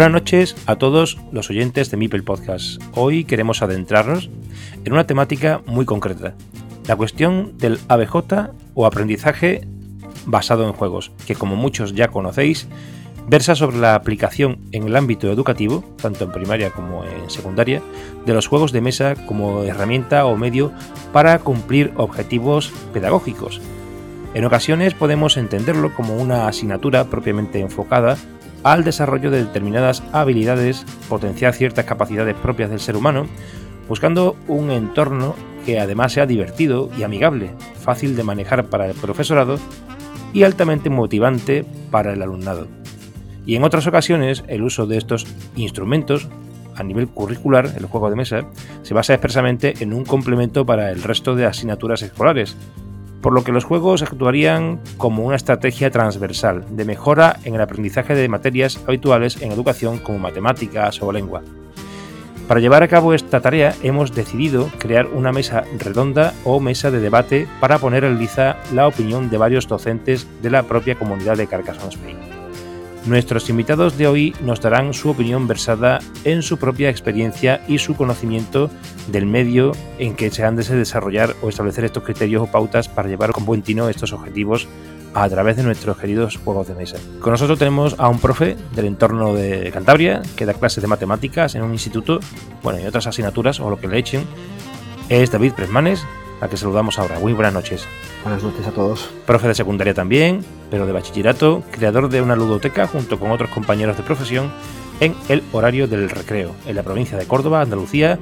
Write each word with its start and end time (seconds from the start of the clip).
Buenas 0.00 0.14
noches 0.14 0.56
a 0.64 0.76
todos 0.76 1.18
los 1.30 1.50
oyentes 1.50 1.90
de 1.90 1.98
Mipel 1.98 2.24
Podcast. 2.24 2.82
Hoy 2.94 3.24
queremos 3.24 3.60
adentrarnos 3.60 4.30
en 4.82 4.94
una 4.94 5.06
temática 5.06 5.60
muy 5.66 5.84
concreta, 5.84 6.32
la 6.88 6.96
cuestión 6.96 7.58
del 7.58 7.78
ABJ 7.86 8.48
o 8.72 8.86
aprendizaje 8.86 9.68
basado 10.24 10.66
en 10.66 10.72
juegos, 10.72 11.12
que 11.26 11.34
como 11.34 11.54
muchos 11.54 11.92
ya 11.94 12.08
conocéis, 12.08 12.66
versa 13.28 13.54
sobre 13.54 13.76
la 13.76 13.94
aplicación 13.94 14.60
en 14.72 14.84
el 14.84 14.96
ámbito 14.96 15.30
educativo, 15.30 15.84
tanto 16.00 16.24
en 16.24 16.32
primaria 16.32 16.70
como 16.70 17.04
en 17.04 17.28
secundaria, 17.28 17.82
de 18.24 18.32
los 18.32 18.46
juegos 18.46 18.72
de 18.72 18.80
mesa 18.80 19.16
como 19.26 19.64
herramienta 19.64 20.24
o 20.24 20.34
medio 20.34 20.72
para 21.12 21.40
cumplir 21.40 21.92
objetivos 21.96 22.72
pedagógicos. 22.94 23.60
En 24.32 24.46
ocasiones 24.46 24.94
podemos 24.94 25.36
entenderlo 25.36 25.92
como 25.94 26.16
una 26.16 26.48
asignatura 26.48 27.04
propiamente 27.04 27.60
enfocada 27.60 28.16
al 28.62 28.84
desarrollo 28.84 29.30
de 29.30 29.44
determinadas 29.44 30.02
habilidades, 30.12 30.84
potenciar 31.08 31.54
ciertas 31.54 31.84
capacidades 31.84 32.36
propias 32.36 32.70
del 32.70 32.80
ser 32.80 32.96
humano, 32.96 33.26
buscando 33.88 34.36
un 34.48 34.70
entorno 34.70 35.34
que 35.64 35.80
además 35.80 36.12
sea 36.12 36.26
divertido 36.26 36.90
y 36.98 37.02
amigable, 37.02 37.50
fácil 37.80 38.16
de 38.16 38.24
manejar 38.24 38.66
para 38.66 38.86
el 38.86 38.94
profesorado 38.94 39.58
y 40.32 40.44
altamente 40.44 40.90
motivante 40.90 41.64
para 41.90 42.12
el 42.12 42.22
alumnado. 42.22 42.68
Y 43.46 43.56
en 43.56 43.64
otras 43.64 43.86
ocasiones 43.86 44.44
el 44.48 44.62
uso 44.62 44.86
de 44.86 44.98
estos 44.98 45.26
instrumentos 45.56 46.28
a 46.76 46.82
nivel 46.82 47.08
curricular, 47.08 47.70
el 47.76 47.86
juego 47.86 48.08
de 48.10 48.16
mesa, 48.16 48.46
se 48.82 48.94
basa 48.94 49.12
expresamente 49.12 49.74
en 49.80 49.92
un 49.92 50.04
complemento 50.04 50.64
para 50.64 50.90
el 50.90 51.02
resto 51.02 51.34
de 51.34 51.44
asignaturas 51.44 52.02
escolares, 52.02 52.56
por 53.20 53.32
lo 53.32 53.44
que 53.44 53.52
los 53.52 53.64
juegos 53.64 54.02
actuarían 54.02 54.80
como 54.96 55.24
una 55.24 55.36
estrategia 55.36 55.90
transversal 55.90 56.64
de 56.70 56.84
mejora 56.84 57.38
en 57.44 57.54
el 57.54 57.60
aprendizaje 57.60 58.14
de 58.14 58.28
materias 58.28 58.80
habituales 58.86 59.40
en 59.42 59.52
educación 59.52 59.98
como 59.98 60.18
matemáticas 60.18 61.02
o 61.02 61.12
lengua. 61.12 61.42
Para 62.48 62.60
llevar 62.60 62.82
a 62.82 62.88
cabo 62.88 63.14
esta 63.14 63.40
tarea 63.40 63.74
hemos 63.82 64.12
decidido 64.12 64.68
crear 64.78 65.06
una 65.06 65.30
mesa 65.30 65.62
redonda 65.78 66.34
o 66.44 66.58
mesa 66.58 66.90
de 66.90 66.98
debate 66.98 67.46
para 67.60 67.78
poner 67.78 68.02
en 68.02 68.18
liza 68.18 68.56
la 68.74 68.88
opinión 68.88 69.30
de 69.30 69.38
varios 69.38 69.68
docentes 69.68 70.26
de 70.42 70.50
la 70.50 70.64
propia 70.64 70.96
comunidad 70.96 71.36
de 71.36 71.46
Carcassonne 71.46 71.90
Spain. 71.90 72.39
Nuestros 73.06 73.48
invitados 73.48 73.96
de 73.96 74.06
hoy 74.06 74.34
nos 74.42 74.60
darán 74.60 74.92
su 74.92 75.08
opinión 75.10 75.48
versada 75.48 76.00
en 76.24 76.42
su 76.42 76.58
propia 76.58 76.90
experiencia 76.90 77.62
y 77.66 77.78
su 77.78 77.96
conocimiento 77.96 78.70
del 79.08 79.24
medio 79.24 79.72
en 79.98 80.14
que 80.14 80.30
se 80.30 80.44
han 80.44 80.54
de 80.54 80.62
desarrollar 80.62 81.34
o 81.40 81.48
establecer 81.48 81.84
estos 81.84 82.04
criterios 82.04 82.42
o 82.42 82.46
pautas 82.50 82.88
para 82.88 83.08
llevar 83.08 83.32
con 83.32 83.46
buen 83.46 83.62
tino 83.62 83.88
estos 83.88 84.12
objetivos 84.12 84.68
a 85.14 85.28
través 85.28 85.56
de 85.56 85.62
nuestros 85.62 85.96
queridos 85.96 86.36
juegos 86.36 86.68
de 86.68 86.74
mesa. 86.74 86.98
Con 87.20 87.32
nosotros 87.32 87.58
tenemos 87.58 87.96
a 87.98 88.08
un 88.08 88.18
profe 88.18 88.56
del 88.74 88.84
entorno 88.84 89.34
de 89.34 89.70
Cantabria 89.72 90.22
que 90.36 90.46
da 90.46 90.54
clases 90.54 90.82
de 90.82 90.88
matemáticas 90.88 91.54
en 91.54 91.62
un 91.62 91.72
instituto, 91.72 92.20
bueno, 92.62 92.80
y 92.80 92.86
otras 92.86 93.06
asignaturas 93.06 93.60
o 93.60 93.70
lo 93.70 93.78
que 93.78 93.88
le 93.88 93.98
echen. 93.98 94.24
Es 95.08 95.32
David 95.32 95.54
Presmanes, 95.54 96.04
a 96.40 96.48
que 96.48 96.56
saludamos 96.56 96.98
ahora. 96.98 97.18
Muy 97.18 97.32
buenas 97.32 97.52
noches. 97.52 97.86
Buenas 98.22 98.42
noches 98.42 98.66
a 98.66 98.70
todos. 98.70 99.10
Profe 99.26 99.48
de 99.48 99.54
secundaria 99.54 99.94
también, 99.94 100.44
pero 100.70 100.86
de 100.86 100.92
bachillerato, 100.92 101.62
creador 101.70 102.08
de 102.08 102.22
una 102.22 102.36
ludoteca 102.36 102.86
junto 102.86 103.18
con 103.18 103.30
otros 103.30 103.50
compañeros 103.50 103.96
de 103.96 104.02
profesión 104.02 104.52
en 105.00 105.14
el 105.28 105.42
horario 105.52 105.88
del 105.88 106.10
recreo, 106.10 106.54
en 106.66 106.76
la 106.76 106.82
provincia 106.82 107.16
de 107.16 107.26
Córdoba, 107.26 107.62
Andalucía. 107.62 108.18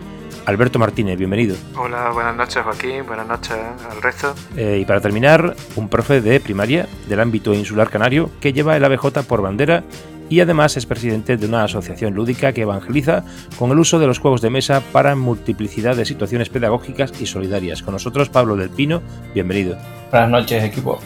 Alberto 0.47 0.79
Martínez, 0.79 1.19
bienvenido. 1.19 1.57
Hola, 1.77 2.11
buenas 2.11 2.35
noches 2.35 2.63
Joaquín, 2.63 3.05
buenas 3.07 3.27
noches 3.27 3.57
al 3.91 4.01
resto. 4.01 4.35
Eh, 4.57 4.79
y 4.81 4.85
para 4.87 5.01
terminar, 5.01 5.55
un 5.77 5.91
profe 5.91 6.23
de 6.23 6.41
primaria 6.41 6.89
del 7.07 7.21
ámbito 7.21 7.53
insular 7.53 7.91
canario 7.91 8.31
que 8.41 8.55
lleva 8.55 8.75
el 8.75 8.85
ABJ 8.85 9.25
por 9.27 9.43
bandera 9.43 9.85
y 10.29 10.41
además 10.41 10.77
es 10.77 10.87
presidente 10.87 11.37
de 11.37 11.47
una 11.47 11.65
asociación 11.65 12.15
lúdica 12.15 12.53
que 12.53 12.63
evangeliza 12.63 13.25
con 13.59 13.71
el 13.71 13.79
uso 13.79 13.99
de 13.99 14.07
los 14.07 14.19
juegos 14.19 14.41
de 14.41 14.51
mesa 14.51 14.83
para 14.93 15.17
multiplicidad 15.17 15.97
de 15.97 16.05
situaciones 16.05 16.49
pedagógicas 16.49 17.13
y 17.21 17.27
solidarias. 17.27 17.83
Con 17.83 17.95
nosotros 17.95 18.29
Pablo 18.29 18.57
del 18.57 18.71
Pino, 18.71 19.03
bienvenido. 19.35 19.77
Buenas 20.11 20.31
noches 20.31 20.65
equipo. 20.65 20.99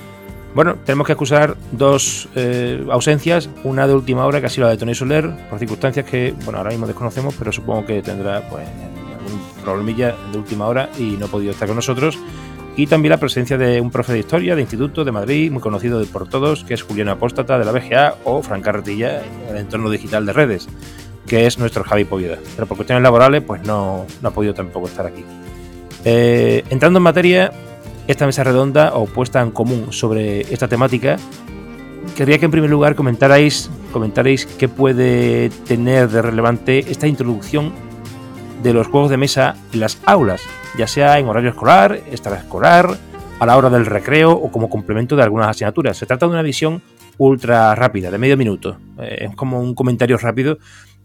Bueno, 0.54 0.76
tenemos 0.84 1.06
que 1.06 1.14
acusar 1.14 1.56
dos 1.72 2.28
eh, 2.34 2.84
ausencias, 2.90 3.48
una 3.64 3.86
de 3.86 3.94
última 3.94 4.26
hora 4.26 4.40
que 4.40 4.46
ha 4.46 4.50
sido 4.50 4.66
la 4.66 4.72
de 4.72 4.76
Tony 4.76 4.94
Soler, 4.94 5.30
por 5.48 5.58
circunstancias 5.58 6.04
que, 6.04 6.34
bueno, 6.44 6.58
ahora 6.58 6.70
mismo 6.70 6.86
desconocemos, 6.86 7.34
pero 7.38 7.52
supongo 7.52 7.86
que 7.86 8.02
tendrá 8.02 8.46
pues 8.50 8.68
algún 8.68 9.40
problemilla 9.64 10.14
de 10.30 10.38
última 10.38 10.66
hora 10.66 10.90
y 10.98 11.12
no 11.12 11.24
ha 11.26 11.28
podido 11.28 11.52
estar 11.52 11.66
con 11.66 11.76
nosotros 11.76 12.18
y 12.76 12.86
también 12.86 13.10
la 13.10 13.18
presencia 13.18 13.58
de 13.58 13.80
un 13.80 13.90
profe 13.90 14.12
de 14.12 14.20
historia 14.20 14.54
de 14.54 14.62
Instituto 14.62 15.04
de 15.04 15.12
Madrid, 15.12 15.50
muy 15.50 15.60
conocido 15.60 16.02
por 16.06 16.28
todos, 16.28 16.64
que 16.64 16.74
es 16.74 16.82
Juliano 16.82 17.12
Apóstata 17.12 17.58
de 17.58 17.64
la 17.64 17.72
BGA 17.72 18.16
o 18.24 18.42
Fran 18.42 18.62
Carretilla 18.62 19.22
el 19.50 19.56
entorno 19.56 19.90
digital 19.90 20.24
de 20.24 20.32
redes, 20.32 20.68
que 21.26 21.46
es 21.46 21.58
nuestro 21.58 21.84
Javi 21.84 22.04
Poveda. 22.04 22.38
Pero 22.54 22.66
por 22.66 22.78
cuestiones 22.78 23.02
laborales, 23.02 23.42
pues 23.42 23.62
no, 23.64 24.06
no 24.22 24.28
ha 24.28 24.32
podido 24.32 24.54
tampoco 24.54 24.86
estar 24.86 25.06
aquí. 25.06 25.24
Eh, 26.04 26.64
entrando 26.70 26.98
en 26.98 27.02
materia, 27.02 27.52
esta 28.08 28.24
mesa 28.24 28.42
redonda 28.42 28.94
o 28.94 29.04
puesta 29.04 29.42
en 29.42 29.50
común 29.50 29.92
sobre 29.92 30.40
esta 30.52 30.66
temática, 30.66 31.16
querría 32.16 32.38
que 32.38 32.46
en 32.46 32.50
primer 32.50 32.70
lugar 32.70 32.94
comentarais, 32.94 33.70
comentarais 33.92 34.46
qué 34.46 34.68
puede 34.68 35.50
tener 35.66 36.08
de 36.08 36.22
relevante 36.22 36.78
esta 36.90 37.06
introducción 37.06 37.72
de 38.62 38.72
los 38.72 38.86
juegos 38.86 39.10
de 39.10 39.16
mesa 39.16 39.56
en 39.72 39.80
las 39.80 40.00
aulas, 40.06 40.42
ya 40.76 40.86
sea 40.86 41.18
en 41.18 41.28
horario 41.28 41.50
escolar, 41.50 42.00
extraescolar, 42.10 42.96
a 43.42 43.46
la 43.46 43.56
hora 43.56 43.70
del 43.70 43.86
recreo 43.86 44.30
o 44.30 44.52
como 44.52 44.70
complemento 44.70 45.16
de 45.16 45.24
algunas 45.24 45.48
asignaturas. 45.48 45.96
Se 45.96 46.06
trata 46.06 46.26
de 46.26 46.32
una 46.32 46.42
visión 46.42 46.80
ultra 47.18 47.74
rápida, 47.74 48.10
de 48.10 48.18
medio 48.18 48.36
minuto. 48.36 48.78
Eh, 49.00 49.26
es 49.28 49.34
como 49.34 49.60
un 49.60 49.74
comentario 49.74 50.16
rápido 50.16 50.58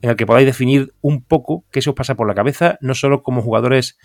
en 0.04 0.12
el 0.12 0.16
que 0.16 0.28
podáis 0.28 0.46
definir 0.46 0.94
un 1.02 1.24
poco 1.24 1.66
qué 1.72 1.82
se 1.82 1.90
os 1.90 1.96
pasa 1.96 2.16
por 2.16 2.28
la 2.28 2.36
cabeza, 2.36 2.78
no 2.80 2.94
solo 2.94 3.24
como 3.24 3.42
jugadores 3.42 3.98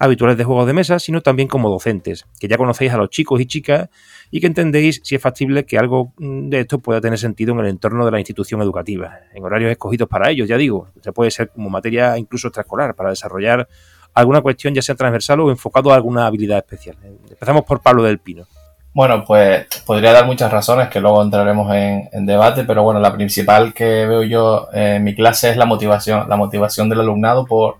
habituales 0.00 0.38
de 0.38 0.44
juegos 0.44 0.66
de 0.66 0.72
mesa, 0.72 0.98
sino 0.98 1.20
también 1.20 1.46
como 1.46 1.68
docentes, 1.68 2.26
que 2.40 2.48
ya 2.48 2.56
conocéis 2.56 2.90
a 2.92 2.96
los 2.96 3.10
chicos 3.10 3.38
y 3.38 3.46
chicas 3.46 3.90
y 4.30 4.40
que 4.40 4.46
entendéis 4.46 5.02
si 5.04 5.14
es 5.14 5.22
factible 5.22 5.66
que 5.66 5.78
algo 5.78 6.14
mm, 6.16 6.48
de 6.48 6.60
esto 6.60 6.78
pueda 6.78 7.02
tener 7.02 7.18
sentido 7.18 7.52
en 7.52 7.60
el 7.60 7.66
entorno 7.66 8.06
de 8.06 8.10
la 8.10 8.18
institución 8.18 8.62
educativa, 8.62 9.18
en 9.34 9.44
horarios 9.44 9.70
escogidos 9.70 10.08
para 10.08 10.30
ellos, 10.30 10.48
ya 10.48 10.56
digo, 10.56 10.88
se 11.02 11.12
puede 11.12 11.30
ser 11.30 11.50
como 11.50 11.68
materia 11.68 12.16
incluso 12.16 12.48
extraescolar, 12.48 12.94
para 12.94 13.10
desarrollar 13.10 13.68
alguna 14.14 14.40
cuestión 14.40 14.74
ya 14.74 14.80
sea 14.80 14.94
transversal 14.94 15.40
o 15.40 15.50
enfocado 15.50 15.92
a 15.92 15.96
alguna 15.96 16.26
habilidad 16.26 16.56
especial. 16.56 16.96
Empezamos 17.30 17.64
por 17.64 17.82
Pablo 17.82 18.02
del 18.02 18.18
Pino. 18.20 18.46
Bueno, 18.94 19.22
pues 19.24 19.66
podría 19.84 20.12
dar 20.12 20.24
muchas 20.24 20.50
razones 20.50 20.88
que 20.88 21.00
luego 21.00 21.22
entraremos 21.22 21.72
en, 21.74 22.08
en, 22.10 22.26
debate, 22.26 22.64
pero 22.64 22.82
bueno, 22.82 22.98
la 22.98 23.14
principal 23.14 23.74
que 23.74 24.06
veo 24.06 24.22
yo 24.22 24.68
en 24.72 25.04
mi 25.04 25.14
clase 25.14 25.50
es 25.50 25.58
la 25.58 25.66
motivación, 25.66 26.28
la 26.28 26.36
motivación 26.36 26.88
del 26.88 27.00
alumnado 27.00 27.44
por, 27.44 27.76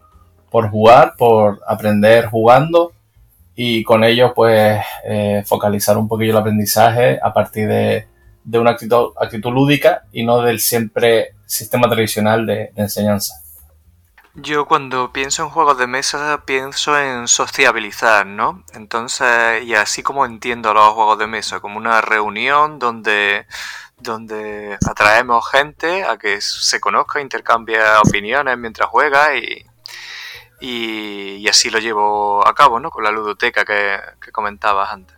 por 0.51 0.69
jugar, 0.71 1.15
por 1.17 1.61
aprender 1.67 2.27
jugando 2.27 2.93
y 3.55 3.83
con 3.85 4.05
ello 4.05 4.33
pues 4.35 4.83
eh, 5.05 5.43
focalizar 5.47 5.97
un 5.97 6.09
poquillo 6.09 6.33
el 6.33 6.39
aprendizaje 6.39 7.19
a 7.23 7.33
partir 7.33 7.69
de, 7.69 8.09
de 8.45 8.59
una 8.59 8.71
actitud, 8.71 9.13
actitud, 9.21 9.53
lúdica 9.53 10.05
y 10.13 10.25
no 10.25 10.41
del 10.43 10.61
siempre 10.61 11.35
sistema 11.47 11.89
tradicional 11.89 12.47
de, 12.47 12.73
de, 12.75 12.83
enseñanza. 12.83 13.35
Yo 14.35 14.67
cuando 14.67 15.13
pienso 15.13 15.43
en 15.43 15.51
juegos 15.51 15.77
de 15.77 15.87
mesa 15.87 16.43
pienso 16.47 16.99
en 16.99 17.27
sociabilizar, 17.29 18.25
¿no? 18.27 18.63
Entonces, 18.75 19.65
y 19.65 19.75
así 19.75 20.03
como 20.03 20.25
entiendo 20.25 20.73
los 20.73 20.95
juegos 20.95 21.19
de 21.19 21.27
mesa, 21.27 21.61
como 21.61 21.77
una 21.79 22.01
reunión 22.01 22.79
donde 22.79 23.47
donde 23.99 24.79
atraemos 24.89 25.47
gente 25.51 26.05
a 26.05 26.17
que 26.17 26.41
se 26.41 26.81
conozca, 26.81 27.21
intercambia 27.21 28.01
opiniones 28.01 28.57
mientras 28.57 28.89
juega 28.89 29.37
y, 29.37 29.67
y, 30.61 31.49
así 31.49 31.71
lo 31.71 31.79
llevo 31.79 32.47
a 32.47 32.55
cabo, 32.55 32.79
¿no? 32.79 32.91
Con 32.91 33.03
la 33.03 33.11
ludoteca 33.11 33.65
que, 33.65 34.31
comentabas 34.31 34.93
antes. 34.93 35.17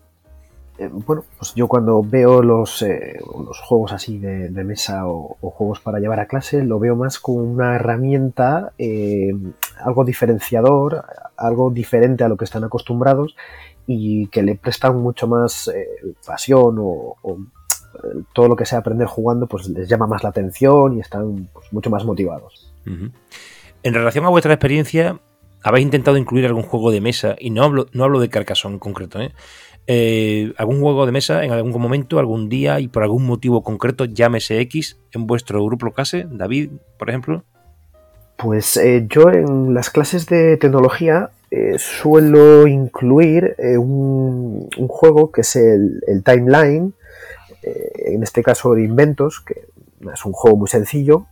Eh, 0.79 0.89
bueno, 0.91 1.25
pues 1.37 1.55
yo 1.55 1.69
cuando 1.69 2.03
veo 2.03 2.43
los, 2.43 2.81
eh, 2.83 3.21
los 3.21 3.61
juegos 3.61 3.93
así 3.93 4.19
de, 4.19 4.49
mesa 4.65 5.07
o, 5.07 5.37
juegos 5.41 5.81
para 5.81 5.99
llevar 5.99 6.21
a 6.21 6.27
clase, 6.27 6.65
lo 6.65 6.79
veo 6.79 6.97
más 6.97 7.19
como 7.19 7.43
una 7.43 7.75
herramienta, 7.75 8.73
eh, 8.79 9.33
algo 9.85 10.05
diferenciador, 10.05 11.05
algo 11.37 11.71
diferente 11.71 12.25
a 12.25 12.29
lo 12.29 12.37
que 12.37 12.45
están 12.45 12.65
acostumbrados 12.65 13.37
y 13.87 14.29
que 14.29 14.43
le 14.43 14.55
prestan 14.55 14.97
mucho 14.97 15.27
más 15.27 15.71
pasión 16.25 16.77
o, 16.79 17.17
todo 18.33 18.49
lo 18.49 18.57
que 18.57 18.65
sea 18.65 18.79
aprender 18.79 19.07
jugando, 19.07 19.47
pues 19.47 19.69
les 19.69 19.87
llama 19.89 20.07
más 20.07 20.23
la 20.23 20.31
atención 20.31 20.97
y 20.97 21.01
están 21.01 21.51
pues, 21.53 21.71
mucho 21.73 21.91
más 21.91 22.05
motivados. 22.05 22.73
En 22.87 23.95
relación 23.95 24.25
a 24.25 24.29
vuestra 24.29 24.55
experiencia, 24.55 25.21
habéis 25.63 25.85
intentado 25.85 26.17
incluir 26.17 26.47
algún 26.47 26.63
juego 26.63 26.91
de 26.91 27.01
mesa, 27.01 27.37
y 27.39 27.51
no 27.51 27.63
hablo, 27.63 27.87
no 27.93 28.05
hablo 28.05 28.21
de 28.21 28.29
Carcassonne 28.29 28.75
en 28.75 28.79
concreto, 28.79 29.21
¿eh? 29.21 29.33
¿eh? 29.87 30.53
algún 30.57 30.81
juego 30.81 31.07
de 31.07 31.13
mesa 31.13 31.45
en 31.45 31.53
algún 31.53 31.81
momento, 31.81 32.19
algún 32.19 32.49
día 32.49 32.81
y 32.81 32.89
por 32.89 33.03
algún 33.03 33.25
motivo 33.25 33.63
concreto, 33.63 34.05
llámese 34.05 34.61
X, 34.61 34.99
en 35.13 35.27
vuestro 35.27 35.65
grupo 35.65 35.91
clase, 35.93 36.27
David, 36.31 36.71
por 36.99 37.11
ejemplo. 37.11 37.45
Pues 38.37 38.77
eh, 38.77 39.07
yo 39.09 39.31
en 39.31 39.73
las 39.73 39.91
clases 39.91 40.27
de 40.27 40.57
tecnología 40.57 41.31
eh, 41.51 41.77
suelo 41.79 42.67
incluir 42.67 43.55
un, 43.79 44.69
juego 44.89 45.31
que 45.31 45.43
es 45.43 45.55
el, 45.57 46.03
el 46.07 46.25
Timeline, 46.25 46.95
en 47.63 48.23
este 48.25 48.43
caso 48.43 48.75
de 48.75 48.83
inventos, 48.83 49.41
que 49.41 49.67
es 50.13 50.25
un 50.27 50.33
juego 50.33 50.57
muy 50.57 50.69
sencillo, 50.69 51.27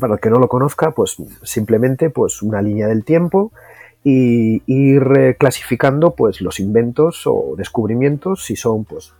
para 0.00 0.14
el 0.14 0.20
que 0.20 0.30
no 0.30 0.38
lo 0.38 0.48
conozca, 0.48 0.92
pues 0.92 1.16
simplemente 1.42 2.10
pues 2.10 2.42
una 2.42 2.62
línea 2.62 2.86
del 2.86 3.04
tiempo 3.04 3.52
y 4.04 4.62
ir 4.66 5.36
clasificando 5.38 6.14
pues 6.14 6.40
los 6.40 6.58
inventos 6.60 7.22
o 7.26 7.54
descubrimientos 7.56 8.44
si 8.44 8.56
son 8.56 8.84
pues 8.84 9.12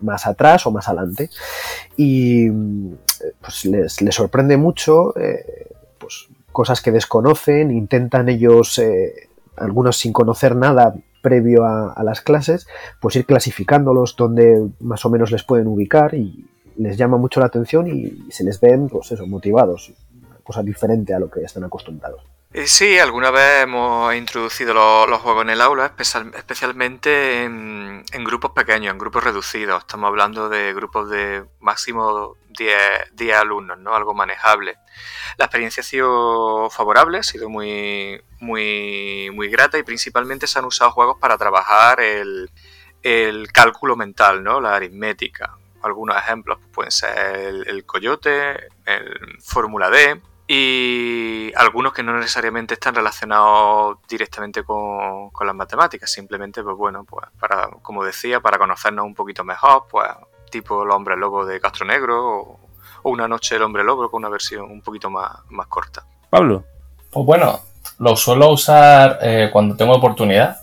más 0.00 0.26
atrás 0.26 0.66
o 0.66 0.70
más 0.70 0.88
adelante. 0.88 1.30
Y 1.96 2.50
pues 3.40 3.64
les, 3.66 4.14
sorprende 4.14 4.56
mucho 4.56 5.16
eh, 5.16 5.68
pues 5.98 6.28
cosas 6.50 6.80
que 6.80 6.90
desconocen 6.90 7.70
intentan 7.70 8.28
ellos 8.28 8.78
eh, 8.78 9.28
algunos 9.56 9.96
sin 9.96 10.12
conocer 10.12 10.56
nada 10.56 10.94
previo 11.22 11.64
a, 11.64 11.92
a, 11.92 12.02
las 12.02 12.20
clases 12.20 12.66
pues 13.00 13.16
ir 13.16 13.24
clasificándolos 13.24 14.16
donde 14.16 14.68
más 14.80 15.04
o 15.06 15.10
menos 15.10 15.30
les 15.30 15.44
pueden 15.44 15.68
ubicar 15.68 16.14
y, 16.14 16.46
les 16.76 16.96
llama 16.96 17.16
mucho 17.16 17.40
la 17.40 17.46
atención 17.46 17.86
y 17.86 18.30
se 18.30 18.44
les 18.44 18.60
ven, 18.60 18.88
pues 18.88 19.12
eso, 19.12 19.26
motivados, 19.26 19.92
cosa 20.42 20.62
diferente 20.62 21.14
a 21.14 21.18
lo 21.18 21.30
que 21.30 21.42
están 21.42 21.64
acostumbrados. 21.64 22.22
Sí, 22.66 22.98
alguna 22.98 23.30
vez 23.30 23.62
hemos 23.62 24.14
introducido 24.14 24.74
los, 24.74 25.20
juegos 25.22 25.42
en 25.44 25.50
el 25.50 25.60
aula, 25.62 25.94
especialmente 25.96 27.44
en, 27.44 28.04
grupos 28.24 28.50
pequeños, 28.50 28.92
en 28.92 28.98
grupos 28.98 29.24
reducidos. 29.24 29.80
Estamos 29.80 30.08
hablando 30.08 30.50
de 30.50 30.74
grupos 30.74 31.08
de 31.08 31.44
máximo 31.60 32.36
10, 32.50 33.32
alumnos, 33.34 33.78
¿no? 33.78 33.94
Algo 33.94 34.12
manejable. 34.12 34.76
La 35.38 35.46
experiencia 35.46 35.80
ha 35.80 35.84
sido 35.84 36.68
favorable, 36.68 37.18
ha 37.18 37.22
sido 37.22 37.48
muy, 37.48 38.20
muy, 38.40 39.30
muy 39.32 39.48
grata 39.48 39.78
y 39.78 39.82
principalmente 39.82 40.46
se 40.46 40.58
han 40.58 40.66
usado 40.66 40.90
juegos 40.90 41.16
para 41.18 41.38
trabajar 41.38 42.00
el, 42.00 42.50
el 43.02 43.50
cálculo 43.50 43.96
mental, 43.96 44.44
¿no? 44.44 44.60
La 44.60 44.76
aritmética 44.76 45.56
algunos 45.82 46.16
ejemplos 46.16 46.58
pueden 46.72 46.90
ser 46.90 47.64
el, 47.66 47.84
Coyote, 47.84 48.68
el 48.86 49.38
Fórmula 49.40 49.90
D 49.90 50.20
y 50.46 51.52
algunos 51.56 51.92
que 51.92 52.02
no 52.02 52.16
necesariamente 52.16 52.74
están 52.74 52.94
relacionados 52.94 53.98
directamente 54.08 54.64
con, 54.64 55.30
las 55.46 55.54
matemáticas, 55.54 56.10
simplemente, 56.10 56.62
pues 56.62 56.76
bueno, 56.76 57.04
pues 57.04 57.26
para, 57.38 57.68
como 57.82 58.04
decía, 58.04 58.40
para 58.40 58.58
conocernos 58.58 59.04
un 59.04 59.14
poquito 59.14 59.44
mejor, 59.44 59.86
pues 59.90 60.08
tipo 60.50 60.82
el 60.82 60.90
hombre 60.90 61.16
lobo 61.16 61.46
de 61.46 61.60
Castro 61.60 61.86
Negro 61.86 62.40
o, 62.40 62.60
una 63.04 63.26
noche 63.26 63.56
el 63.56 63.62
hombre 63.62 63.82
lobo 63.82 64.08
con 64.10 64.18
una 64.18 64.28
versión 64.28 64.70
un 64.70 64.80
poquito 64.80 65.10
más, 65.10 65.30
más 65.48 65.66
corta. 65.66 66.04
Pablo. 66.30 66.64
Pues 67.10 67.26
bueno, 67.26 67.60
lo 67.98 68.14
suelo 68.14 68.50
usar 68.50 69.18
eh, 69.22 69.50
cuando 69.52 69.76
tengo 69.76 69.94
oportunidad 69.94 70.61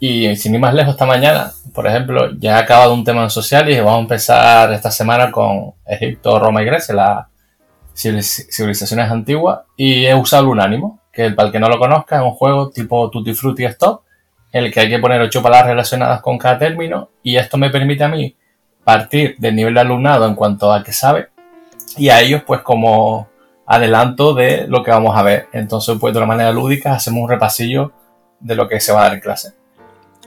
y 0.00 0.34
sin 0.36 0.54
ir 0.54 0.60
más 0.60 0.74
lejos, 0.74 0.92
esta 0.92 1.06
mañana, 1.06 1.52
por 1.74 1.86
ejemplo, 1.86 2.30
ya 2.38 2.58
he 2.58 2.62
acabado 2.62 2.94
un 2.94 3.04
tema 3.04 3.22
en 3.22 3.30
social 3.30 3.68
y 3.70 3.78
vamos 3.78 3.98
a 3.98 4.00
empezar 4.00 4.72
esta 4.72 4.90
semana 4.90 5.30
con 5.30 5.74
Egipto, 5.86 6.38
Roma 6.38 6.62
y 6.62 6.66
Grecia, 6.66 6.94
las 6.94 7.26
civilizaciones 7.94 9.10
antiguas, 9.10 9.60
y 9.76 10.04
he 10.04 10.14
usado 10.14 10.44
el 10.44 10.50
Unánimo, 10.50 11.00
que 11.12 11.30
para 11.30 11.46
el 11.46 11.52
que 11.52 11.60
no 11.60 11.68
lo 11.68 11.78
conozca 11.78 12.16
es 12.16 12.22
un 12.22 12.32
juego 12.32 12.70
tipo 12.70 13.08
Tutti 13.10 13.32
Frutti 13.32 13.64
Stop, 13.64 14.02
en 14.52 14.64
el 14.64 14.72
que 14.72 14.80
hay 14.80 14.88
que 14.88 14.98
poner 14.98 15.20
ocho 15.20 15.42
palabras 15.42 15.68
relacionadas 15.68 16.20
con 16.20 16.36
cada 16.36 16.58
término, 16.58 17.10
y 17.22 17.36
esto 17.36 17.56
me 17.56 17.70
permite 17.70 18.04
a 18.04 18.08
mí 18.08 18.36
partir 18.84 19.34
del 19.38 19.56
nivel 19.56 19.76
alumnado 19.78 20.26
en 20.26 20.34
cuanto 20.34 20.72
a 20.72 20.84
que 20.84 20.92
sabe, 20.92 21.28
y 21.96 22.10
a 22.10 22.20
ellos 22.20 22.42
pues 22.46 22.60
como 22.60 23.28
adelanto 23.66 24.34
de 24.34 24.66
lo 24.68 24.82
que 24.82 24.90
vamos 24.90 25.16
a 25.16 25.22
ver. 25.22 25.48
Entonces 25.52 25.96
pues 25.98 26.12
de 26.14 26.18
una 26.18 26.26
manera 26.26 26.52
lúdica 26.52 26.92
hacemos 26.92 27.22
un 27.22 27.28
repasillo 27.28 27.92
de 28.38 28.54
lo 28.54 28.68
que 28.68 28.78
se 28.80 28.92
va 28.92 29.00
a 29.00 29.02
dar 29.04 29.14
en 29.14 29.20
clase. 29.20 29.54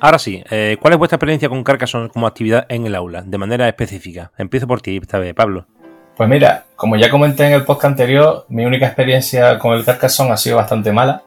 Ahora 0.02 0.18
sí, 0.18 0.42
eh, 0.50 0.78
¿cuál 0.80 0.94
es 0.94 1.00
vuestra 1.00 1.18
experiencia 1.18 1.50
con 1.50 1.62
Carcassonne 1.62 2.10
como 2.10 2.26
actividad 2.26 2.66
en 2.70 2.86
el 2.86 2.96
aula, 2.96 3.22
de 3.22 3.38
manera 3.38 3.68
específica? 3.68 4.32
Empiezo 4.38 4.66
por 4.66 4.82
ti 4.82 4.98
esta 5.02 5.20
vez, 5.20 5.34
Pablo. 5.34 5.66
Pues 6.16 6.30
mira, 6.30 6.66
como 6.78 6.96
ya 6.96 7.10
comenté 7.10 7.48
en 7.48 7.54
el 7.54 7.66
podcast 7.66 7.92
anterior, 7.92 8.46
mi 8.48 8.66
única 8.66 8.86
experiencia 8.86 9.60
con 9.60 9.74
el 9.74 9.84
Carcassonne 9.84 10.32
ha 10.32 10.38
sido 10.38 10.56
bastante 10.56 10.94
mala. 10.94 11.24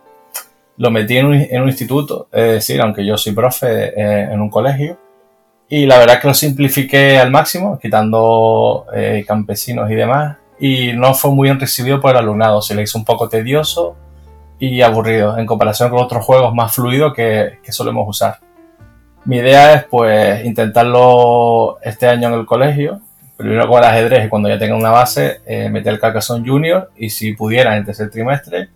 Lo 0.78 0.90
metí 0.90 1.18
en 1.18 1.26
un, 1.26 1.68
instituto, 1.68 2.28
es 2.32 2.52
decir, 2.52 2.80
aunque 2.80 3.04
yo 3.04 3.18
soy 3.18 3.34
profe 3.34 3.88
eh, 3.88 4.32
en 4.32 4.40
un 4.40 4.48
colegio, 4.48 4.98
y 5.68 5.84
la 5.84 5.98
verdad 5.98 6.16
es 6.16 6.22
que 6.22 6.28
lo 6.28 6.34
simplifiqué 6.34 7.18
al 7.18 7.30
máximo, 7.30 7.78
quitando 7.78 8.86
eh, 8.94 9.22
campesinos 9.28 9.90
y 9.90 9.94
demás, 9.94 10.38
y 10.58 10.92
no 10.94 11.12
fue 11.12 11.30
muy 11.30 11.48
bien 11.48 11.60
recibido 11.60 12.00
por 12.00 12.12
el 12.12 12.16
alumnado, 12.16 12.62
se 12.62 12.74
le 12.74 12.82
hizo 12.82 12.96
un 12.96 13.04
poco 13.04 13.28
tedioso 13.28 13.96
y 14.58 14.80
aburrido 14.80 15.36
en 15.36 15.44
comparación 15.44 15.90
con 15.90 16.02
otros 16.02 16.24
juegos 16.24 16.54
más 16.54 16.74
fluidos 16.74 17.12
que 17.14 17.58
solemos 17.68 18.08
usar. 18.08 18.38
Mi 19.24 19.36
idea 19.36 19.74
es 19.74 19.84
pues 19.84 20.44
intentarlo 20.44 21.78
este 21.82 22.08
año 22.08 22.28
en 22.28 22.34
el 22.34 22.46
colegio, 22.46 23.00
primero 23.36 23.68
con 23.68 23.78
el 23.78 23.84
ajedrez 23.84 24.26
y 24.26 24.28
cuando 24.28 24.48
ya 24.48 24.58
tenga 24.58 24.74
una 24.74 24.90
base, 24.90 25.40
eh, 25.46 25.68
meter 25.68 25.92
el 25.92 26.00
Carcassonne 26.00 26.48
Junior 26.48 26.90
y 26.96 27.10
si 27.10 27.32
pudiera 27.34 27.76
en 27.76 27.84
tercer 27.84 28.10
trimestre, 28.10 28.70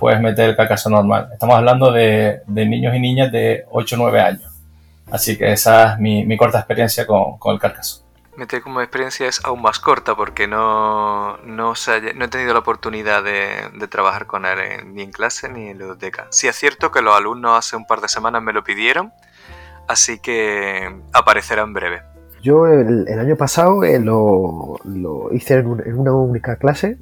pues 0.00 0.20
meter 0.20 0.50
el 0.50 0.56
Carcassonne 0.56 0.96
normal. 0.96 1.28
Estamos 1.32 1.56
hablando 1.56 1.92
de, 1.92 2.42
niños 2.48 2.96
y 2.96 2.98
niñas 2.98 3.30
de 3.30 3.64
8 3.70 3.94
o 3.94 3.98
9 3.98 4.20
años. 4.20 4.52
Así 5.12 5.38
que 5.38 5.52
esa 5.52 5.92
es 5.92 5.98
mi, 6.00 6.36
corta 6.36 6.58
experiencia 6.58 7.06
con, 7.06 7.38
el 7.52 7.60
Carcassonne. 7.60 8.04
Meter 8.34 8.60
como 8.60 8.80
experiencia 8.80 9.28
es 9.28 9.44
aún 9.44 9.62
más 9.62 9.78
corta 9.78 10.16
porque 10.16 10.48
no, 10.48 11.36
no, 11.44 11.74
he 11.74 12.28
tenido 12.28 12.54
la 12.54 12.58
oportunidad 12.58 13.22
de, 13.22 13.86
trabajar 13.86 14.26
con 14.26 14.46
él 14.46 14.94
ni 14.94 15.02
en 15.02 15.12
clase 15.12 15.48
ni 15.48 15.68
en 15.68 15.78
biblioteca. 15.78 16.26
Sí 16.30 16.48
es 16.48 16.56
cierto 16.56 16.90
que 16.90 17.02
los 17.02 17.14
alumnos 17.14 17.56
hace 17.56 17.76
un 17.76 17.86
par 17.86 18.00
de 18.00 18.08
semanas 18.08 18.42
me 18.42 18.52
lo 18.52 18.64
pidieron 18.64 19.12
así 19.92 20.18
que 20.18 20.88
aparecerá 21.12 21.62
en 21.62 21.72
breve. 21.74 22.02
Yo 22.42 22.66
el, 22.66 23.06
año 23.08 23.36
pasado 23.36 23.84
eh, 23.84 24.00
lo, 24.00 24.80
hice 25.32 25.54
en, 25.54 25.98
una 25.98 26.12
única 26.12 26.56
clase 26.56 26.98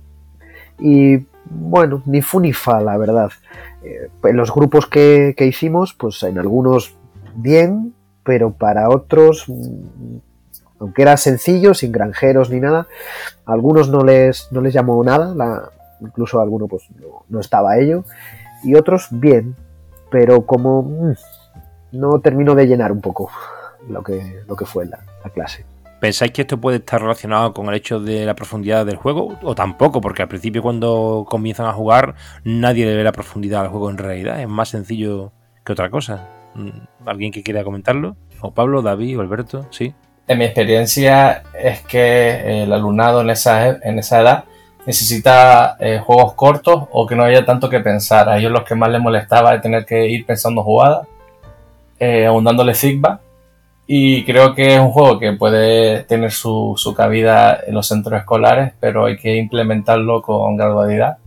y 0.78 1.26
bueno, 1.46 2.02
ni 2.04 2.20
fu 2.20 2.40
ni 2.40 2.52
fa, 2.52 2.80
la 2.80 2.98
verdad. 2.98 3.30
Eh, 3.82 4.10
en 4.24 4.36
los 4.36 4.52
grupos 4.52 4.86
que, 4.86 5.34
hicimos, 5.38 5.94
pues 5.94 6.22
en 6.24 6.38
algunos 6.38 6.94
bien, 7.34 7.94
pero 8.22 8.52
para 8.52 8.90
otros, 8.90 9.46
mm, 9.48 10.16
aunque 10.80 11.02
era 11.02 11.16
sencillo, 11.16 11.72
sin 11.72 11.92
granjeros 11.92 12.50
ni 12.50 12.60
nada, 12.60 12.86
a 13.46 13.52
algunos 13.52 13.88
no 13.88 14.04
les, 14.04 14.52
no 14.52 14.60
les 14.60 14.74
llamó 14.74 15.02
nada, 15.02 15.70
incluso 16.00 16.38
a 16.38 16.42
alguno 16.42 16.66
pues 16.66 16.88
no, 17.28 17.40
estaba 17.40 17.78
ello, 17.78 18.04
y 18.62 18.74
otros 18.74 19.08
bien, 19.10 19.56
pero 20.10 20.44
como... 20.44 20.82
Mm, 20.82 21.14
no 21.92 22.20
termino 22.20 22.54
de 22.54 22.66
llenar 22.66 22.92
un 22.92 23.00
poco 23.00 23.30
lo 23.88 24.02
que, 24.02 24.42
lo 24.46 24.56
que 24.56 24.64
fue 24.64 24.86
la, 24.86 24.98
clase. 25.32 25.64
¿Pensáis 26.00 26.32
que 26.32 26.42
esto 26.42 26.58
puede 26.58 26.78
estar 26.78 27.00
relacionado 27.00 27.52
con 27.52 27.68
el 27.68 27.74
hecho 27.74 28.00
de 28.00 28.24
la 28.24 28.34
profundidad 28.34 28.86
del 28.86 28.96
juego? 28.96 29.36
O 29.42 29.54
tampoco, 29.54 30.00
porque 30.00 30.22
al 30.22 30.28
principio 30.28 30.62
cuando 30.62 31.26
comienzan 31.28 31.66
a 31.66 31.72
jugar 31.72 32.14
nadie 32.42 32.86
le 32.86 32.96
ve 32.96 33.04
la 33.04 33.12
profundidad 33.12 33.62
al 33.62 33.68
juego 33.68 33.90
en 33.90 33.98
realidad. 33.98 34.40
Es 34.40 34.48
más 34.48 34.70
sencillo 34.70 35.32
que 35.62 35.72
otra 35.72 35.90
cosa. 35.90 36.28
Mm, 36.54 37.06
¿Alguien 37.06 37.32
que 37.32 37.42
quiera 37.42 37.64
comentarlo? 37.64 38.16
¿O 38.40 38.52
Pablo, 38.52 38.80
David 38.80 39.18
o 39.18 39.20
Alberto? 39.20 39.66
¿Sí? 39.70 39.94
En 40.26 40.38
mi 40.38 40.44
experiencia 40.44 41.42
es 41.60 41.82
que 41.82 42.62
el 42.62 42.72
alumnado 42.72 43.20
en 43.20 43.30
esa, 43.30 43.68
en 43.68 43.98
esa 43.98 44.22
edad 44.22 44.44
necesita 44.86 45.76
eh, 45.80 45.98
juegos 45.98 46.32
cortos 46.32 46.84
o 46.92 47.06
que 47.06 47.14
no 47.14 47.24
haya 47.24 47.44
tanto 47.44 47.68
que 47.68 47.80
pensar. 47.80 48.28
A 48.30 48.38
ellos 48.38 48.52
los 48.52 48.64
que 48.64 48.74
más 48.74 48.90
les 48.90 49.02
molestaba 49.02 49.54
es 49.54 49.60
tener 49.60 49.84
que 49.84 50.08
ir 50.08 50.24
pensando 50.24 50.62
jugadas 50.62 51.06
eh, 52.00 52.26
aún 52.26 52.42
dándole 52.42 52.74
feedback 52.74 53.20
Y 53.86 54.24
creo 54.24 54.54
que 54.54 54.74
es 54.74 54.80
un 54.80 54.90
juego 54.90 55.18
que 55.18 55.34
puede 55.34 56.04
tener 56.04 56.32
su, 56.32 56.74
su 56.76 56.94
cabida 56.94 57.60
en 57.66 57.74
los 57.74 57.86
centros 57.86 58.18
escolares, 58.18 58.72
pero 58.80 59.04
hay 59.04 59.16
que 59.16 59.36
implementarlo 59.36 60.22
con 60.22 60.56
gradualidad 60.56 61.18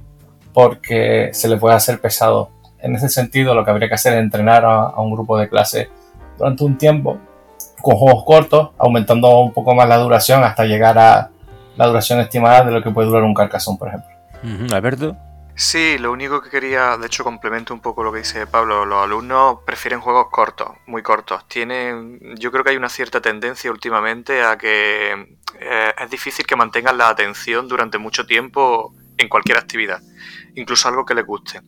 porque 0.51 1.30
se 1.34 1.48
le 1.48 1.58
puede 1.58 1.75
hacer 1.75 2.00
pesado. 2.01 2.50
En 2.80 2.96
ese 2.96 3.10
sentido, 3.10 3.56
lo 3.56 3.63
que 3.63 3.72
habría 3.72 3.88
que 3.88 3.96
hacer 3.96 4.13
es 4.13 4.20
entrenar 4.20 4.65
a, 4.65 4.84
a 4.88 5.01
un 5.01 5.12
grupo 5.12 5.38
de 5.38 5.48
clase 5.48 5.89
durante 6.38 6.63
un 6.63 6.77
tiempo 6.77 7.18
con 7.82 7.96
juegos 7.96 8.24
cortos, 8.24 8.70
aumentando 8.77 9.39
un 9.39 9.51
poco 9.51 9.75
más 9.75 9.88
la 9.88 9.98
duración 9.98 10.44
hasta 10.44 10.65
llegar 10.65 10.98
a 10.98 11.30
la 11.75 11.88
duración 11.88 12.20
estimada 12.20 12.63
de 12.63 12.72
lo 12.72 12.82
que 12.82 12.92
puede 12.92 13.08
durar 13.08 13.24
un 13.24 13.34
carcasón, 13.34 13.77
por 13.77 13.89
ejemplo. 13.89 14.10
Alberto. 14.74 15.15
Sí, 15.55 16.00
lo 16.00 16.12
único 16.12 16.41
que 16.41 16.50
quería, 16.50 16.98
de 16.98 17.05
hecho 17.05 17.24
complemento 17.24 17.75
un 17.75 17.79
poco 17.79 18.03
lo 18.03 18.12
que 18.12 18.19
dice 18.19 18.48
Pablo, 18.48 18.86
los 18.86 19.03
alumnos 19.03 19.60
prefieren 19.63 20.01
juegos 20.01 20.27
cortos, 20.31 20.69
muy 20.88 21.03
cortos. 21.03 21.48
Tienen, 21.48 22.19
yo 22.38 22.51
creo 22.51 22.63
que 22.63 22.72
hay 22.72 22.77
una 22.77 22.89
cierta 22.89 23.22
tendencia 23.22 23.69
últimamente 23.69 24.41
a 24.41 24.57
que 24.57 25.38
eh, 25.60 25.93
es 25.95 26.10
difícil 26.10 26.48
que 26.48 26.55
mantengan 26.55 26.98
la 26.98 27.10
atención 27.10 27.67
durante 27.67 28.00
mucho 28.00 28.25
tiempo 28.25 28.95
en 29.17 29.29
cualquier 29.29 29.57
actividad, 29.57 30.01
incluso 30.55 30.88
algo 30.88 31.05
que 31.05 31.13
les 31.13 31.25
guste. 31.25 31.62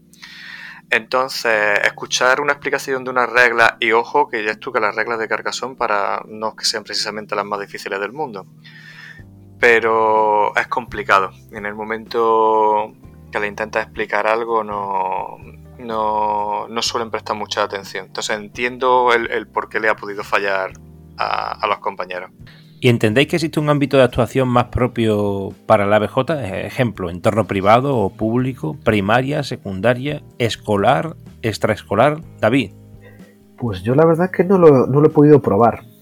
Entonces, 0.90 1.80
escuchar 1.84 2.42
una 2.42 2.54
explicación 2.54 3.04
de 3.04 3.12
una 3.12 3.28
regla, 3.28 3.78
y 3.80 3.92
ojo 3.92 4.28
que 4.28 4.44
ya 4.44 4.52
es 4.52 4.60
tú 4.60 4.72
que 4.72 4.80
las 4.80 4.96
reglas 4.96 5.20
de 5.20 5.28
Carcassonne 5.28 5.76
para 5.76 6.24
no 6.28 6.56
que 6.56 6.66
sean 6.66 6.84
precisamente 6.84 7.36
las 7.36 7.46
más 7.46 7.60
difíciles 7.60 8.00
del 8.00 8.14
mundo, 8.14 8.48
pero 9.60 10.56
es 10.56 10.68
complicado. 10.68 11.32
En 11.52 11.68
el 11.68 11.76
momento 11.76 12.94
que 13.36 13.42
le 13.42 13.48
intentas 13.48 13.84
explicar 13.84 14.28
algo 14.28 14.64
no, 14.64 15.38
no, 15.78 16.68
no 16.70 16.82
suelen 16.82 17.12
prestar 17.12 17.36
mucha 17.36 17.64
atención. 17.64 18.06
Entonces 18.06 18.36
entiendo 18.38 19.12
el, 19.14 19.30
el 19.30 19.48
por 19.48 19.68
qué 19.68 19.82
le 19.82 19.90
ha 19.90 19.96
podido 19.96 20.24
fallar 20.24 20.72
a, 21.18 21.52
a 21.52 21.68
los 21.68 21.80
compañeros. 21.80 22.32
¿Y 22.80 22.88
entendéis 22.88 23.28
que 23.28 23.36
existe 23.36 23.60
un 23.60 23.70
ámbito 23.70 23.98
de 23.98 24.04
actuación 24.04 24.48
más 24.48 24.66
propio 24.66 25.50
para 25.66 25.86
la 25.86 25.98
ABJ? 25.98 26.30
Ejemplo, 26.66 27.10
entorno 27.10 27.46
privado 27.46 27.98
o 27.98 28.10
público, 28.10 28.78
primaria, 28.84 29.44
secundaria, 29.44 30.24
escolar, 30.38 31.16
extraescolar. 31.42 32.22
David. 32.40 32.72
Pues 33.58 33.84
yo 33.84 33.96
la 33.96 34.06
verdad 34.06 34.32
que 34.32 34.44
no 34.44 34.58
lo, 34.58 34.88
no 34.88 35.02
lo 35.02 35.08
he 35.08 35.12
podido 35.12 35.42
probar, 35.42 35.84
eh, 35.84 35.95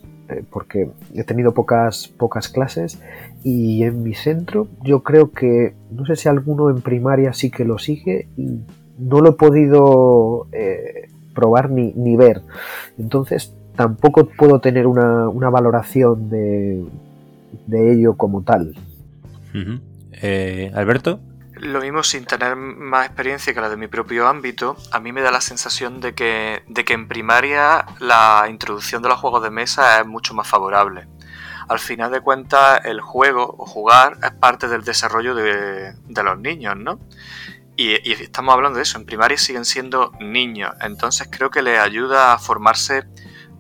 porque 0.50 0.90
he 1.14 1.24
tenido 1.24 1.54
pocas, 1.54 2.08
pocas 2.08 2.50
clases 2.50 3.02
y 3.44 3.84
en 3.84 4.04
mi 4.04 4.14
centro 4.14 4.68
yo 4.84 5.04
creo 5.04 5.32
que, 5.32 5.74
no 5.92 6.06
sé 6.06 6.16
si 6.16 6.30
alguno 6.30 6.70
en 6.70 6.82
primaria 6.82 7.34
sí 7.34 7.52
que 7.52 7.66
lo 7.66 7.78
sigue 7.78 8.28
y 8.38 8.60
no 8.98 9.22
lo 9.22 9.32
he 9.32 9.34
podido 9.34 10.48
eh, 10.52 11.10
probar 11.34 11.70
ni, 11.70 11.94
ni 11.94 12.16
ver. 12.16 12.42
Entonces 12.98 13.54
tampoco 13.76 14.26
puedo 14.26 14.60
tener 14.60 14.88
una, 14.88 15.28
una 15.30 15.50
valoración 15.50 16.30
de, 16.30 16.86
de, 17.68 17.94
ello 17.94 18.16
como 18.16 18.44
tal. 18.44 18.76
Eh, 20.22 20.72
Alberto. 20.74 21.20
Lo 21.64 21.80
mismo 21.80 22.04
sin 22.04 22.26
tener 22.26 22.58
más 22.58 23.06
experiencia 23.06 23.54
que 23.54 23.62
la 23.62 23.70
de 23.70 23.78
mi 23.78 23.88
propio 23.88 24.28
ámbito, 24.28 24.76
a 24.92 25.00
mí 25.00 25.14
me 25.14 25.22
da 25.22 25.32
la 25.32 25.40
sensación 25.40 26.02
de 26.02 26.14
que, 26.14 26.64
de 26.68 26.84
que 26.84 26.94
en 26.94 27.08
primaria 27.08 27.86
la 28.00 28.48
introducción 28.50 29.02
de 29.02 29.08
los 29.08 29.20
juegos 29.20 29.42
de 29.44 29.50
mesa 29.50 30.02
es 30.02 30.06
mucho 30.06 30.34
más 30.34 30.46
favorable. 30.46 31.08
Al 31.70 31.80
final 31.80 32.12
de 32.12 32.20
cuentas, 32.20 32.82
el 32.84 33.00
juego 33.00 33.56
o 33.58 33.66
jugar 33.66 34.18
es 34.22 34.32
parte 34.32 34.68
del 34.68 34.84
desarrollo 34.84 35.34
de, 35.34 35.94
los 36.10 36.38
niños, 36.38 36.76
¿no? 36.76 37.00
Y, 37.78 37.92
y, 38.08 38.12
estamos 38.12 38.54
hablando 38.54 38.76
de 38.76 38.84
eso, 38.84 38.98
en 38.98 39.06
primaria 39.06 39.38
siguen 39.38 39.64
siendo 39.64 40.12
niños, 40.20 40.76
entonces 40.82 41.30
creo 41.32 41.50
que 41.50 41.62
les 41.62 41.80
ayuda 41.80 42.34
a 42.34 42.40
formarse 42.40 43.06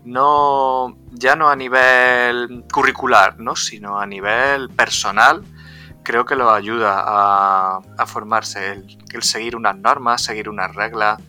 no 0.03 0.97
ya 1.11 1.35
no 1.35 1.49
a 1.49 1.55
nivel 1.55 2.65
curricular, 2.71 3.39
¿no? 3.39 3.55
sino 3.55 3.99
a 3.99 4.05
nivel 4.05 4.69
personal, 4.69 5.43
creo 6.03 6.25
que 6.25 6.35
los 6.35 6.51
ayuda 6.51 7.03
a, 7.05 7.79
a 7.97 8.05
formarse, 8.05 8.73
el, 8.73 8.97
el, 9.13 9.23
seguir 9.23 9.55
unas 9.55 9.77
normas, 9.77 10.23
seguir 10.23 10.49
unas 10.49 10.75
reglas, 10.75 11.19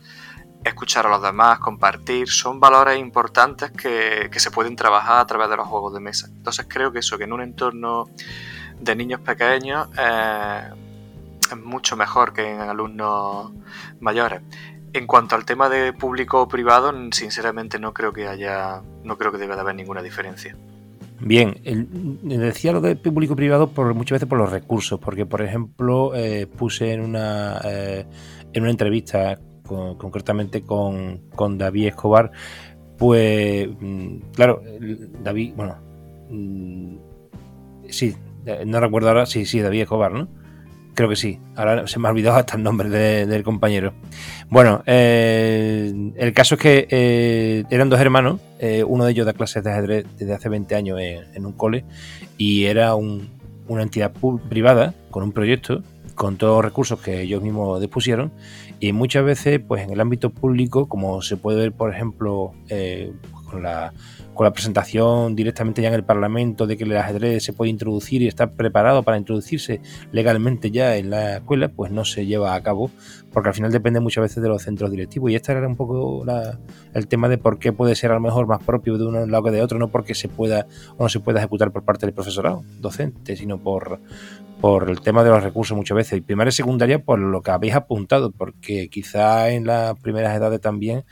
escuchar 0.63 1.05
a 1.05 1.09
los 1.09 1.21
demás, 1.21 1.59
compartir, 1.59 2.29
son 2.29 2.59
valores 2.59 2.99
importantes 2.99 3.71
que, 3.71 4.29
que 4.31 4.39
se 4.39 4.51
pueden 4.51 4.75
trabajar 4.75 5.19
a 5.19 5.25
través 5.25 5.49
de 5.49 5.57
los 5.57 5.67
juegos 5.67 5.93
de 5.93 5.99
mesa. 5.99 6.27
Entonces 6.27 6.65
creo 6.67 6.91
que 6.91 6.99
eso, 6.99 7.17
que 7.17 7.23
en 7.23 7.33
un 7.33 7.41
entorno 7.41 8.05
de 8.79 8.95
niños 8.95 9.21
pequeños 9.21 9.87
eh, 9.97 10.69
es 11.51 11.57
mucho 11.57 11.95
mejor 11.95 12.33
que 12.33 12.51
en 12.51 12.61
alumnos 12.61 13.51
mayores. 13.99 14.41
En 14.93 15.07
cuanto 15.07 15.35
al 15.35 15.45
tema 15.45 15.69
de 15.69 15.93
público 15.93 16.41
o 16.41 16.47
privado, 16.47 16.93
sinceramente 17.11 17.79
no 17.79 17.93
creo 17.93 18.13
que 18.13 18.27
haya, 18.27 18.81
no 19.03 19.17
creo 19.17 19.31
que 19.31 19.37
deba 19.37 19.55
de 19.55 19.61
haber 19.61 19.75
ninguna 19.75 20.01
diferencia. 20.01 20.55
Bien, 21.21 21.61
el, 21.63 21.87
decía 22.23 22.73
lo 22.73 22.81
de 22.81 22.95
público 22.95 23.35
privado 23.35 23.69
por 23.69 23.93
muchas 23.93 24.17
veces 24.17 24.27
por 24.27 24.37
los 24.37 24.51
recursos, 24.51 24.99
porque 24.99 25.25
por 25.25 25.41
ejemplo 25.41 26.13
eh, 26.15 26.45
puse 26.45 26.93
en 26.93 27.01
una 27.01 27.61
eh, 27.63 28.05
en 28.53 28.61
una 28.61 28.71
entrevista 28.71 29.39
con, 29.65 29.97
concretamente 29.97 30.63
con, 30.63 31.29
con, 31.35 31.57
David 31.57 31.87
Escobar, 31.87 32.31
pues 32.97 33.67
mm, 33.79 34.17
claro, 34.33 34.61
David, 35.23 35.53
bueno, 35.55 35.77
mm, 36.29 36.97
sí, 37.89 38.15
no 38.65 38.79
recuerdo 38.79 39.09
ahora, 39.09 39.25
sí, 39.25 39.45
sí, 39.45 39.61
David 39.61 39.81
Escobar, 39.81 40.11
¿no? 40.11 40.27
Creo 40.95 41.09
que 41.09 41.15
sí. 41.15 41.39
Ahora 41.55 41.87
se 41.87 41.99
me 41.99 42.07
ha 42.07 42.11
olvidado 42.11 42.37
hasta 42.37 42.55
el 42.55 42.63
nombre 42.63 42.89
de, 42.89 43.25
del 43.25 43.43
compañero. 43.43 43.93
Bueno, 44.49 44.81
eh, 44.85 45.93
el 46.15 46.33
caso 46.33 46.55
es 46.55 46.61
que 46.61 46.87
eh, 46.89 47.63
eran 47.69 47.89
dos 47.89 47.99
hermanos. 47.99 48.39
Eh, 48.59 48.83
uno 48.83 49.05
de 49.05 49.11
ellos 49.11 49.25
da 49.25 49.33
clases 49.33 49.63
de 49.63 49.71
ajedrez 49.71 50.05
desde 50.17 50.33
hace 50.33 50.47
20 50.47 50.73
años 50.73 50.99
en, 50.99 51.25
en 51.33 51.45
un 51.45 51.51
cole 51.51 51.83
y 52.37 52.63
era 52.65 52.95
un, 52.95 53.29
una 53.67 53.83
entidad 53.83 54.13
privada 54.49 54.93
con 55.11 55.23
un 55.23 55.31
proyecto 55.31 55.83
con 56.15 56.37
todos 56.37 56.55
los 56.55 56.65
recursos 56.65 57.01
que 57.01 57.21
ellos 57.21 57.41
mismos 57.41 57.81
dispusieron 57.81 58.31
y 58.79 58.93
muchas 58.93 59.25
veces 59.25 59.59
pues 59.59 59.83
en 59.83 59.91
el 59.91 59.99
ámbito 59.99 60.29
público 60.29 60.87
como 60.87 61.21
se 61.21 61.37
puede 61.37 61.59
ver 61.59 61.73
por 61.73 61.93
ejemplo 61.93 62.53
eh, 62.69 63.11
con 63.49 63.63
la 63.63 63.93
con 64.35 64.45
la 64.45 64.53
presentación 64.53 65.35
directamente 65.35 65.81
ya 65.81 65.87
en 65.87 65.93
el 65.95 66.03
Parlamento 66.03 66.67
de 66.67 66.77
que 66.77 66.83
el 66.83 66.95
ajedrez 66.95 67.43
se 67.43 67.53
puede 67.53 67.71
introducir 67.71 68.21
y 68.21 68.27
está 68.27 68.51
preparado 68.51 69.03
para 69.03 69.17
introducirse 69.17 69.81
legalmente 70.11 70.69
ya 70.69 70.97
en 70.97 71.09
la 71.09 71.37
escuela, 71.37 71.69
pues 71.69 71.91
no 71.91 72.05
se 72.05 72.25
lleva 72.25 72.53
a 72.53 72.61
cabo, 72.61 72.91
porque 73.31 73.49
al 73.49 73.55
final 73.55 73.71
depende 73.71 73.99
muchas 73.99 74.21
veces 74.21 74.43
de 74.43 74.49
los 74.49 74.61
centros 74.61 74.91
directivos. 74.91 75.31
Y 75.31 75.35
este 75.35 75.51
era 75.51 75.67
un 75.67 75.75
poco 75.75 76.23
la, 76.25 76.59
el 76.93 77.07
tema 77.07 77.29
de 77.29 77.37
por 77.37 77.57
qué 77.57 77.73
puede 77.73 77.95
ser 77.95 78.11
a 78.11 78.15
lo 78.15 78.19
mejor 78.19 78.45
más 78.45 78.61
propio 78.63 78.97
de 78.97 79.05
un 79.05 79.31
lado 79.31 79.43
que 79.43 79.51
de 79.51 79.61
otro, 79.61 79.79
no 79.79 79.87
porque 79.87 80.13
se 80.13 80.27
pueda 80.27 80.67
o 80.97 81.03
no 81.03 81.09
se 81.09 81.19
pueda 81.19 81.39
ejecutar 81.39 81.71
por 81.71 81.83
parte 81.83 82.05
del 82.05 82.13
profesorado 82.13 82.63
docente, 82.79 83.35
sino 83.35 83.57
por, 83.57 83.99
por 84.61 84.89
el 84.89 85.01
tema 85.01 85.23
de 85.23 85.29
los 85.29 85.43
recursos 85.43 85.75
muchas 85.77 85.95
veces. 85.95 86.17
Y 86.17 86.21
primaria 86.21 86.49
y 86.49 86.53
secundaria, 86.53 87.03
por 87.03 87.19
lo 87.19 87.41
que 87.41 87.51
habéis 87.51 87.75
apuntado, 87.75 88.31
porque 88.31 88.89
quizá 88.89 89.49
en 89.49 89.65
las 89.65 89.97
primeras 89.99 90.35
edades 90.35 90.61
también 90.61 91.05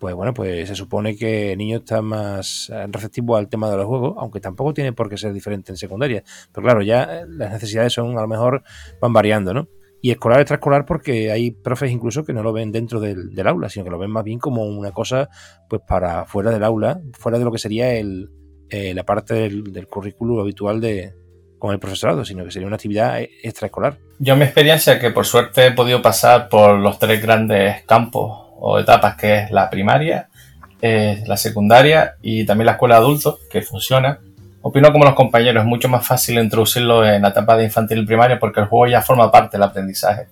pues 0.00 0.14
bueno, 0.14 0.32
pues 0.32 0.66
se 0.66 0.74
supone 0.74 1.14
que 1.14 1.52
el 1.52 1.58
niño 1.58 1.78
está 1.78 2.00
más 2.00 2.72
receptivo 2.88 3.36
al 3.36 3.48
tema 3.48 3.70
de 3.70 3.76
los 3.76 3.86
juegos, 3.86 4.14
aunque 4.18 4.40
tampoco 4.40 4.72
tiene 4.72 4.94
por 4.94 5.10
qué 5.10 5.18
ser 5.18 5.34
diferente 5.34 5.72
en 5.72 5.76
secundaria. 5.76 6.24
Pero 6.52 6.64
claro, 6.64 6.82
ya 6.82 7.22
las 7.28 7.52
necesidades 7.52 7.92
son, 7.92 8.16
a 8.16 8.22
lo 8.22 8.26
mejor, 8.26 8.62
van 8.98 9.12
variando, 9.12 9.52
¿no? 9.52 9.68
Y 10.00 10.10
escolar, 10.10 10.40
extraescolar, 10.40 10.86
porque 10.86 11.30
hay 11.30 11.50
profes 11.50 11.92
incluso 11.92 12.24
que 12.24 12.32
no 12.32 12.42
lo 12.42 12.54
ven 12.54 12.72
dentro 12.72 12.98
del, 12.98 13.30
aula, 13.46 13.68
sino 13.68 13.84
que 13.84 13.90
lo 13.90 13.98
ven 13.98 14.10
más 14.10 14.24
bien 14.24 14.38
como 14.38 14.64
una 14.64 14.90
cosa, 14.90 15.28
pues 15.68 15.82
para 15.86 16.24
fuera 16.24 16.50
del 16.50 16.64
aula, 16.64 17.02
fuera 17.12 17.38
de 17.38 17.44
lo 17.44 17.52
que 17.52 17.58
sería 17.58 17.92
el, 17.92 18.30
eh, 18.70 18.94
la 18.94 19.04
parte 19.04 19.34
del, 19.34 19.86
currículo 19.86 20.40
habitual 20.40 20.80
de, 20.80 21.12
con 21.58 21.72
el 21.74 21.78
profesorado, 21.78 22.24
sino 22.24 22.42
que 22.42 22.50
sería 22.50 22.66
una 22.66 22.76
actividad 22.76 23.20
extraescolar. 23.20 23.98
Yo 24.18 24.34
mi 24.34 24.44
experiencia, 24.44 24.98
que 24.98 25.10
por 25.10 25.26
suerte 25.26 25.66
he 25.66 25.72
podido 25.72 26.00
pasar 26.00 26.48
por 26.48 26.78
los 26.78 26.98
tres 26.98 27.20
grandes 27.20 27.84
campos 27.84 28.49
o 28.60 28.78
etapas 28.78 29.16
que 29.16 29.38
es 29.38 29.50
la 29.50 29.68
primaria, 29.68 30.28
la 30.80 31.36
secundaria 31.36 32.14
y 32.22 32.44
también 32.46 32.66
la 32.66 32.72
escuela 32.72 32.96
de 32.96 33.00
adultos, 33.02 33.38
que 33.50 33.62
funciona. 33.62 34.18
Opino 34.62 34.92
como 34.92 35.04
los 35.04 35.14
compañeros, 35.14 35.62
es 35.62 35.66
mucho 35.66 35.88
más 35.88 36.06
fácil 36.06 36.38
introducirlo 36.38 37.06
en 37.06 37.22
la 37.22 37.28
etapa 37.28 37.56
de 37.56 37.64
infantil 37.64 37.98
y 37.98 38.06
primaria 38.06 38.38
porque 38.38 38.60
el 38.60 38.66
juego 38.66 38.86
ya 38.86 39.00
forma 39.00 39.30
parte 39.30 39.56
del 39.56 39.64
aprendizaje. 39.64 40.26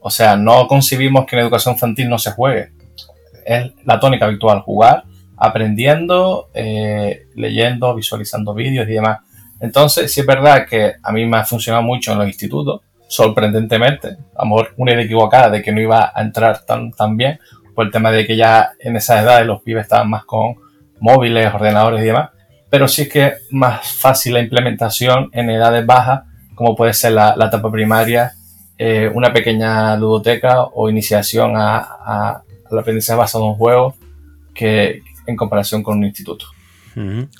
O 0.00 0.10
sea, 0.10 0.36
no 0.36 0.66
concibimos 0.66 1.26
que 1.26 1.34
en 1.36 1.42
educación 1.42 1.74
infantil 1.74 2.08
no 2.08 2.18
se 2.18 2.30
juegue. 2.30 2.72
Es 3.44 3.72
la 3.84 3.98
tónica 3.98 4.26
habitual, 4.26 4.60
jugar, 4.60 5.04
aprendiendo, 5.36 6.50
eh, 6.54 7.26
leyendo, 7.34 7.94
visualizando 7.94 8.54
vídeos 8.54 8.88
y 8.88 8.92
demás. 8.92 9.20
Entonces, 9.60 10.12
sí 10.12 10.20
es 10.20 10.26
verdad 10.26 10.66
que 10.68 10.94
a 11.02 11.12
mí 11.12 11.24
me 11.26 11.38
ha 11.38 11.44
funcionado 11.44 11.82
mucho 11.82 12.12
en 12.12 12.18
los 12.18 12.26
institutos, 12.26 12.82
sorprendentemente, 13.08 14.16
a 14.36 14.44
lo 14.44 14.50
mejor 14.50 14.74
una 14.76 14.92
idea 14.92 15.04
equivocada 15.04 15.50
de 15.50 15.62
que 15.62 15.72
no 15.72 15.80
iba 15.80 16.12
a 16.14 16.22
entrar 16.22 16.64
tan, 16.64 16.90
tan 16.92 17.16
bien, 17.16 17.38
por 17.74 17.86
el 17.86 17.92
tema 17.92 18.10
de 18.10 18.26
que 18.26 18.36
ya 18.36 18.72
en 18.78 18.96
esas 18.96 19.22
edades 19.22 19.46
los 19.46 19.62
pibes 19.62 19.84
estaban 19.84 20.08
más 20.08 20.24
con 20.24 20.56
móviles, 21.00 21.52
ordenadores 21.52 22.02
y 22.02 22.06
demás, 22.06 22.30
pero 22.70 22.88
sí 22.88 23.02
es 23.02 23.08
que 23.08 23.26
es 23.26 23.34
más 23.50 23.86
fácil 23.86 24.34
la 24.34 24.40
implementación 24.40 25.28
en 25.32 25.50
edades 25.50 25.84
bajas, 25.84 26.22
como 26.54 26.74
puede 26.74 26.94
ser 26.94 27.12
la, 27.12 27.36
la 27.36 27.46
etapa 27.46 27.70
primaria, 27.70 28.32
eh, 28.78 29.10
una 29.12 29.32
pequeña 29.32 29.96
ludoteca 29.96 30.64
o 30.64 30.88
iniciación 30.88 31.56
a, 31.56 31.78
a, 31.78 32.42
al 32.70 32.78
aprendizaje 32.78 33.18
basado 33.18 33.48
en 33.48 33.54
juegos 33.54 33.94
que 34.54 35.02
en 35.26 35.36
comparación 35.36 35.82
con 35.82 35.98
un 35.98 36.04
instituto. 36.04 36.46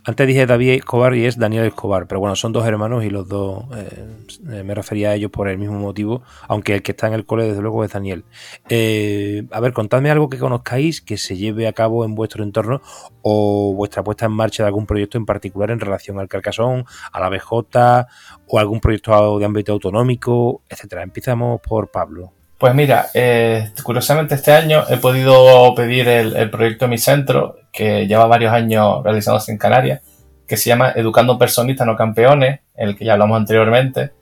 Antes 0.05 0.27
dije 0.27 0.47
David 0.47 0.71
Escobar 0.71 1.15
y 1.15 1.27
es 1.27 1.39
Daniel 1.39 1.67
Escobar, 1.67 2.07
pero 2.07 2.21
bueno, 2.21 2.35
son 2.37 2.53
dos 2.53 2.67
hermanos 2.67 3.05
y 3.05 3.11
los 3.11 3.29
dos 3.29 3.65
eh, 3.77 4.63
me 4.63 4.75
refería 4.75 5.11
a 5.11 5.15
ellos 5.15 5.31
por 5.31 5.49
el 5.49 5.59
mismo 5.59 5.79
motivo, 5.79 6.23
aunque 6.49 6.75
el 6.75 6.83
que 6.83 6.93
está 6.93 7.07
en 7.07 7.15
el 7.15 7.25
cole 7.25 7.45
desde 7.45 7.63
luego 7.63 7.85
es 7.85 7.93
Daniel. 7.93 8.25
Eh, 8.69 9.47
a 9.51 9.61
ver, 9.61 9.73
contadme 9.73 10.11
algo 10.11 10.29
que 10.29 10.39
conozcáis 10.39 11.01
que 11.01 11.17
se 11.17 11.37
lleve 11.37 11.69
a 11.69 11.73
cabo 11.73 12.05
en 12.05 12.15
vuestro 12.15 12.43
entorno 12.43 12.81
o 13.23 13.75
vuestra 13.75 14.03
puesta 14.03 14.27
en 14.27 14.33
marcha 14.33 14.65
de 14.65 14.69
algún 14.69 14.87
proyecto 14.87 15.19
en 15.19 15.27
particular 15.27 15.71
en 15.71 15.81
relación 15.81 16.19
al 16.19 16.29
Carcasón, 16.29 16.85
a 17.13 17.21
la 17.21 17.29
BJ 17.29 18.07
o 18.47 18.59
algún 18.59 18.81
proyecto 18.81 19.39
de 19.39 19.45
ámbito 19.45 19.73
autonómico, 19.73 20.63
etcétera. 20.69 21.03
Empezamos 21.03 21.61
por 21.61 21.91
Pablo. 21.91 22.33
Pues 22.65 22.75
mira, 22.75 23.11
eh, 23.13 23.73
curiosamente 23.83 24.37
este 24.37 24.51
año 24.51 24.85
he 24.89 24.97
podido 24.97 25.75
pedir 25.75 26.09
el, 26.09 26.49
proyecto 26.49 26.89
Mi 26.89 26.97
Centro, 26.97 27.57
que 27.71 28.07
lleva 28.07 28.25
varios 28.25 28.55
años 28.55 29.05
realizándose 29.05 29.53
en 29.53 29.59
Canarias, 29.59 30.01
que 30.49 30.57
se 30.57 30.71
llama 30.71 30.91
Educando 30.97 31.37
Personistas 31.39 31.87
No 31.87 31.95
Campeones, 31.95 32.61
el 32.75 32.97
que 32.97 33.05
ya 33.05 33.13
hablamos 33.13 33.37
anteriormente, 33.37 34.13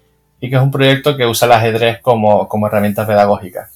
y 0.41 0.51
que 0.51 0.57
es 0.57 0.61
un 0.61 0.73
proyecto 0.73 1.17
que 1.17 1.25
usa 1.25 1.47
el 1.47 1.53
ajedrez 1.53 2.01
como, 2.01 2.49
como 2.49 2.67
herramienta 2.67 3.07
pedagógica. 3.07 3.71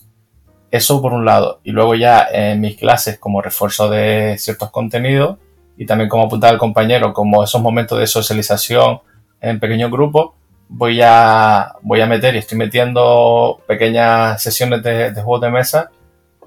Eso 0.73 1.01
por 1.01 1.13
un 1.13 1.25
lado. 1.25 1.61
Y 1.63 1.71
luego 1.71 1.95
ya 1.95 2.27
en 2.29 2.61
mis 2.61 2.77
clases 2.77 3.21
como 3.21 3.43
refuerzo 3.43 3.89
de 3.89 4.35
ciertos 4.37 4.73
contenidos 4.73 5.39
y 5.77 5.87
también 5.87 6.11
como 6.11 6.25
apuntar 6.25 6.51
al 6.53 6.59
compañero, 6.59 7.13
como 7.13 7.45
esos 7.45 7.63
momentos 7.63 8.01
de 8.01 8.09
socialización 8.09 8.99
en 9.41 9.61
pequeños 9.61 9.93
grupos, 9.93 10.31
voy 10.69 11.01
a, 11.03 11.75
voy 11.83 12.01
a 12.01 12.07
meter 12.07 12.35
y 12.35 12.39
estoy 12.39 12.59
metiendo 12.59 13.61
pequeñas 13.67 14.43
sesiones 14.43 14.83
de, 14.83 15.13
juegos 15.15 15.41
de 15.41 15.51
mesa 15.51 15.91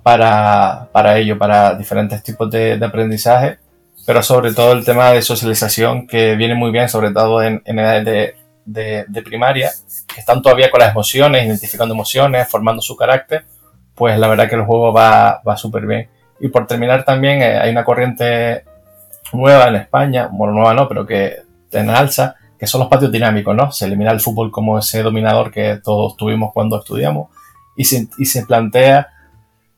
para, 0.04 0.88
para 0.92 1.18
ello, 1.18 1.38
para 1.38 1.76
diferentes 1.76 2.22
tipos 2.24 2.50
de, 2.52 2.80
aprendizaje, 2.84 3.60
pero 4.06 4.22
sobre 4.24 4.54
todo 4.54 4.74
el 4.74 4.86
tema 4.86 5.12
de 5.12 5.22
socialización 5.22 6.08
que 6.08 6.36
viene 6.36 6.56
muy 6.56 6.72
bien, 6.72 6.90
sobre 6.90 7.12
todo 7.12 7.44
en, 7.44 7.62
edades 7.66 8.36
de, 8.66 9.06
de, 9.08 9.22
primaria, 9.22 9.72
que 10.14 10.20
están 10.20 10.42
todavía 10.42 10.72
con 10.72 10.80
las 10.80 10.92
emociones, 10.92 11.46
identificando 11.46 11.94
emociones, 11.94 12.48
formando 12.48 12.82
su 12.82 12.96
carácter, 12.96 13.46
pues 13.96 14.18
la 14.18 14.28
verdad 14.28 14.50
que 14.50 14.56
el 14.56 14.64
juego 14.64 14.94
va, 14.94 15.42
va 15.48 15.58
súper 15.58 15.86
bien. 15.86 16.10
Y 16.40 16.48
por 16.48 16.68
terminar 16.68 17.04
también, 17.04 17.42
eh, 17.42 17.60
hay 17.60 17.70
una 17.72 17.84
corriente 17.84 18.64
nueva 19.34 19.68
en 19.68 19.76
España, 19.76 20.30
bueno, 20.32 20.54
nueva 20.54 20.74
no, 20.74 20.88
pero 20.88 21.06
que 21.06 21.42
en 21.72 21.90
alza, 21.90 22.36
que 22.60 22.68
son 22.68 22.80
los 22.82 22.90
patios 22.90 23.12
dinámicos, 23.12 23.56
¿no? 23.56 23.72
Se 23.72 23.86
elimina 23.86 24.12
el 24.12 24.20
fútbol 24.20 24.52
como 24.52 24.78
ese 24.78 25.02
dominador 25.02 25.52
que 25.52 25.80
todos 25.82 26.18
tuvimos 26.18 26.52
cuando 26.54 26.78
estudiamos 26.78 27.30
y 27.76 27.86
se, 27.86 28.10
y 28.18 28.26
se 28.26 28.46
plantea 28.46 29.08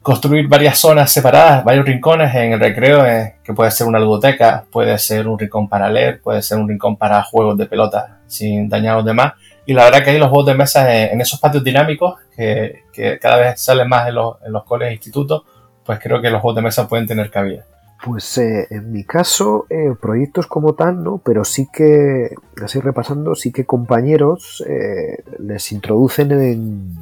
construir 0.01 0.47
varias 0.47 0.79
zonas 0.79 1.11
separadas, 1.11 1.63
varios 1.63 1.85
rincones 1.85 2.33
en 2.33 2.53
el 2.53 2.59
recreo, 2.59 3.05
eh, 3.05 3.35
que 3.43 3.53
puede 3.53 3.69
ser 3.69 3.85
una 3.85 3.99
ludoteca, 3.99 4.65
puede 4.71 4.97
ser 4.97 5.27
un 5.27 5.37
rincón 5.37 5.69
para 5.69 5.89
leer, 5.89 6.19
puede 6.21 6.41
ser 6.41 6.57
un 6.57 6.67
rincón 6.67 6.97
para 6.97 7.21
juegos 7.21 7.55
de 7.57 7.67
pelota 7.67 8.19
sin 8.25 8.67
dañar 8.67 8.93
a 8.93 8.97
los 8.97 9.05
demás. 9.05 9.33
Y 9.67 9.73
la 9.73 9.83
verdad 9.83 10.03
que 10.03 10.09
hay 10.09 10.17
los 10.17 10.29
juegos 10.29 10.47
de 10.47 10.55
mesa 10.55 10.91
en, 10.95 11.21
esos 11.21 11.39
patios 11.39 11.63
dinámicos, 11.63 12.19
que, 12.35 12.85
que, 12.91 13.19
cada 13.19 13.37
vez 13.37 13.61
salen 13.61 13.87
más 13.87 14.07
en 14.07 14.15
los, 14.15 14.37
en 14.43 14.51
los 14.51 14.63
colegios 14.63 14.91
e 14.91 14.95
institutos, 14.95 15.43
pues 15.85 15.99
creo 15.99 16.19
que 16.19 16.31
los 16.31 16.41
juegos 16.41 16.55
de 16.55 16.61
mesa 16.63 16.87
pueden 16.87 17.05
tener 17.05 17.29
cabida. 17.29 17.65
Pues 18.03 18.35
eh, 18.39 18.67
en 18.71 18.91
mi 18.91 19.03
caso, 19.03 19.67
eh, 19.69 19.93
proyectos 19.99 20.47
como 20.47 20.73
tal, 20.73 21.03
¿no? 21.03 21.19
Pero 21.23 21.45
sí 21.45 21.67
que, 21.71 22.33
así 22.63 22.79
repasando, 22.79 23.35
sí 23.35 23.51
que 23.51 23.65
compañeros 23.65 24.63
eh, 24.67 25.23
les 25.37 25.71
introducen 25.71 26.31
en, 26.31 26.95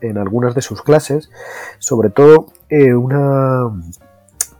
en, 0.00 0.16
algunas 0.16 0.54
de 0.54 0.62
sus 0.62 0.80
clases, 0.80 1.30
sobre 1.78 2.08
todo 2.08 2.46
una, 2.70 3.70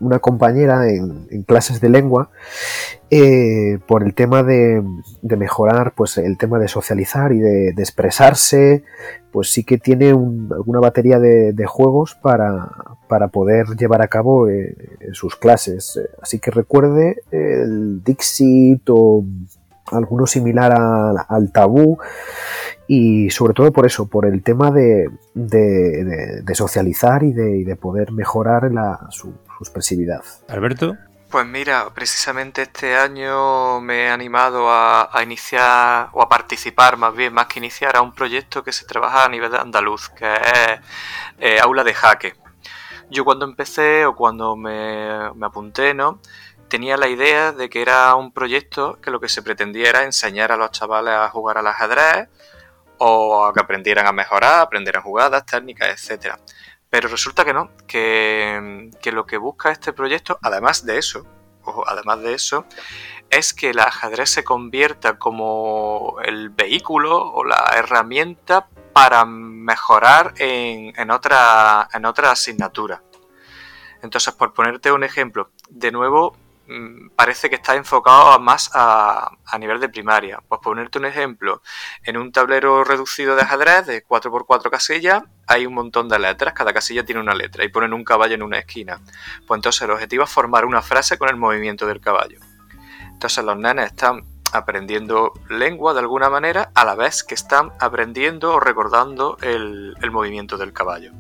una 0.01 0.19
compañera 0.19 0.89
en, 0.89 1.43
clases 1.45 1.81
de 1.81 1.89
lengua 1.89 2.31
eh, 3.11 3.79
por 3.87 4.03
el 4.03 4.15
tema 4.15 4.43
de, 4.43 4.83
mejorar 5.23 5.93
pues 5.95 6.19
el 6.19 6.39
tema 6.39 6.59
de 6.59 6.69
socializar 6.69 7.33
y 7.33 7.39
de, 7.39 7.69
expresarse 7.71 8.85
pues 9.31 9.53
sí 9.53 9.65
que 9.65 9.79
tiene 9.79 10.11
alguna 10.11 10.81
batería 10.81 11.19
de, 11.19 11.67
juegos 11.67 12.17
para, 12.21 12.69
para, 13.09 13.29
poder 13.29 13.67
llevar 13.77 14.03
a 14.03 14.09
cabo 14.09 14.49
eh, 14.49 14.75
sus 15.13 15.37
clases. 15.37 16.01
Así 16.21 16.41
que 16.41 16.51
recuerde 16.51 17.23
el 17.31 18.03
Dixit 18.03 18.83
o 18.91 19.25
alguno 19.93 20.27
similar 20.27 20.73
al 21.29 21.53
tabú 21.53 21.99
y 22.87 23.31
sobre 23.31 23.55
todo 23.55 23.73
por 23.73 23.87
eso, 23.87 24.09
por 24.09 24.27
el 24.27 24.43
tema 24.43 24.73
de, 24.73 25.09
socializar 26.55 27.23
y 27.23 27.33
de, 27.33 27.77
poder 27.77 28.11
mejorar 28.13 28.71
su, 29.11 29.33
expresividad. 29.65 30.23
Alberto. 30.49 30.97
Pues 31.31 31.47
mira, 31.47 31.89
precisamente 31.95 32.63
este 32.63 32.97
año 32.97 33.81
me 33.81 34.07
he 34.07 34.09
animado 34.11 34.67
a, 34.69 35.09
iniciar 35.23 36.09
o 36.13 36.23
a 36.23 36.29
participar 36.29 36.97
más 36.97 37.15
bien, 37.15 37.33
más 37.33 37.47
que 37.47 37.61
iniciar, 37.61 37.97
a 37.97 38.03
un 38.03 38.13
proyecto 38.13 38.65
que 38.65 38.73
se 38.73 38.85
trabaja 38.85 39.25
a 39.25 39.29
nivel 39.29 39.53
de 39.53 39.59
andaluz, 39.59 40.09
que 40.09 40.27
es 40.35 40.81
eh, 41.39 41.61
Aula 41.61 41.85
de 41.85 41.95
Jaque. 41.95 42.35
Yo 43.11 43.25
cuando 43.25 43.45
empecé 43.45 44.07
o 44.07 44.17
cuando 44.17 44.57
me, 44.57 45.33
me 45.35 45.47
apunté, 45.47 45.95
¿no? 45.95 46.21
tenía 46.71 46.97
la 46.97 47.09
idea 47.09 47.53
de 47.53 47.69
que 47.69 47.83
era 47.83 48.15
un 48.15 48.33
proyecto 48.33 48.99
que 49.03 49.11
lo 49.11 49.21
que 49.21 49.29
se 49.29 49.43
pretendía 49.43 49.91
era 49.91 50.05
enseñar 50.05 50.53
a 50.53 50.57
los 50.57 50.71
chavales 50.71 51.13
a 51.13 51.29
jugar 51.29 51.59
al 51.59 51.67
ajedrez 51.67 52.29
o 52.97 53.45
a 53.45 53.53
que 53.53 53.61
aprendieran 53.61 54.07
a 54.07 54.13
mejorar, 54.13 54.61
aprendieran 54.61 55.03
jugadas, 55.03 55.45
técnicas, 55.45 55.89
etcétera. 55.91 56.39
Pero 56.91 57.09
resulta 57.09 57.45
que 57.45 57.55
no, 57.55 57.71
que, 57.87 58.91
lo 59.13 59.25
que 59.25 59.39
busca 59.39 59.71
este 59.71 59.93
proyecto, 59.93 60.39
además 60.43 60.85
de 60.85 60.99
eso, 60.99 61.25
además 61.87 62.21
de 62.21 62.35
eso, 62.35 62.67
es 63.31 63.55
que 63.55 63.71
el 63.71 63.79
ajedrez 63.79 64.31
se 64.31 64.43
convierta 64.43 65.17
como 65.17 66.17
el 66.25 66.51
vehículo 66.51 67.17
o 67.17 67.45
la 67.45 67.75
herramienta 67.77 68.67
para 68.93 69.25
mejorar 69.25 70.35
en, 70.39 70.93
en, 71.01 71.11
otra, 71.13 71.89
en 71.93 72.05
otra 72.05 72.33
asignatura. 72.33 73.03
Entonces, 74.03 74.35
por 74.35 74.53
ponerte 74.53 74.91
un 74.91 75.05
ejemplo, 75.05 75.51
de 75.69 75.93
nuevo, 75.93 76.37
parece 77.17 77.51
que 77.51 77.57
está 77.57 77.75
enfocado 77.75 78.39
más 78.39 78.71
a, 78.75 79.31
nivel 79.59 79.81
de 79.81 79.89
primaria. 79.89 80.43
Pues 80.49 80.61
ponerte 80.63 80.99
un 80.99 81.05
ejemplo, 81.05 81.63
en 82.05 82.17
un 82.17 82.33
tablero 82.33 82.85
reducido 82.85 83.37
de 83.37 83.43
ajedrez 83.43 83.87
de 83.87 84.05
4x4 84.05 84.71
casillas 84.71 85.23
hay 85.47 85.67
un 85.67 85.75
montón 85.75 86.09
de 86.09 86.19
letras, 86.19 86.55
cada 86.55 86.73
casilla 86.73 87.05
tiene 87.05 87.21
una 87.21 87.35
letra 87.35 87.65
y 87.65 87.69
ponen 87.69 87.93
un 87.93 88.05
caballo 88.05 88.35
en 88.35 88.43
una 88.43 88.59
esquina. 88.59 89.01
Pues 89.47 89.59
entonces 89.59 89.83
el 89.83 89.91
objetivo 89.91 90.25
es 90.25 90.31
formar 90.31 90.65
una 90.65 90.83
frase 90.83 91.19
con 91.19 91.29
el 91.29 91.37
movimiento 91.37 91.87
del 91.87 92.01
caballo. 92.01 92.39
Entonces 93.11 93.45
los 93.45 93.57
nenes 93.57 93.87
están 93.87 94.23
aprendiendo 94.53 95.33
lengua 95.49 95.93
de 95.93 96.01
alguna 96.01 96.31
manera 96.31 96.71
a 96.75 96.85
la 96.85 96.95
vez 96.95 97.25
que 97.25 97.35
están 97.35 97.73
aprendiendo 97.81 98.55
o 98.55 98.61
recordando 98.61 99.37
el 99.43 100.11
movimiento 100.11 100.57
del 100.57 100.73
caballo. 100.73 101.13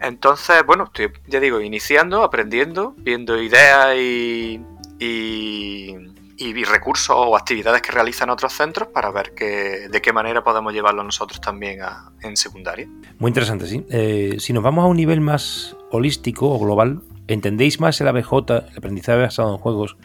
Entonces, 0.00 0.56
bueno, 0.66 0.84
estoy, 0.84 1.10
ya 1.26 1.40
digo, 1.40 1.60
iniciando, 1.60 2.22
aprendiendo, 2.22 2.94
viendo 2.98 3.40
ideas 3.40 3.96
y, 3.96 4.60
y, 4.98 6.64
recursos 6.64 7.14
o 7.16 7.36
actividades 7.36 7.82
que 7.82 7.92
realizan 7.92 8.30
otros 8.30 8.52
centros 8.52 8.88
para 8.88 9.10
ver 9.10 9.32
que, 9.34 9.88
de 9.88 10.02
qué 10.02 10.12
manera 10.12 10.42
podemos 10.42 10.72
llevarlo 10.72 11.04
nosotros 11.04 11.40
también 11.40 11.80
en 12.22 12.36
secundaria. 12.36 12.88
Muy 13.18 13.30
interesante, 13.30 13.66
sí. 13.66 13.84
Eh, 13.90 14.36
si 14.38 14.52
nos 14.52 14.62
vamos 14.62 14.84
a 14.84 14.88
un 14.88 14.96
nivel 14.96 15.20
más 15.20 15.76
holístico 15.90 16.50
o 16.50 16.58
global, 16.58 17.02
¿entendéis 17.28 17.80
más 17.80 18.00
el 18.00 18.08
ABJ, 18.08 18.32
el 18.70 18.78
aprendizaje 18.78 19.20
basado 19.20 19.52
en 19.52 19.58
juegos, 19.58 19.96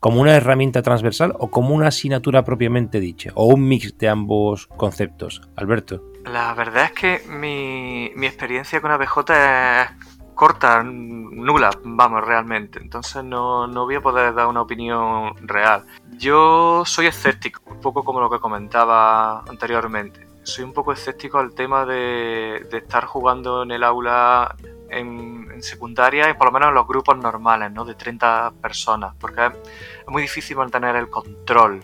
como 0.00 0.20
una 0.20 0.36
herramienta 0.36 0.82
transversal 0.82 1.34
o 1.38 1.50
como 1.50 1.74
una 1.74 1.88
asignatura 1.88 2.44
propiamente 2.44 3.00
dicha? 3.00 3.30
¿O 3.34 3.46
un 3.46 3.66
mix 3.66 3.96
de 3.98 4.08
ambos 4.08 4.66
conceptos? 4.68 5.42
Alberto. 5.56 6.13
La 6.24 6.54
verdad 6.54 6.84
es 6.84 6.92
que 6.92 7.22
mi, 7.28 8.06
experiencia 8.26 8.80
con 8.80 8.90
ABJ 8.90 9.18
es 9.30 9.90
corta, 10.34 10.82
nula, 10.82 11.70
vamos, 11.84 12.24
realmente. 12.24 12.78
Entonces 12.80 13.22
no, 13.22 13.68
voy 13.68 13.96
a 13.96 14.00
poder 14.00 14.34
dar 14.34 14.46
una 14.46 14.62
opinión 14.62 15.34
real. 15.46 15.84
Yo 16.16 16.82
soy 16.86 17.06
escéptico, 17.06 17.60
un 17.66 17.80
poco 17.80 18.04
como 18.04 18.20
lo 18.20 18.30
que 18.30 18.38
comentaba 18.38 19.40
anteriormente. 19.40 20.26
Soy 20.44 20.64
un 20.64 20.72
poco 20.72 20.92
escéptico 20.92 21.38
al 21.38 21.54
tema 21.54 21.84
de, 21.84 22.66
estar 22.72 23.04
jugando 23.04 23.62
en 23.62 23.70
el 23.70 23.84
aula 23.84 24.54
en, 24.90 25.50
en, 25.52 25.62
secundaria 25.62 26.30
y 26.30 26.34
por 26.34 26.46
lo 26.46 26.52
menos 26.52 26.68
en 26.68 26.74
los 26.74 26.86
grupos 26.86 27.18
normales, 27.18 27.70
¿no? 27.72 27.84
De 27.84 27.94
30 27.94 28.52
personas, 28.62 29.14
porque 29.18 29.46
es 29.46 30.08
muy 30.08 30.22
difícil 30.22 30.56
mantener 30.56 30.96
el 30.96 31.08
control 31.08 31.80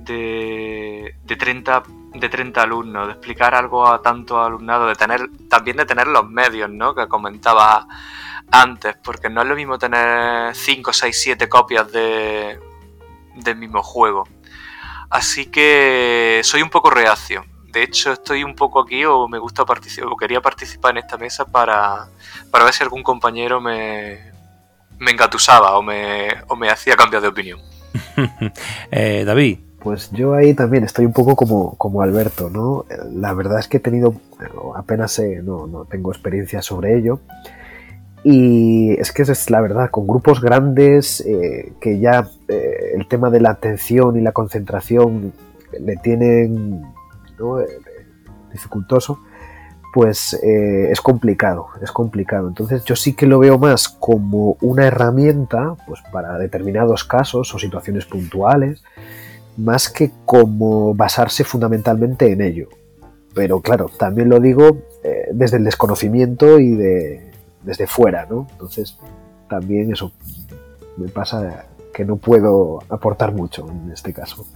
de, 0.00 1.16
de 1.22 1.36
30 1.36 1.82
de 2.14 2.28
30 2.28 2.62
alumnos, 2.62 3.06
de 3.06 3.12
explicar 3.12 3.54
algo 3.54 3.86
a 3.86 4.00
tanto 4.02 4.42
alumnado, 4.42 4.86
de 4.86 4.94
tener 4.94 5.28
también 5.48 5.76
de 5.76 5.86
tener 5.86 6.06
los 6.06 6.28
medios, 6.28 6.70
¿no? 6.70 6.94
Que 6.94 7.06
comentaba 7.06 7.86
antes, 8.50 8.96
porque 9.02 9.28
no 9.28 9.42
es 9.42 9.48
lo 9.48 9.54
mismo 9.54 9.78
tener 9.78 10.54
5, 10.54 10.92
6, 10.92 11.20
7 11.20 11.48
copias 11.48 11.90
de, 11.92 12.58
del 13.36 13.56
mismo 13.56 13.82
juego. 13.82 14.26
Así 15.10 15.46
que 15.46 16.40
soy 16.44 16.62
un 16.62 16.70
poco 16.70 16.90
reacio. 16.90 17.44
De 17.72 17.82
hecho, 17.82 18.12
estoy 18.12 18.44
un 18.44 18.54
poco 18.54 18.80
aquí 18.80 19.04
o 19.04 19.28
me 19.28 19.38
gusta 19.38 19.64
participar, 19.64 20.10
o 20.10 20.16
quería 20.16 20.40
participar 20.40 20.92
en 20.92 20.98
esta 20.98 21.18
mesa 21.18 21.44
para, 21.44 22.08
para 22.50 22.64
ver 22.64 22.72
si 22.72 22.82
algún 22.82 23.02
compañero 23.02 23.60
me, 23.60 24.32
me 24.98 25.10
engatusaba 25.10 25.76
o 25.76 25.82
me, 25.82 26.28
o 26.48 26.56
me 26.56 26.70
hacía 26.70 26.96
cambiar 26.96 27.22
de 27.22 27.28
opinión. 27.28 27.60
Eh, 28.90 29.24
David. 29.24 29.67
Pues 29.88 30.10
yo 30.10 30.34
ahí 30.34 30.52
también 30.52 30.84
estoy 30.84 31.06
un 31.06 31.14
poco 31.14 31.34
como, 31.34 31.74
como 31.76 32.02
Alberto, 32.02 32.50
¿no? 32.50 32.84
La 33.10 33.32
verdad 33.32 33.58
es 33.58 33.68
que 33.68 33.78
he 33.78 33.80
tenido, 33.80 34.12
apenas 34.76 35.18
no, 35.42 35.66
no 35.66 35.86
tengo 35.86 36.12
experiencia 36.12 36.60
sobre 36.60 36.94
ello. 36.98 37.20
Y 38.22 38.90
es 39.00 39.12
que 39.12 39.22
es 39.22 39.50
la 39.50 39.62
verdad, 39.62 39.88
con 39.90 40.06
grupos 40.06 40.42
grandes 40.42 41.22
eh, 41.22 41.72
que 41.80 42.00
ya 42.00 42.28
eh, 42.48 42.92
el 42.96 43.08
tema 43.08 43.30
de 43.30 43.40
la 43.40 43.48
atención 43.48 44.18
y 44.18 44.20
la 44.20 44.32
concentración 44.32 45.32
le 45.80 45.96
tienen 45.96 46.82
dificultoso, 48.52 49.20
pues 49.94 50.34
es 50.34 51.00
complicado, 51.00 51.68
es 51.80 51.92
complicado. 51.92 52.46
Entonces 52.46 52.84
yo 52.84 52.94
sí 52.94 53.14
que 53.14 53.24
lo 53.24 53.38
veo 53.38 53.58
más 53.58 53.88
como 53.88 54.58
una 54.60 54.86
herramienta 54.86 55.76
pues, 55.86 56.02
para 56.12 56.36
determinados 56.36 57.04
casos 57.04 57.54
o 57.54 57.58
situaciones 57.58 58.04
puntuales 58.04 58.82
más 59.58 59.88
que 59.90 60.12
como 60.24 60.94
basarse 60.94 61.44
fundamentalmente 61.44 62.32
en 62.32 62.40
ello. 62.40 62.68
Pero 63.34 63.60
claro, 63.60 63.90
también 63.98 64.28
lo 64.28 64.40
digo 64.40 64.78
eh, 65.04 65.28
desde 65.32 65.58
el 65.58 65.64
desconocimiento 65.64 66.58
y 66.58 66.74
de, 66.74 67.30
desde 67.62 67.86
fuera, 67.86 68.26
¿no? 68.30 68.46
Entonces, 68.52 68.96
también 69.48 69.92
eso 69.92 70.12
me 70.96 71.08
pasa 71.08 71.66
que 71.92 72.04
no 72.04 72.16
puedo 72.16 72.78
aportar 72.88 73.32
mucho 73.32 73.68
en 73.68 73.92
este 73.92 74.12
caso. 74.12 74.46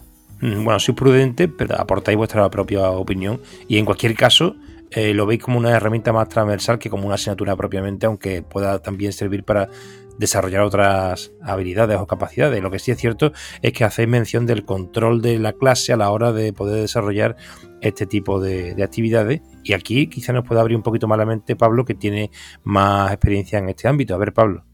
Mm, 0.40 0.64
bueno, 0.64 0.78
soy 0.78 0.94
prudente, 0.94 1.48
pero 1.48 1.78
aportáis 1.80 2.16
vuestra 2.16 2.48
propia 2.50 2.90
opinión 2.90 3.40
y 3.68 3.78
en 3.78 3.84
cualquier 3.84 4.14
caso 4.14 4.56
eh, 4.90 5.14
lo 5.14 5.26
veis 5.26 5.42
como 5.42 5.58
una 5.58 5.70
herramienta 5.70 6.12
más 6.12 6.28
transversal 6.28 6.78
que 6.78 6.90
como 6.90 7.06
una 7.06 7.14
asignatura 7.14 7.56
propiamente, 7.56 8.06
aunque 8.06 8.42
pueda 8.42 8.80
también 8.80 9.12
servir 9.12 9.42
para 9.42 9.68
desarrollar 10.18 10.62
otras 10.62 11.32
habilidades 11.42 11.98
o 11.98 12.06
capacidades. 12.06 12.62
Lo 12.62 12.70
que 12.70 12.78
sí 12.78 12.90
es 12.90 12.98
cierto 12.98 13.32
es 13.60 13.72
que 13.72 13.84
hacéis 13.84 14.08
mención 14.08 14.46
del 14.46 14.64
control 14.64 15.22
de 15.22 15.38
la 15.38 15.52
clase 15.52 15.92
a 15.92 15.96
la 15.96 16.10
hora 16.10 16.32
de 16.32 16.52
poder 16.52 16.80
desarrollar 16.80 17.36
este 17.80 18.06
tipo 18.06 18.40
de, 18.40 18.80
actividades. 18.82 19.40
Y 19.64 19.74
aquí 19.74 20.08
quizá 20.08 20.32
nos 20.32 20.44
pueda 20.44 20.60
abrir 20.60 20.76
un 20.76 20.82
poquito 20.82 21.08
más 21.08 21.18
la 21.18 21.26
mente 21.26 21.56
Pablo, 21.56 21.84
que 21.84 21.94
tiene 21.94 22.30
más 22.64 23.12
experiencia 23.12 23.58
en 23.58 23.68
este 23.68 23.88
ámbito. 23.88 24.14
A 24.14 24.18
ver, 24.18 24.32
Pablo. 24.32 24.64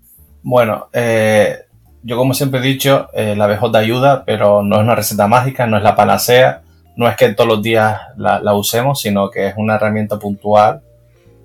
Bueno, 0.42 0.88
eh, 0.92 1.56
yo 2.02 2.16
como 2.16 2.34
siempre 2.34 2.60
he 2.60 2.62
dicho, 2.62 3.08
eh, 3.12 3.34
la 3.36 3.46
BJ 3.46 3.76
ayuda, 3.76 4.24
pero 4.24 4.62
no 4.62 4.76
es 4.76 4.82
una 4.82 4.94
receta 4.94 5.26
mágica, 5.26 5.66
no 5.66 5.76
es 5.76 5.82
la 5.82 5.96
panacea, 5.96 6.62
no 6.96 7.08
es 7.08 7.16
que 7.16 7.30
todos 7.30 7.48
los 7.48 7.62
días 7.62 8.00
la, 8.16 8.40
la 8.40 8.54
usemos, 8.54 9.00
sino 9.00 9.30
que 9.30 9.48
es 9.48 9.54
una 9.56 9.76
herramienta 9.76 10.18
puntual 10.18 10.82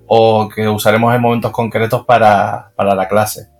o 0.06 0.48
que 0.48 0.68
usaremos 0.68 1.14
en 1.14 1.22
momentos 1.22 1.50
concretos 1.50 2.04
para, 2.04 2.72
para 2.76 2.94
la 2.94 3.08
clase 3.08 3.53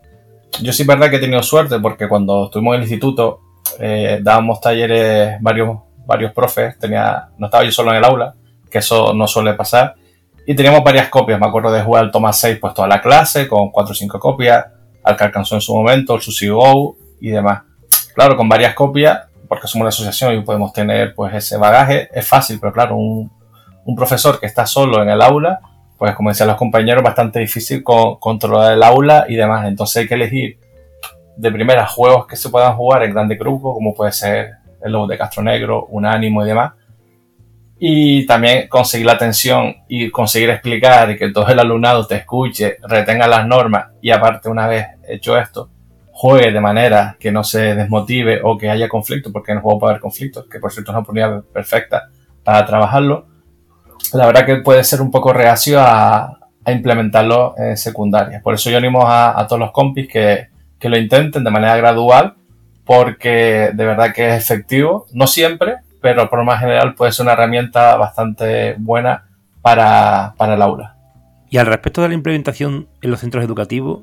yo 0.60 0.72
sí 0.72 0.82
es 0.82 0.88
verdad 0.88 1.10
que 1.10 1.16
he 1.16 1.20
tenido 1.20 1.42
suerte 1.42 1.78
porque 1.78 2.08
cuando 2.08 2.46
estuvimos 2.46 2.74
en 2.74 2.82
el 2.82 2.88
instituto 2.88 3.40
eh, 3.78 4.20
dábamos 4.22 4.60
talleres 4.60 5.40
varios, 5.40 5.78
varios 6.06 6.32
profes, 6.32 6.78
tenía, 6.78 7.28
no 7.38 7.46
estaba 7.46 7.64
yo 7.64 7.72
solo 7.72 7.90
en 7.90 7.96
el 7.98 8.04
aula, 8.04 8.34
que 8.70 8.78
eso 8.78 9.12
no 9.14 9.26
suele 9.26 9.54
pasar, 9.54 9.94
y 10.46 10.54
teníamos 10.54 10.84
varias 10.84 11.08
copias, 11.08 11.40
me 11.40 11.46
acuerdo 11.46 11.72
de 11.72 11.82
jugar 11.82 12.04
al 12.04 12.10
Thomas 12.10 12.38
6 12.38 12.58
pues 12.60 12.74
toda 12.74 12.88
la 12.88 13.00
clase, 13.00 13.48
con 13.48 13.70
4 13.70 13.92
o 13.92 13.94
5 13.94 14.18
copias, 14.18 14.66
al 15.02 15.16
que 15.16 15.24
alcanzó 15.24 15.54
en 15.54 15.60
su 15.60 15.74
momento, 15.74 16.14
el 16.14 16.20
Susi 16.20 16.48
Go 16.48 16.96
y 17.20 17.30
demás. 17.30 17.62
Claro, 18.14 18.36
con 18.36 18.48
varias 18.48 18.74
copias, 18.74 19.22
porque 19.48 19.66
somos 19.66 19.82
una 19.82 19.88
asociación 19.88 20.34
y 20.34 20.40
podemos 20.42 20.72
tener 20.72 21.14
pues 21.14 21.34
ese 21.34 21.56
bagaje, 21.56 22.08
es 22.12 22.26
fácil, 22.26 22.58
pero 22.60 22.72
claro, 22.72 22.96
un, 22.96 23.30
un 23.84 23.96
profesor 23.96 24.38
que 24.38 24.46
está 24.46 24.66
solo 24.66 25.02
en 25.02 25.08
el 25.08 25.20
aula, 25.22 25.60
pues 26.04 26.16
como 26.16 26.28
decían 26.28 26.48
los 26.48 26.58
compañeros, 26.58 27.02
bastante 27.02 27.38
difícil 27.38 27.82
controlar 27.82 28.74
el 28.74 28.82
aula 28.82 29.24
y 29.26 29.36
demás. 29.36 29.66
Entonces 29.66 30.02
hay 30.02 30.06
que 30.06 30.12
elegir 30.12 30.58
de 31.34 31.50
primera 31.50 31.86
juegos 31.86 32.26
que 32.26 32.36
se 32.36 32.50
puedan 32.50 32.76
jugar 32.76 33.04
en 33.04 33.14
grande 33.14 33.36
grupo, 33.36 33.72
como 33.72 33.94
puede 33.94 34.12
ser 34.12 34.50
el 34.82 34.92
Lobo 34.92 35.06
de 35.06 35.16
Castro 35.16 35.42
Negro, 35.42 35.86
Unánimo 35.86 36.44
y 36.44 36.48
demás. 36.48 36.74
Y 37.78 38.26
también 38.26 38.68
conseguir 38.68 39.06
la 39.06 39.12
atención 39.12 39.76
y 39.88 40.10
conseguir 40.10 40.50
explicar 40.50 41.10
y 41.10 41.16
que 41.16 41.30
todo 41.30 41.48
el 41.48 41.58
alumnado 41.58 42.06
te 42.06 42.16
escuche, 42.16 42.76
retenga 42.86 43.26
las 43.26 43.46
normas 43.46 43.86
y 44.02 44.10
aparte 44.10 44.50
una 44.50 44.66
vez 44.66 44.86
hecho 45.08 45.38
esto, 45.38 45.70
juegue 46.12 46.52
de 46.52 46.60
manera 46.60 47.16
que 47.18 47.32
no 47.32 47.42
se 47.42 47.74
desmotive 47.74 48.42
o 48.44 48.58
que 48.58 48.68
haya 48.68 48.90
conflicto, 48.90 49.32
porque 49.32 49.52
en 49.52 49.56
el 49.56 49.62
juego 49.62 49.80
puede 49.80 49.92
haber 49.92 50.02
conflictos, 50.02 50.44
que 50.50 50.58
por 50.58 50.70
cierto 50.70 50.90
es 50.90 50.96
una 50.96 51.00
oportunidad 51.00 51.42
perfecta 51.44 52.10
para 52.44 52.66
trabajarlo 52.66 53.32
la 54.12 54.26
verdad 54.26 54.46
que 54.46 54.56
puede 54.56 54.84
ser 54.84 55.00
un 55.00 55.10
poco 55.10 55.32
reacio 55.32 55.80
a, 55.80 56.38
implementarlo 56.66 57.54
en 57.58 57.76
secundaria. 57.76 58.40
Por 58.42 58.54
eso 58.54 58.70
yo 58.70 58.78
animo 58.78 59.06
a, 59.06 59.46
todos 59.46 59.60
los 59.60 59.70
compis 59.70 60.08
que, 60.08 60.48
lo 60.80 60.98
intenten 60.98 61.44
de 61.44 61.50
manera 61.50 61.76
gradual, 61.76 62.34
porque 62.84 63.70
de 63.72 63.86
verdad 63.86 64.12
que 64.14 64.28
es 64.28 64.42
efectivo, 64.42 65.06
no 65.12 65.26
siempre, 65.26 65.76
pero 66.02 66.28
por 66.28 66.38
lo 66.38 66.44
más 66.44 66.60
general 66.60 66.94
puede 66.94 67.12
ser 67.12 67.24
una 67.24 67.32
herramienta 67.32 67.96
bastante 67.96 68.76
buena 68.78 69.24
para, 69.62 70.34
para 70.36 70.54
el 70.54 70.62
aula. 70.62 70.94
Y 71.48 71.56
al 71.56 71.66
respecto 71.66 72.02
de 72.02 72.08
la 72.08 72.14
implementación 72.14 72.88
en 73.00 73.10
los 73.10 73.20
centros 73.20 73.44
educativos, 73.44 74.00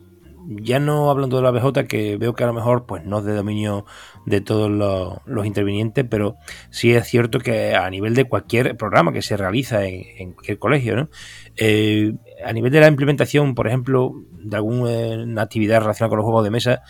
ya 0.48 0.80
no 0.80 1.10
hablando 1.10 1.38
de 1.38 1.44
la 1.44 1.52
BJ, 1.52 1.88
que 1.88 2.18
veo 2.18 2.34
que 2.34 2.44
a 2.44 2.48
lo 2.48 2.54
mejor 2.54 2.86
pues 2.86 3.04
no 3.06 3.20
es 3.20 3.26
de 3.26 3.34
dominio 3.34 3.86
de 4.26 4.42
todos 4.42 4.70
los, 4.70 5.46
intervinientes, 5.46 6.06
pero 6.10 6.36
sí 6.70 6.94
es 6.94 7.08
cierto 7.08 7.40
que 7.40 7.76
a 7.76 7.90
nivel 7.90 8.16
de 8.16 8.26
cualquier 8.26 8.78
programa 8.78 9.12
que 9.12 9.22
se 9.22 9.38
realiza 9.38 9.86
en, 9.86 10.34
cualquier 10.34 10.60
colegio, 10.60 10.96
¿no? 10.96 11.10
Eh, 11.58 12.14
a 12.46 12.54
nivel 12.54 12.72
de 12.72 12.80
la 12.80 12.88
implementación, 12.88 13.56
por 13.56 13.68
ejemplo, 13.68 14.14
de 14.32 14.56
alguna 14.56 15.42
actividad 15.42 15.82
relacionada 15.82 16.10
con 16.10 16.18
los 16.18 16.26
juegos 16.26 16.44
de 16.44 16.52
mesa, 16.52 16.82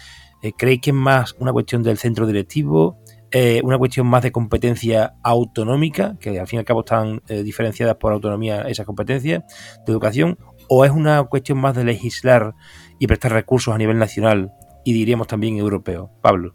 eh, 0.41 0.51
¿creéis 0.57 0.81
que 0.81 0.89
es 0.91 0.95
más 0.95 1.35
una 1.39 1.51
cuestión 1.51 1.83
del 1.83 1.97
centro 1.97 2.25
directivo? 2.27 2.99
Eh, 3.33 3.61
una 3.63 3.77
cuestión 3.77 4.07
más 4.07 4.23
de 4.23 4.31
competencia 4.33 5.13
autonómica, 5.23 6.17
que 6.19 6.37
al 6.37 6.47
fin 6.47 6.57
y 6.57 6.59
al 6.59 6.65
cabo 6.65 6.81
están 6.81 7.21
diferenciadas 7.27 7.95
por 7.95 8.11
autonomía 8.11 8.63
esas 8.63 8.85
competencias 8.85 9.43
de 9.85 9.91
educación, 9.91 10.37
o 10.67 10.83
es 10.85 10.91
una 10.91 11.23
cuestión 11.23 11.57
más 11.57 11.75
de 11.75 11.85
legislar 11.85 12.55
y 13.01 13.07
prestar 13.07 13.31
recursos 13.31 13.73
a 13.73 13.79
nivel 13.79 13.97
nacional 13.97 14.51
y 14.83 14.93
diríamos 14.93 15.25
también 15.25 15.57
europeo. 15.57 16.11
Pablo. 16.21 16.53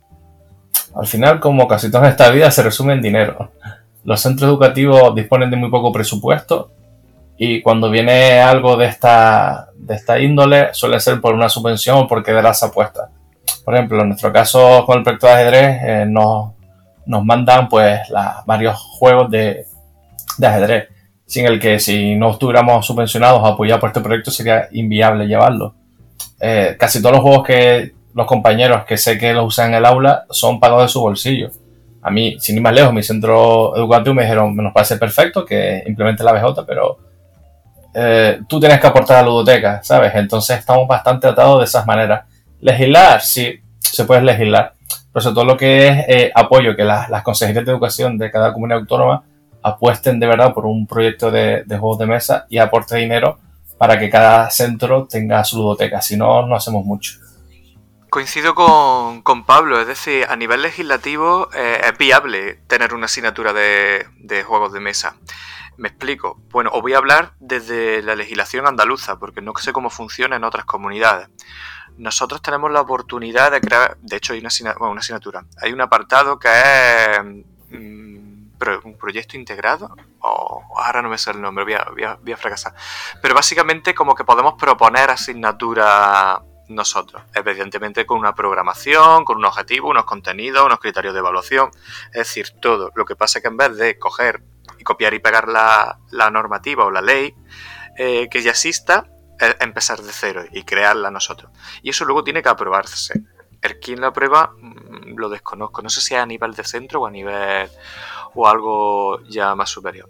Al 0.94 1.08
final, 1.08 1.40
como 1.40 1.66
casi 1.66 1.90
toda 1.90 2.08
esta 2.08 2.30
vida, 2.30 2.48
se 2.52 2.62
resume 2.62 2.92
en 2.92 3.02
dinero. 3.02 3.50
Los 4.04 4.20
centros 4.20 4.48
educativos 4.48 5.12
disponen 5.16 5.50
de 5.50 5.56
muy 5.56 5.70
poco 5.70 5.90
presupuesto 5.90 6.70
y 7.36 7.62
cuando 7.62 7.90
viene 7.90 8.38
algo 8.38 8.76
de 8.76 8.86
esta, 8.86 9.70
de 9.74 9.96
esta 9.96 10.20
índole 10.20 10.72
suele 10.72 11.00
ser 11.00 11.20
por 11.20 11.34
una 11.34 11.48
subvención 11.48 11.98
o 11.98 12.06
porque 12.06 12.30
de 12.30 12.42
las 12.42 12.62
apuestas. 12.62 13.10
Por 13.64 13.74
ejemplo, 13.74 14.02
en 14.02 14.10
nuestro 14.10 14.32
caso 14.32 14.86
con 14.86 14.98
el 14.98 15.02
proyecto 15.02 15.26
de 15.26 15.32
ajedrez 15.32 15.78
eh, 15.82 16.04
nos, 16.06 16.52
nos, 17.06 17.24
mandan 17.24 17.68
pues 17.68 18.02
varios 18.46 18.78
juegos 18.78 19.28
de, 19.32 19.66
de 20.38 20.46
ajedrez, 20.46 20.88
sin 21.26 21.46
el 21.46 21.58
que 21.58 21.80
si 21.80 22.14
no 22.14 22.30
estuviéramos 22.30 22.86
subvencionados 22.86 23.42
o 23.42 23.46
apoyados 23.46 23.80
por 23.80 23.88
este 23.88 24.00
proyecto 24.00 24.30
sería 24.30 24.68
inviable 24.70 25.26
llevarlo. 25.26 25.74
Eh, 26.40 26.76
casi 26.78 27.00
todos 27.00 27.16
los 27.16 27.22
juegos 27.22 27.46
que 27.46 27.92
los 28.14 28.26
compañeros 28.26 28.84
que 28.84 28.96
sé 28.96 29.18
que 29.18 29.32
los 29.32 29.46
usan 29.46 29.68
en 29.68 29.74
el 29.74 29.84
aula 29.84 30.24
son 30.30 30.58
pagados 30.58 30.84
de 30.84 30.88
su 30.88 31.00
bolsillo. 31.00 31.50
A 32.02 32.10
mí, 32.10 32.36
sin 32.38 32.56
ir 32.56 32.62
más 32.62 32.72
lejos, 32.72 32.92
mi 32.92 33.02
centro 33.02 33.76
educativo 33.76 34.14
me 34.14 34.22
dijeron, 34.22 34.56
nos 34.56 34.72
parece 34.72 34.96
perfecto 34.96 35.44
que 35.44 35.82
implemente 35.86 36.24
la 36.24 36.32
BJ, 36.32 36.64
pero 36.66 36.98
eh, 37.94 38.40
tú 38.48 38.60
tienes 38.60 38.80
que 38.80 38.86
aportar 38.86 39.18
a 39.18 39.22
la 39.22 39.28
ludoteca, 39.28 39.80
¿sabes? 39.82 40.14
Entonces 40.14 40.58
estamos 40.58 40.86
bastante 40.86 41.26
atados 41.26 41.58
de 41.58 41.64
esas 41.64 41.86
maneras. 41.86 42.24
Legislar, 42.60 43.20
sí, 43.20 43.60
se 43.80 44.04
puede 44.04 44.22
legislar, 44.22 44.72
pero 45.12 45.22
sobre 45.22 45.34
todo 45.34 45.44
lo 45.44 45.56
que 45.56 45.88
es 45.88 46.04
eh, 46.08 46.32
apoyo, 46.34 46.76
que 46.76 46.84
las 46.84 47.22
consejerías 47.22 47.66
de 47.66 47.72
educación 47.72 48.16
de 48.18 48.30
cada 48.30 48.52
comunidad 48.52 48.80
autónoma 48.80 49.24
apuesten 49.62 50.20
de 50.20 50.26
verdad 50.26 50.54
por 50.54 50.64
un 50.64 50.86
proyecto 50.86 51.30
de, 51.30 51.64
de 51.64 51.78
juegos 51.78 51.98
de 51.98 52.06
mesa 52.06 52.46
y 52.48 52.58
aporte 52.58 52.96
dinero 52.96 53.38
para 53.78 53.98
que 53.98 54.10
cada 54.10 54.50
centro 54.50 55.06
tenga 55.06 55.44
su 55.44 55.58
ludoteca, 55.58 56.00
si 56.00 56.16
no, 56.16 56.46
no 56.46 56.56
hacemos 56.56 56.84
mucho. 56.84 57.18
Coincido 58.08 58.54
con, 58.54 59.44
Pablo, 59.44 59.80
es 59.80 59.86
decir, 59.86 60.26
a 60.28 60.36
nivel 60.36 60.62
legislativo 60.62 61.50
eh, 61.52 61.82
es 61.84 61.98
viable 61.98 62.54
tener 62.66 62.94
una 62.94 63.06
asignatura 63.06 63.52
de, 63.52 64.06
juegos 64.46 64.72
de 64.72 64.80
mesa. 64.80 65.16
Me 65.76 65.88
explico. 65.88 66.40
Bueno, 66.50 66.70
os 66.72 66.80
voy 66.80 66.94
a 66.94 66.98
hablar 66.98 67.34
desde 67.40 68.02
la 68.02 68.16
legislación 68.16 68.66
andaluza, 68.66 69.18
porque 69.18 69.42
no 69.42 69.52
sé 69.58 69.74
cómo 69.74 69.90
funciona 69.90 70.36
en 70.36 70.44
otras 70.44 70.64
comunidades. 70.64 71.28
Nosotros 71.98 72.40
tenemos 72.40 72.70
la 72.72 72.80
oportunidad 72.80 73.50
de 73.52 73.60
crear, 73.60 73.98
de 74.00 74.16
hecho 74.16 74.32
hay 74.32 74.40
una, 74.40 74.50
una 74.80 75.00
asignatura, 75.00 75.44
hay 75.60 75.72
un 75.72 75.80
apartado 75.82 76.38
que 76.38 76.48
es 76.48 77.18
un 78.84 78.96
proyecto 78.96 79.36
integrado, 79.36 79.94
o 80.20 80.62
ahora 80.76 81.02
no 81.02 81.08
me 81.08 81.18
sé 81.18 81.30
el 81.30 81.40
nombre, 81.40 81.64
voy 81.64 82.32
a, 82.32 82.36
fracasar. 82.36 82.74
Pero 83.22 83.34
básicamente 83.34 83.94
como 83.94 84.14
que 84.14 84.24
podemos 84.24 84.54
proponer 84.54 85.10
asignatura 85.10 86.42
nosotros, 86.68 87.22
evidentemente 87.34 88.04
con 88.06 88.18
una 88.18 88.34
programación, 88.34 89.24
con 89.24 89.38
un 89.38 89.44
objetivo, 89.44 89.88
unos 89.88 90.04
contenidos, 90.04 90.66
unos 90.66 90.80
criterios 90.80 91.14
de 91.14 91.20
evaluación, 91.20 91.70
es 92.08 92.26
decir, 92.26 92.50
todo. 92.60 92.90
Lo 92.94 93.04
que 93.04 93.16
pasa 93.16 93.38
es 93.38 93.42
que 93.42 93.48
en 93.48 93.56
vez 93.56 93.76
de 93.76 93.98
coger 93.98 94.42
y 94.78 94.84
copiar 94.84 95.14
y 95.14 95.20
pegar 95.20 95.48
la, 95.48 95.98
normativa 96.30 96.84
o 96.84 96.90
la 96.90 97.02
ley 97.02 97.34
eh, 97.96 98.28
que 98.28 98.42
ya 98.42 98.50
exista, 98.50 99.08
empezar 99.60 100.00
de 100.00 100.12
cero 100.12 100.44
y 100.50 100.64
crearla 100.64 101.10
nosotros. 101.10 101.50
Y 101.82 101.90
eso 101.90 102.04
luego 102.04 102.24
tiene 102.24 102.42
que 102.42 102.48
aprobarse. 102.48 103.20
El 103.62 103.78
quien 103.80 104.00
la 104.00 104.08
aprueba 104.08 104.52
mm, 104.58 105.16
lo 105.16 105.28
desconozco. 105.28 105.82
No 105.82 105.88
sé 105.88 106.00
si 106.00 106.14
es 106.14 106.20
a 106.20 106.26
nivel 106.26 106.54
de 106.54 106.64
centro 106.64 107.00
o 107.00 107.06
a 107.06 107.10
nivel 107.10 107.68
o 108.36 108.46
algo 108.46 109.22
ya 109.24 109.54
más 109.54 109.70
superior. 109.70 110.08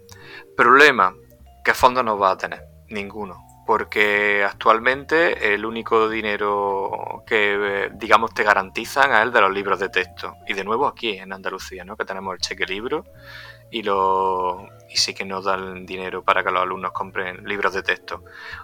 Problema, 0.55 1.15
¿qué 1.63 1.73
fondo 1.73 2.03
no 2.03 2.17
va 2.17 2.31
a 2.31 2.37
tener? 2.37 2.63
Ninguno. 2.89 3.43
Porque 3.65 4.45
actualmente 4.45 5.53
el 5.53 5.65
único 5.65 6.07
dinero 6.07 7.23
que, 7.25 7.89
digamos, 7.95 8.33
te 8.33 8.43
garantizan 8.43 9.11
es 9.11 9.21
el 9.23 9.33
de 9.33 9.41
los 9.41 9.51
libros 9.51 9.79
de 9.79 9.89
texto. 9.89 10.35
Y 10.47 10.53
de 10.53 10.63
nuevo 10.63 10.87
aquí 10.87 11.17
en 11.17 11.33
Andalucía, 11.33 11.83
¿no? 11.83 11.97
Que 11.97 12.05
tenemos 12.05 12.33
el 12.33 12.39
cheque 12.39 12.65
libro 12.65 13.03
y, 13.69 13.83
lo, 13.83 14.67
y 14.89 14.97
sí 14.97 15.13
que 15.13 15.25
nos 15.25 15.45
dan 15.45 15.85
dinero 15.85 16.23
para 16.23 16.43
que 16.43 16.51
los 16.51 16.61
alumnos 16.61 16.91
compren 16.91 17.43
libros 17.45 17.73
de 17.73 17.83
texto. 17.83 18.23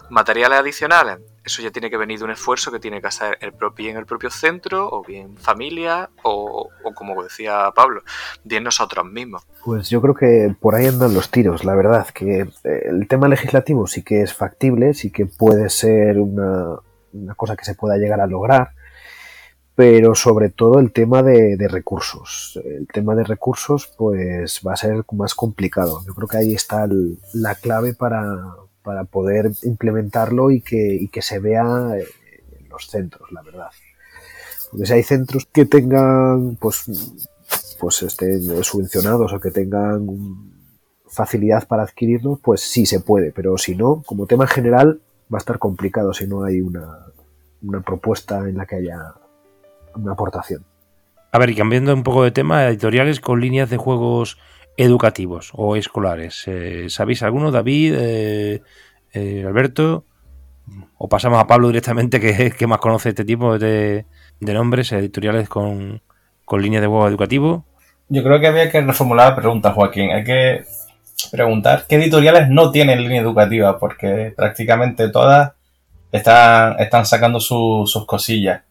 Materiales 0.10 0.60
adicionales, 0.60 1.20
eso 1.44 1.62
ya 1.62 1.72
tiene 1.72 1.90
que 1.90 1.98
venir 1.98 2.20
de 2.20 2.26
un 2.26 2.32
esfuerzo 2.32 2.72
que 2.72 2.80
tiene 2.80 3.02
que 3.02 3.08
hacer 3.08 3.38
el 3.42 3.54
propio, 3.54 3.86
bien 3.86 3.98
el 3.98 4.06
propio 4.06 4.30
centro, 4.30 4.88
o 4.90 5.04
bien 5.04 5.38
familia, 5.38 6.10
o, 6.24 6.70
o, 6.84 6.94
como 6.94 7.22
decía 7.24 7.72
Pablo, 7.76 8.02
bien 8.44 8.64
nosotros 8.64 9.06
mismos. 9.06 9.44
Pues 9.66 9.90
yo 9.90 10.02
creo 10.02 10.16
que 10.16 10.56
por 10.60 10.76
ahí 10.76 10.88
andan 10.88 11.14
los 11.14 11.30
tiros, 11.30 11.66
la 11.66 11.76
verdad, 11.76 12.08
que 12.14 12.42
eh, 12.42 12.82
el 12.86 13.08
tema 13.08 13.28
legislativo 13.28 13.88
sí 13.88 14.04
que 14.04 14.22
es 14.22 14.34
factible, 14.34 14.94
sí 14.94 15.12
que 15.12 15.26
puede 15.26 15.70
ser 15.70 16.20
una, 16.20 16.78
una 17.12 17.36
cosa 17.36 17.56
que 17.56 17.66
se 17.66 17.76
pueda 17.76 17.98
llegar 17.98 18.22
a 18.22 18.28
lograr, 18.28 18.72
pero 19.76 20.14
sobre 20.14 20.50
todo 20.50 20.80
el 20.80 20.92
tema 20.92 21.24
de, 21.24 21.58
recursos. 21.68 22.60
El 22.64 22.88
tema 22.88 23.16
de 23.16 23.24
recursos 23.24 23.92
pues 23.98 24.62
va 24.66 24.74
a 24.74 24.78
ser 24.78 25.04
más 25.12 25.34
complicado. 25.34 26.04
Yo 26.06 26.14
creo 26.14 26.28
que 26.28 26.38
ahí 26.38 26.54
está 26.54 26.84
el, 26.84 27.18
la 27.34 27.56
clave 27.56 27.94
para, 27.94 28.56
para, 28.84 29.06
poder 29.06 29.52
implementarlo 29.64 30.52
y 30.52 30.62
que, 30.62 31.10
que 31.12 31.22
se 31.22 31.40
vea 31.40 31.98
en 31.98 32.70
los 32.70 32.88
centros, 32.88 33.32
la 33.32 33.42
verdad. 33.42 33.70
Porque 34.70 34.86
si 34.86 34.94
hay 34.94 35.04
centros 35.04 35.48
que 35.52 35.66
tengan 35.66 36.56
pues, 36.58 36.86
pues 37.80 38.04
estén 38.04 38.64
subvencionados 38.64 39.34
o 39.34 39.40
que 39.40 39.52
tengan 39.52 40.06
facilidad 41.08 41.68
para 41.68 41.84
adquirirlo, 41.84 42.40
pues 42.44 42.62
sí 42.62 42.86
se 42.86 43.00
puede, 43.00 43.32
pero 43.32 43.58
si 43.58 43.76
no, 43.76 44.04
como 44.06 44.26
tema 44.26 44.48
general 44.48 45.02
va 45.32 45.38
a 45.38 45.40
estar 45.40 45.60
complicado 45.60 46.14
si 46.14 46.28
no 46.28 46.44
hay 46.44 46.62
una, 46.62 47.08
una 47.62 47.82
propuesta 47.82 48.48
en 48.50 48.58
la 48.58 48.66
que 48.66 48.78
haya 48.78 49.14
una 49.96 50.14
aportación. 50.14 50.66
A 51.32 51.40
ver, 51.40 51.50
y 51.50 51.56
cambiando 51.56 51.94
un 51.94 52.04
poco 52.04 52.24
de 52.24 52.32
tema, 52.32 52.68
editoriales 52.68 53.20
con 53.20 53.42
líneas 53.42 53.70
de 53.70 53.78
juegos 53.78 54.38
educativos 54.78 55.52
o 55.54 55.76
escolares. 55.76 56.44
Eh, 56.48 56.86
¿Sabéis 56.90 57.24
alguno, 57.24 57.52
David, 57.52 57.96
eh, 57.98 58.62
eh, 59.14 59.44
Alberto? 59.46 60.06
¿O 60.98 61.10
pasamos 61.10 61.40
a 61.40 61.48
Pablo 61.48 61.68
directamente, 61.68 62.20
que, 62.20 62.52
que 62.52 62.68
más 62.68 62.80
conoce 62.80 63.10
este 63.10 63.26
tipo 63.26 63.58
de, 63.58 64.06
de 64.40 64.54
nombres, 64.54 64.92
editoriales 64.92 65.50
con, 65.50 66.02
con 66.46 66.62
líneas 66.62 66.82
de 66.82 66.88
juegos 66.88 67.10
educativos? 67.10 67.64
Yo 68.10 68.24
creo 68.24 68.40
que 68.40 68.48
había 68.48 68.70
que 68.70 68.82
reformular 68.82 69.30
la 69.30 69.36
pregunta, 69.36 69.72
Joaquín. 69.72 70.12
Hay 70.12 70.24
que 70.24 70.64
preguntar 71.32 71.86
qué 71.88 71.96
editoriales 71.96 72.50
no 72.50 72.72
tienen 72.72 73.02
línea 73.02 73.22
educativa, 73.22 73.80
porque 73.80 74.34
prácticamente 74.36 75.10
todas 75.10 75.54
están, 76.12 76.80
están 76.80 77.06
sacando 77.06 77.40
su, 77.40 77.84
sus 77.88 78.06
cosillas. 78.06 78.62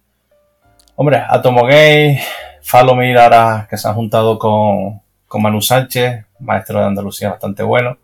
Hombre, 0.94 1.22
Atomo 1.26 1.64
Gay, 1.64 2.18
Falomir 2.62 3.16
ahora 3.18 3.66
que 3.68 3.76
se 3.76 3.88
han 3.88 3.94
juntado 3.94 4.38
con, 4.38 5.00
con 5.26 5.42
Manu 5.42 5.62
Sánchez, 5.62 6.26
maestro 6.40 6.80
de 6.80 6.86
Andalucía 6.86 7.30
bastante 7.30 7.62
bueno. 7.62 7.96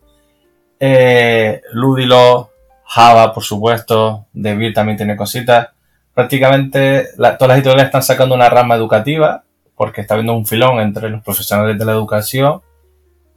Eh, 0.81 1.61
Ludilo, 1.73 2.51
Java, 2.85 3.35
por 3.35 3.43
supuesto, 3.43 4.27
Devir 4.33 4.73
también 4.73 4.97
tiene 4.97 5.17
cositas. 5.17 5.69
Prácticamente 6.15 7.09
la, 7.19 7.37
todas 7.37 7.49
las 7.49 7.59
editoriales 7.59 7.87
están 7.87 8.03
sacando 8.03 8.35
una 8.35 8.49
rama 8.49 8.75
educativa 8.75 9.45
porque 9.77 10.01
está 10.01 10.15
habiendo 10.15 10.35
un 10.35 10.47
filón 10.47 10.81
entre 10.81 11.11
los 11.11 11.23
profesionales 11.23 11.79
de 11.79 11.85
la 11.85 11.93
educación 11.93 12.63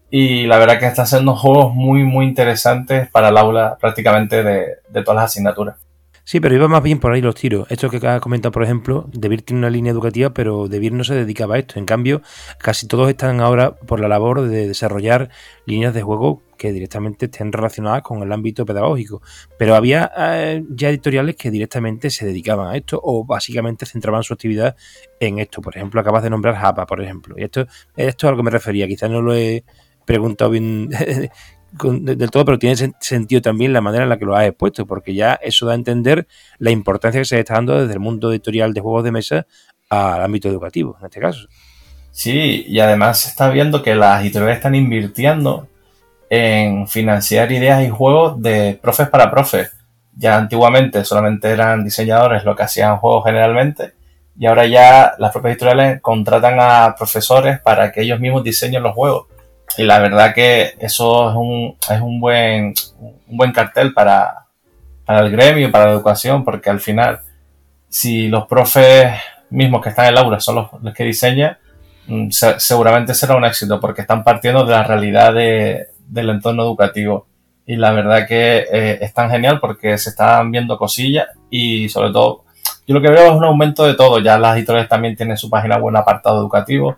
y 0.09 0.47
la 0.47 0.57
verdad 0.57 0.79
que 0.79 0.87
están 0.87 1.03
haciendo 1.03 1.35
juegos 1.35 1.73
muy 1.75 2.03
muy 2.03 2.25
interesantes 2.25 3.09
para 3.09 3.29
el 3.29 3.37
aula 3.37 3.77
prácticamente 3.79 4.43
de, 4.43 4.77
de 4.89 5.03
todas 5.03 5.17
las 5.17 5.25
asignaturas. 5.25 5.75
Sí, 6.23 6.39
pero 6.39 6.55
iba 6.55 6.67
más 6.67 6.83
bien 6.83 6.99
por 6.99 7.11
ahí 7.11 7.21
los 7.21 7.35
tiros. 7.35 7.65
Esto 7.69 7.89
que 7.89 8.05
has 8.05 8.21
comentado, 8.21 8.51
por 8.51 8.63
ejemplo, 8.63 9.09
Debir 9.11 9.41
tiene 9.41 9.59
una 9.59 9.69
línea 9.69 9.91
educativa, 9.91 10.33
pero 10.33 10.67
Debir 10.67 10.93
no 10.93 11.03
se 11.03 11.15
dedicaba 11.15 11.55
a 11.55 11.59
esto. 11.59 11.79
En 11.79 11.85
cambio, 11.85 12.21
casi 12.59 12.87
todos 12.87 13.09
están 13.09 13.41
ahora 13.41 13.75
por 13.75 13.99
la 13.99 14.07
labor 14.07 14.41
de 14.41 14.67
desarrollar 14.67 15.29
líneas 15.65 15.93
de 15.93 16.03
juego 16.03 16.43
que 16.57 16.71
directamente 16.71 17.25
estén 17.25 17.51
relacionadas 17.51 18.03
con 18.03 18.21
el 18.21 18.31
ámbito 18.31 18.65
pedagógico. 18.67 19.21
Pero 19.57 19.75
había 19.75 20.11
eh, 20.15 20.63
ya 20.69 20.89
editoriales 20.89 21.35
que 21.35 21.49
directamente 21.49 22.11
se 22.11 22.25
dedicaban 22.25 22.67
a 22.67 22.77
esto 22.77 23.01
o 23.03 23.25
básicamente 23.25 23.87
centraban 23.87 24.21
su 24.21 24.33
actividad 24.33 24.75
en 25.19 25.39
esto. 25.39 25.59
Por 25.59 25.75
ejemplo, 25.75 25.99
acabas 25.99 26.21
de 26.21 26.29
nombrar 26.29 26.55
Japa, 26.55 26.85
por 26.85 27.01
ejemplo. 27.01 27.35
Y 27.37 27.43
esto, 27.43 27.65
esto 27.95 28.27
es 28.27 28.33
a 28.33 28.35
que 28.35 28.43
me 28.43 28.51
refería. 28.51 28.87
Quizás 28.87 29.09
no 29.09 29.23
lo 29.23 29.33
he 29.33 29.63
preguntado 30.05 30.51
bien 30.51 30.89
del 31.71 32.31
todo, 32.31 32.45
pero 32.45 32.59
tiene 32.59 32.93
sentido 32.99 33.41
también 33.41 33.73
la 33.73 33.81
manera 33.81 34.03
en 34.03 34.09
la 34.09 34.17
que 34.17 34.25
lo 34.25 34.35
has 34.35 34.45
expuesto, 34.45 34.85
porque 34.85 35.13
ya 35.13 35.39
eso 35.41 35.65
da 35.65 35.71
a 35.71 35.75
entender 35.75 36.27
la 36.57 36.71
importancia 36.71 37.21
que 37.21 37.25
se 37.25 37.39
está 37.39 37.55
dando 37.55 37.79
desde 37.79 37.93
el 37.93 37.99
mundo 37.99 38.31
editorial 38.31 38.73
de 38.73 38.81
juegos 38.81 39.03
de 39.03 39.11
mesa 39.11 39.47
al 39.89 40.21
ámbito 40.21 40.49
educativo, 40.49 40.97
en 40.99 41.05
este 41.05 41.19
caso. 41.19 41.47
Sí, 42.11 42.65
y 42.67 42.79
además 42.79 43.19
se 43.19 43.29
está 43.29 43.49
viendo 43.49 43.81
que 43.81 43.95
las 43.95 44.21
editoriales 44.21 44.57
están 44.57 44.75
invirtiendo 44.75 45.67
en 46.29 46.87
financiar 46.87 47.51
ideas 47.51 47.83
y 47.83 47.89
juegos 47.89 48.41
de 48.41 48.77
profes 48.81 49.07
para 49.07 49.31
profes. 49.31 49.71
Ya 50.15 50.37
antiguamente 50.37 51.05
solamente 51.05 51.49
eran 51.49 51.85
diseñadores 51.85 52.43
los 52.43 52.55
que 52.55 52.63
hacían 52.63 52.97
juegos 52.97 53.23
generalmente, 53.25 53.93
y 54.37 54.45
ahora 54.45 54.65
ya 54.65 55.13
las 55.19 55.31
propias 55.31 55.53
editoriales 55.53 56.01
contratan 56.01 56.57
a 56.59 56.95
profesores 56.97 57.59
para 57.61 57.91
que 57.91 58.01
ellos 58.01 58.19
mismos 58.19 58.43
diseñen 58.43 58.83
los 58.83 58.93
juegos 58.93 59.27
y 59.77 59.83
la 59.83 59.99
verdad 59.99 60.33
que 60.33 60.75
eso 60.79 61.29
es 61.29 61.35
un, 61.35 61.75
es 61.89 62.01
un, 62.01 62.19
buen, 62.19 62.73
un 62.99 63.37
buen 63.37 63.51
cartel 63.51 63.93
para, 63.93 64.45
para 65.05 65.21
el 65.21 65.31
gremio, 65.31 65.71
para 65.71 65.85
la 65.85 65.91
educación, 65.91 66.43
porque 66.43 66.69
al 66.69 66.79
final, 66.79 67.19
si 67.89 68.27
los 68.27 68.47
profes 68.47 69.13
mismos 69.49 69.81
que 69.81 69.89
están 69.89 70.05
en 70.05 70.11
el 70.11 70.17
aula 70.17 70.39
son 70.39 70.55
los, 70.55 70.67
los 70.81 70.93
que 70.93 71.03
diseñan, 71.03 71.57
mm, 72.07 72.29
se, 72.29 72.59
seguramente 72.59 73.13
será 73.13 73.35
un 73.35 73.45
éxito, 73.45 73.79
porque 73.79 74.01
están 74.01 74.23
partiendo 74.23 74.65
de 74.65 74.71
la 74.71 74.83
realidad 74.83 75.33
de, 75.33 75.87
del 76.07 76.29
entorno 76.29 76.63
educativo. 76.63 77.27
Y 77.65 77.75
la 77.75 77.91
verdad 77.91 78.27
que 78.27 78.65
eh, 78.71 78.97
es 79.01 79.13
tan 79.13 79.29
genial 79.29 79.59
porque 79.59 79.97
se 79.97 80.09
están 80.09 80.51
viendo 80.51 80.77
cosillas 80.77 81.27
y 81.49 81.87
sobre 81.89 82.11
todo, 82.11 82.43
yo 82.87 82.95
lo 82.95 83.01
que 83.01 83.11
veo 83.11 83.27
es 83.27 83.33
un 83.33 83.45
aumento 83.45 83.85
de 83.85 83.93
todo. 83.93 84.19
Ya 84.19 84.37
las 84.37 84.57
editoriales 84.57 84.89
también 84.89 85.15
tienen 85.15 85.37
su 85.37 85.49
página 85.49 85.77
web, 85.77 85.95
apartado 85.95 86.39
educativo. 86.39 86.97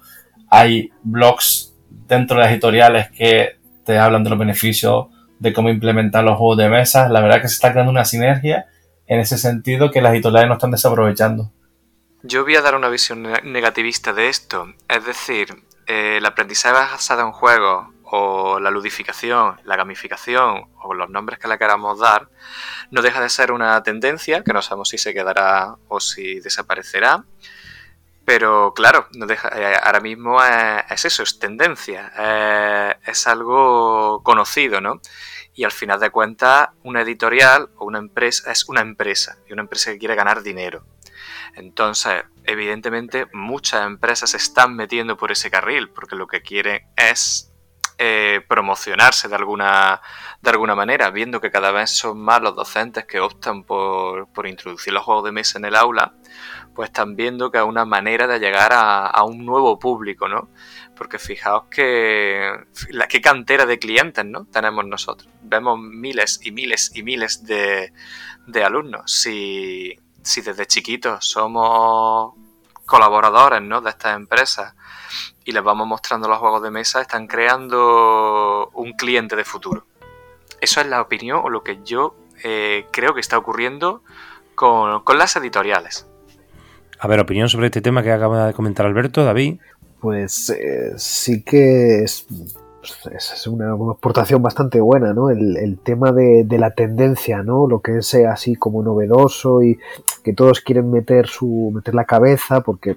Hay 0.49 0.89
blogs 1.03 1.72
dentro 2.07 2.37
de 2.37 2.43
las 2.43 2.51
editoriales 2.51 3.09
que 3.11 3.57
te 3.85 3.97
hablan 3.97 4.23
de 4.23 4.29
los 4.29 4.39
beneficios 4.39 5.07
de 5.39 5.53
cómo 5.53 5.69
implementar 5.69 6.23
los 6.23 6.37
juegos 6.37 6.57
de 6.57 6.69
mesa. 6.69 7.09
La 7.09 7.21
verdad 7.21 7.41
que 7.41 7.47
se 7.47 7.55
está 7.55 7.71
creando 7.71 7.91
una 7.91 8.05
sinergia 8.05 8.67
en 9.07 9.19
ese 9.19 9.37
sentido 9.37 9.91
que 9.91 10.01
las 10.01 10.13
editoriales 10.13 10.47
no 10.47 10.55
están 10.55 10.71
desaprovechando. 10.71 11.51
Yo 12.21 12.43
voy 12.43 12.55
a 12.55 12.61
dar 12.61 12.75
una 12.75 12.87
visión 12.87 13.23
negativista 13.43 14.13
de 14.13 14.29
esto. 14.29 14.67
Es 14.87 15.05
decir, 15.05 15.63
eh, 15.87 16.17
el 16.17 16.25
aprendizaje 16.25 16.73
basado 16.73 17.21
en 17.21 17.33
juegos 17.33 17.87
o 18.03 18.59
la 18.59 18.71
ludificación, 18.71 19.59
la 19.65 19.75
gamificación 19.75 20.69
o 20.81 20.93
los 20.93 21.09
nombres 21.09 21.39
que 21.39 21.47
le 21.47 21.57
queramos 21.57 21.99
dar, 21.99 22.29
no 22.91 23.01
deja 23.01 23.19
de 23.19 23.29
ser 23.29 23.51
una 23.51 23.81
tendencia 23.83 24.43
que 24.43 24.53
no 24.53 24.61
sabemos 24.61 24.89
si 24.89 24.97
se 24.97 25.13
quedará 25.13 25.75
o 25.89 25.99
si 25.99 26.39
desaparecerá 26.39 27.25
pero 28.25 28.73
claro, 28.73 29.07
no 29.13 29.25
deja, 29.25 29.49
eh, 29.49 29.77
ahora 29.83 29.99
mismo 29.99 30.41
es, 30.41 30.83
es, 30.89 31.05
eso, 31.05 31.23
es 31.23 31.39
tendencia, 31.39 32.11
eh, 32.17 32.95
es 33.05 33.27
algo 33.27 34.21
conocido, 34.23 34.79
¿no? 34.79 35.01
Y 35.53 35.65
al 35.65 35.71
final 35.71 35.99
de 35.99 36.09
cuentas, 36.09 36.69
una 36.83 37.01
editorial 37.01 37.69
o 37.77 37.85
una 37.85 37.99
empresa 37.99 38.51
es 38.51 38.67
una 38.69 38.81
empresa 38.81 39.37
y 39.47 39.53
una 39.53 39.63
empresa 39.63 39.91
que 39.91 39.99
quiere 39.99 40.15
ganar 40.15 40.41
dinero. 40.41 40.85
Entonces, 41.55 42.23
evidentemente, 42.45 43.27
muchas 43.33 43.85
empresas 43.85 44.31
se 44.31 44.37
están 44.37 44.75
metiendo 44.75 45.17
por 45.17 45.31
ese 45.31 45.51
carril 45.51 45.89
porque 45.89 46.15
lo 46.15 46.25
que 46.27 46.41
quieren 46.41 46.87
es 46.95 47.51
eh, 47.99 48.41
promocionarse 48.47 49.27
de 49.27 49.35
alguna, 49.35 50.01
de 50.41 50.49
alguna 50.49 50.73
manera, 50.75 51.11
viendo 51.11 51.39
que 51.39 51.51
cada 51.51 51.71
vez 51.71 51.91
son 51.91 52.19
más 52.19 52.41
los 52.41 52.55
docentes 52.55 53.05
que 53.05 53.19
optan 53.19 53.63
por, 53.63 54.31
por 54.33 54.47
introducir 54.47 54.93
los 54.93 55.03
juegos 55.03 55.25
de 55.25 55.31
mesa 55.31 55.59
en 55.59 55.65
el 55.65 55.75
aula 55.75 56.15
pues 56.75 56.89
están 56.89 57.15
viendo 57.15 57.51
que 57.51 57.57
es 57.57 57.63
una 57.63 57.85
manera 57.85 58.27
de 58.27 58.39
llegar 58.39 58.71
a, 58.73 59.23
un 59.23 59.45
nuevo 59.45 59.79
público, 59.79 60.27
¿no? 60.27 60.49
Porque 60.95 61.19
fijaos 61.19 61.65
que 61.69 62.51
la 62.89 63.07
qué 63.07 63.21
cantera 63.21 63.65
de 63.65 63.79
clientes, 63.79 64.25
¿no? 64.25 64.45
Tenemos 64.45 64.85
nosotros. 64.85 65.29
Vemos 65.41 65.79
miles 65.79 66.39
y 66.43 66.51
miles 66.51 66.91
y 66.95 67.03
miles 67.03 67.45
de, 67.45 67.93
de 68.47 68.63
alumnos. 68.63 69.11
Si, 69.11 69.99
si 70.21 70.41
desde 70.41 70.65
chiquitos 70.65 71.25
somos 71.25 72.33
colaboradores, 72.85 73.61
¿no? 73.61 73.81
De 73.81 73.89
estas 73.89 74.15
empresas 74.15 74.73
y 75.45 75.51
les 75.51 75.63
vamos 75.63 75.87
mostrando 75.87 76.27
los 76.27 76.39
juegos 76.39 76.63
de 76.63 76.71
mesa, 76.71 77.01
están 77.01 77.27
creando 77.27 78.69
un 78.73 78.93
cliente 78.93 79.35
de 79.35 79.43
futuro. 79.43 79.85
Eso 80.61 80.81
es 80.81 80.87
la 80.87 81.01
opinión 81.01 81.41
o 81.43 81.49
lo 81.49 81.63
que 81.63 81.79
yo 81.83 82.15
eh, 82.43 82.87
creo 82.91 83.13
que 83.13 83.19
está 83.19 83.37
ocurriendo 83.37 84.03
con, 84.55 85.03
las 85.17 85.35
editoriales. 85.35 86.07
A 86.99 87.07
ver, 87.07 87.19
opinión 87.19 87.49
sobre 87.49 87.67
este 87.67 87.81
tema 87.81 88.03
que 88.03 88.11
acaba 88.11 88.47
de 88.47 88.53
comentar 88.53 88.85
Alberto, 88.85 89.23
David. 89.23 89.59
Pues 89.99 90.49
eh, 90.49 90.93
sí 90.97 91.43
que 91.43 92.03
es, 92.03 92.25
es 93.13 93.47
una, 93.47 93.71
aportación 93.71 94.41
bastante 94.41 94.79
buena, 94.81 95.13
¿no? 95.13 95.29
El, 95.29 95.79
tema 95.83 96.11
de, 96.11 96.45
la 96.49 96.71
tendencia, 96.71 97.43
¿no? 97.43 97.67
Lo 97.67 97.81
que 97.81 97.97
es 97.97 98.13
así 98.15 98.55
como 98.55 98.83
novedoso 98.83 99.63
y 99.63 99.79
que 100.23 100.33
todos 100.33 100.61
quieren 100.61 100.91
meter 100.91 101.27
su 101.27 101.71
meter 101.73 101.95
la 101.95 102.05
cabeza 102.05 102.61
porque 102.61 102.95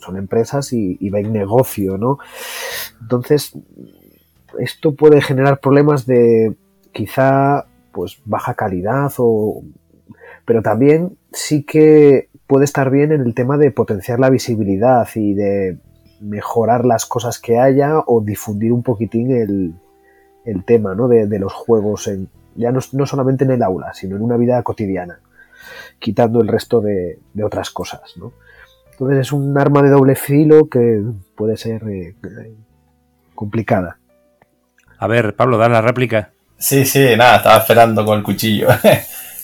son 0.00 0.16
empresas 0.16 0.72
y, 0.72 0.96
y 1.00 1.10
ven 1.10 1.32
negocio, 1.32 1.98
¿no? 1.98 2.18
Entonces, 3.00 3.52
esto 4.58 4.94
puede 4.94 5.20
generar 5.20 5.60
problemas 5.60 6.06
de 6.06 6.54
quizá 6.92 7.66
pues 7.92 8.18
baja 8.24 8.54
calidad 8.54 9.12
o 9.18 9.62
pero 10.44 10.62
también 10.62 11.18
sí 11.32 11.64
que 11.64 12.28
puede 12.46 12.64
estar 12.64 12.90
bien 12.90 13.12
en 13.12 13.22
el 13.22 13.34
tema 13.34 13.58
de 13.58 13.70
potenciar 13.70 14.20
la 14.20 14.30
visibilidad 14.30 15.08
y 15.14 15.34
de 15.34 15.78
mejorar 16.20 16.84
las 16.84 17.06
cosas 17.06 17.38
que 17.38 17.58
haya 17.58 17.98
o 18.06 18.20
difundir 18.20 18.72
un 18.72 18.82
poquitín 18.82 19.30
el, 19.30 19.74
el 20.44 20.64
tema 20.64 20.94
¿no? 20.94 21.08
de, 21.08 21.38
los 21.38 21.52
juegos 21.52 22.08
en, 22.08 22.28
ya 22.54 22.72
no, 22.72 22.80
no, 22.92 23.06
solamente 23.06 23.44
en 23.44 23.50
el 23.50 23.62
aula 23.62 23.92
sino 23.92 24.16
en 24.16 24.22
una 24.22 24.36
vida 24.36 24.62
cotidiana 24.62 25.20
quitando 25.98 26.40
el 26.40 26.48
resto 26.48 26.80
de, 26.80 27.18
de 27.34 27.44
otras 27.44 27.70
cosas 27.70 28.16
¿no? 28.16 28.32
entonces 28.92 29.18
es 29.18 29.32
un 29.32 29.58
arma 29.58 29.82
de 29.82 29.90
doble 29.90 30.14
filo 30.14 30.68
que 30.70 31.02
puede 31.34 31.58
ser 31.58 31.82
eh, 31.88 32.14
complicada 33.34 33.98
a 34.98 35.06
ver 35.06 35.36
Pablo 35.36 35.58
da 35.58 35.68
la 35.68 35.82
réplica 35.82 36.30
Sí, 36.58 36.86
sí, 36.86 37.16
nada, 37.16 37.36
estaba 37.36 37.58
esperando 37.58 38.04
con 38.04 38.18
el 38.18 38.24
cuchillo. 38.24 38.68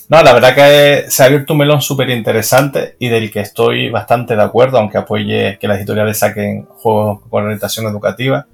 no, 0.09 0.23
la 0.23 0.33
verdad 0.33 0.55
que 0.55 1.11
se 1.11 1.23
ha 1.23 1.27
abierto 1.27 1.55
un 1.55 1.61
melón 1.61 1.81
súper 1.81 2.11
interesante 2.11 2.97
y 2.99 3.09
del 3.09 3.31
que 3.31 3.41
estoy 3.41 3.91
bastante 3.91 4.37
de 4.37 4.43
acuerdo, 4.43 4.79
aunque 4.79 4.99
apoye 4.99 5.59
que 5.59 5.69
las 5.69 5.79
editoriales 5.79 6.19
saquen 6.19 6.67
juegos 6.67 7.21
con 7.29 7.45
orientación 7.45 7.87
educativa. 7.87 8.47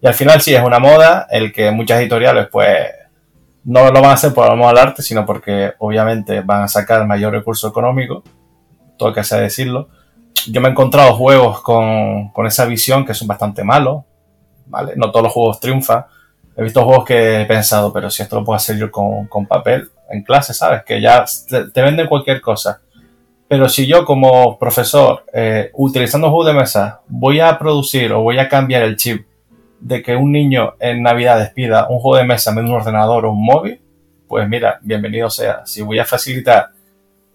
Y 0.00 0.06
al 0.06 0.14
final 0.14 0.40
sí 0.40 0.54
es 0.54 0.62
una 0.62 0.78
moda 0.78 1.26
el 1.30 1.52
que 1.52 1.70
muchas 1.70 2.00
editoriales 2.00 2.48
pues 2.50 2.78
no 3.64 3.90
lo 3.90 4.00
van 4.00 4.10
a 4.10 4.14
hacer 4.14 4.32
por 4.32 4.50
amor 4.50 4.70
al 4.70 4.78
arte, 4.78 5.02
sino 5.02 5.26
porque 5.26 5.72
obviamente 5.78 6.40
van 6.40 6.62
a 6.62 6.68
sacar 6.68 7.06
mayor 7.06 7.32
recurso 7.32 7.68
económico, 7.68 8.22
todo 8.96 9.12
que 9.12 9.24
sea 9.24 9.38
decirlo. 9.38 9.88
Yo 10.46 10.60
me 10.60 10.68
he 10.68 10.70
encontrado 10.70 11.14
juegos 11.16 11.60
con, 11.60 12.30
con 12.30 12.46
esa 12.46 12.64
visión 12.64 13.04
que 13.04 13.14
son 13.14 13.28
bastante 13.28 13.62
malos, 13.62 14.04
¿vale? 14.66 14.94
No 14.96 15.10
todos 15.10 15.24
los 15.24 15.32
juegos 15.32 15.60
triunfan 15.60 16.04
he 16.60 16.62
visto 16.62 16.84
juegos 16.84 17.04
que 17.06 17.40
he 17.40 17.46
pensado, 17.46 17.92
pero 17.92 18.10
si 18.10 18.22
esto 18.22 18.36
lo 18.36 18.44
puedo 18.44 18.56
hacer 18.56 18.76
yo 18.76 18.90
con, 18.90 19.46
papel 19.46 19.90
en 20.10 20.22
clase, 20.22 20.52
¿sabes? 20.54 20.82
Que 20.84 21.00
ya 21.00 21.24
te, 21.48 21.82
venden 21.82 22.06
cualquier 22.06 22.40
cosa. 22.40 22.80
Pero 23.48 23.68
si 23.68 23.86
yo 23.86 24.04
como 24.04 24.58
profesor, 24.58 25.24
eh, 25.32 25.70
utilizando 25.74 26.28
juegos 26.28 26.46
de 26.46 26.54
mesa, 26.54 27.00
voy 27.08 27.40
a 27.40 27.58
producir 27.58 28.12
o 28.12 28.22
voy 28.22 28.38
a 28.38 28.48
cambiar 28.48 28.82
el 28.82 28.96
chip 28.96 29.26
de 29.80 30.02
que 30.02 30.14
un 30.14 30.30
niño 30.30 30.74
en 30.78 31.02
Navidad 31.02 31.52
pida 31.54 31.88
un 31.88 31.98
juego 31.98 32.18
de 32.18 32.24
mesa 32.24 32.50
en 32.52 32.58
un 32.58 32.70
ordenador 32.70 33.24
o 33.24 33.32
un 33.32 33.44
móvil, 33.44 33.80
pues 34.28 34.48
mira, 34.48 34.78
bienvenido 34.82 35.30
sea. 35.30 35.62
Si 35.64 35.82
voy 35.82 35.98
a 35.98 36.04
facilitar, 36.04 36.70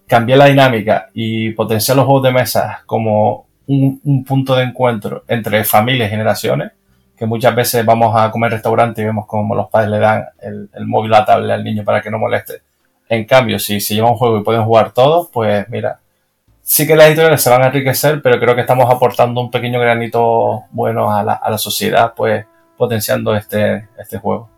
cambiar 0.06 0.38
la 0.38 0.46
dinámica 0.46 1.10
y 1.12 1.50
potenciar 1.50 1.96
los 1.96 2.06
juegos 2.06 2.22
de 2.22 2.32
mesa 2.32 2.82
como 2.86 3.46
un, 3.66 4.00
un 4.04 4.24
punto 4.24 4.54
de 4.54 4.64
encuentro 4.64 5.24
entre 5.28 5.64
familias 5.64 6.08
y 6.08 6.10
generaciones, 6.12 6.72
que 7.16 7.26
muchas 7.26 7.54
veces 7.54 7.84
vamos 7.84 8.14
a 8.14 8.30
comer 8.30 8.52
restaurante 8.52 9.00
y 9.00 9.04
vemos 9.04 9.26
como 9.26 9.54
los 9.54 9.68
padres 9.68 9.90
le 9.90 9.98
dan 9.98 10.26
el, 10.40 10.68
móvil 10.86 11.14
a 11.14 11.20
la 11.20 11.24
tablet 11.24 11.50
al 11.50 11.64
niño 11.64 11.82
para 11.82 12.02
que 12.02 12.10
no 12.10 12.18
moleste. 12.18 12.62
En 13.08 13.24
cambio, 13.24 13.58
si 13.58 13.80
se 13.80 13.94
lleva 13.94 14.10
un 14.10 14.16
juego 14.16 14.38
y 14.38 14.42
pueden 14.42 14.64
jugar 14.64 14.92
todos, 14.92 15.28
pues 15.32 15.68
mira, 15.68 16.00
sí 16.62 16.86
que 16.86 16.96
las 16.96 17.08
editoriales 17.08 17.42
se 17.42 17.50
van 17.50 17.62
a 17.62 17.66
enriquecer, 17.66 18.20
pero 18.22 18.38
creo 18.38 18.54
que 18.54 18.62
estamos 18.62 18.92
aportando 18.92 19.40
un 19.40 19.50
pequeño 19.50 19.80
granito 19.80 20.64
bueno 20.70 21.12
a 21.12 21.22
la, 21.22 21.34
a 21.34 21.50
la 21.50 21.58
sociedad, 21.58 22.14
pues 22.14 22.46
potenciando 22.76 23.34
este, 23.34 23.88
este 23.98 24.18
juego. 24.18 24.50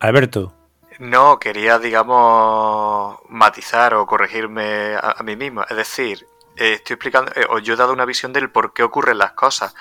Alberto. 0.00 0.52
No, 0.98 1.38
quería, 1.38 1.78
digamos, 1.78 3.16
matizar 3.28 3.94
o 3.94 4.06
corregirme 4.06 4.94
a, 4.94 5.20
mí 5.24 5.36
mismo. 5.36 5.64
Es 5.68 5.76
decir, 5.76 6.26
eh, 6.56 6.74
estoy 6.74 6.94
explicando, 6.94 7.32
eh, 7.34 7.46
o 7.50 7.58
yo 7.58 7.74
he 7.74 7.76
dado 7.76 7.92
una 7.92 8.04
visión 8.04 8.32
del 8.32 8.50
por 8.50 8.72
qué 8.72 8.82
ocurren 8.82 9.18
las 9.18 9.32
cosas 9.32 9.74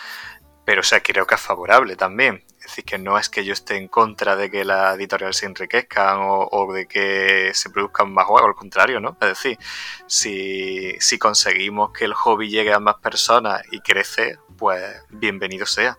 pero 0.65 0.81
o 0.81 0.83
sea, 0.83 1.01
creo 1.01 1.25
que 1.25 1.35
es 1.35 1.41
favorable 1.41 1.95
también. 1.95 2.43
Es 2.61 2.67
decir, 2.67 2.85
que 2.85 2.99
no 2.99 3.17
es 3.17 3.27
que 3.27 3.43
yo 3.43 3.53
esté 3.53 3.75
en 3.75 3.87
contra 3.87 4.35
de 4.35 4.51
que 4.51 4.63
las 4.63 4.95
editoriales 4.95 5.37
se 5.37 5.47
enriquezcan 5.47 6.19
o, 6.21 6.71
de 6.71 6.85
que 6.85 7.51
se 7.55 7.71
produzcan 7.71 8.13
más 8.13 8.25
juegos, 8.27 8.49
al 8.49 8.55
contrario, 8.55 8.99
¿no? 8.99 9.17
Es 9.19 9.29
decir, 9.29 9.57
si, 10.05 10.93
si 10.99 11.17
conseguimos 11.17 11.91
que 11.91 12.05
el 12.05 12.13
hobby 12.13 12.49
llegue 12.49 12.71
a 12.71 12.79
más 12.79 12.95
personas 12.97 13.63
y 13.71 13.79
crece, 13.79 14.37
pues 14.57 14.79
bienvenido 15.09 15.65
sea. 15.65 15.97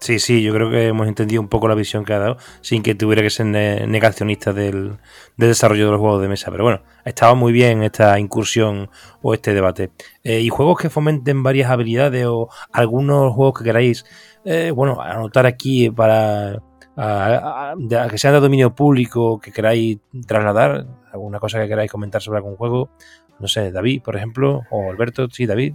Sí, 0.00 0.18
sí, 0.18 0.42
yo 0.42 0.54
creo 0.54 0.70
que 0.70 0.86
hemos 0.86 1.06
entendido 1.06 1.42
un 1.42 1.48
poco 1.48 1.68
la 1.68 1.74
visión 1.74 2.06
que 2.06 2.14
ha 2.14 2.18
dado, 2.18 2.38
sin 2.62 2.82
que 2.82 2.94
tuviera 2.94 3.20
que 3.20 3.28
ser 3.28 3.44
negacionista 3.44 4.54
del, 4.54 4.96
desarrollo 5.36 5.84
de 5.84 5.90
los 5.92 6.00
juegos 6.00 6.22
de 6.22 6.28
mesa. 6.28 6.50
Pero 6.50 6.64
bueno, 6.64 6.82
estaba 7.04 7.34
muy 7.34 7.52
bien 7.52 7.82
esta 7.82 8.18
incursión 8.18 8.88
o 9.20 9.34
este 9.34 9.52
debate. 9.52 9.90
Eh, 10.24 10.40
y 10.40 10.48
juegos 10.48 10.78
que 10.80 10.88
fomenten 10.88 11.42
varias 11.42 11.70
habilidades 11.70 12.24
o 12.26 12.48
algunos 12.72 13.34
juegos 13.34 13.58
que 13.58 13.64
queráis, 13.64 14.06
eh, 14.44 14.70
bueno, 14.70 15.00
anotar 15.00 15.46
aquí 15.46 15.90
para 15.90 16.60
que 16.96 18.18
sean 18.18 18.34
de 18.34 18.40
dominio 18.40 18.74
público, 18.74 19.40
que 19.40 19.52
queráis 19.52 19.98
trasladar, 20.26 20.86
alguna 21.12 21.38
cosa 21.38 21.60
que 21.60 21.68
queráis 21.68 21.90
comentar 21.90 22.20
sobre 22.20 22.38
algún 22.38 22.56
juego. 22.56 22.90
No 23.38 23.48
sé, 23.48 23.72
David, 23.72 24.02
por 24.02 24.16
ejemplo, 24.16 24.62
o 24.70 24.90
Alberto, 24.90 25.28
sí, 25.30 25.46
David. 25.46 25.74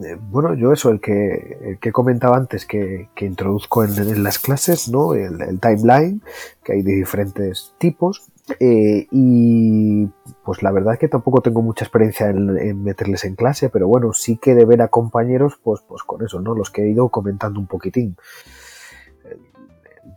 Eh, 0.00 0.16
bueno, 0.18 0.54
yo 0.54 0.72
eso, 0.72 0.90
el 0.90 1.00
que, 1.00 1.58
el 1.62 1.78
que 1.78 1.92
comentaba 1.92 2.36
antes 2.36 2.66
que, 2.66 3.08
introduzco 3.20 3.84
en, 3.84 4.24
las 4.24 4.38
clases, 4.40 4.88
¿no? 4.88 5.14
El, 5.14 5.60
timeline, 5.60 6.20
que 6.64 6.72
hay 6.72 6.82
de 6.82 6.94
diferentes 6.94 7.74
tipos. 7.78 8.22
Eh, 8.60 9.06
y 9.10 10.06
pues 10.44 10.62
la 10.62 10.70
verdad 10.70 10.94
es 10.94 11.00
que 11.00 11.08
tampoco 11.08 11.40
tengo 11.40 11.62
mucha 11.62 11.84
experiencia 11.84 12.28
en, 12.28 12.82
meterles 12.82 13.24
en 13.24 13.36
clase, 13.36 13.70
pero 13.70 13.88
bueno, 13.88 14.12
sí 14.12 14.36
que 14.36 14.54
de 14.54 14.66
ver 14.66 14.82
a 14.82 14.88
compañeros, 14.88 15.58
pues, 15.62 15.80
pues 15.88 16.02
con 16.02 16.22
eso, 16.24 16.40
¿no? 16.40 16.54
Los 16.54 16.70
que 16.70 16.82
he 16.82 16.90
ido 16.90 17.08
comentando 17.08 17.58
un 17.58 17.66
poquitín. 17.66 18.16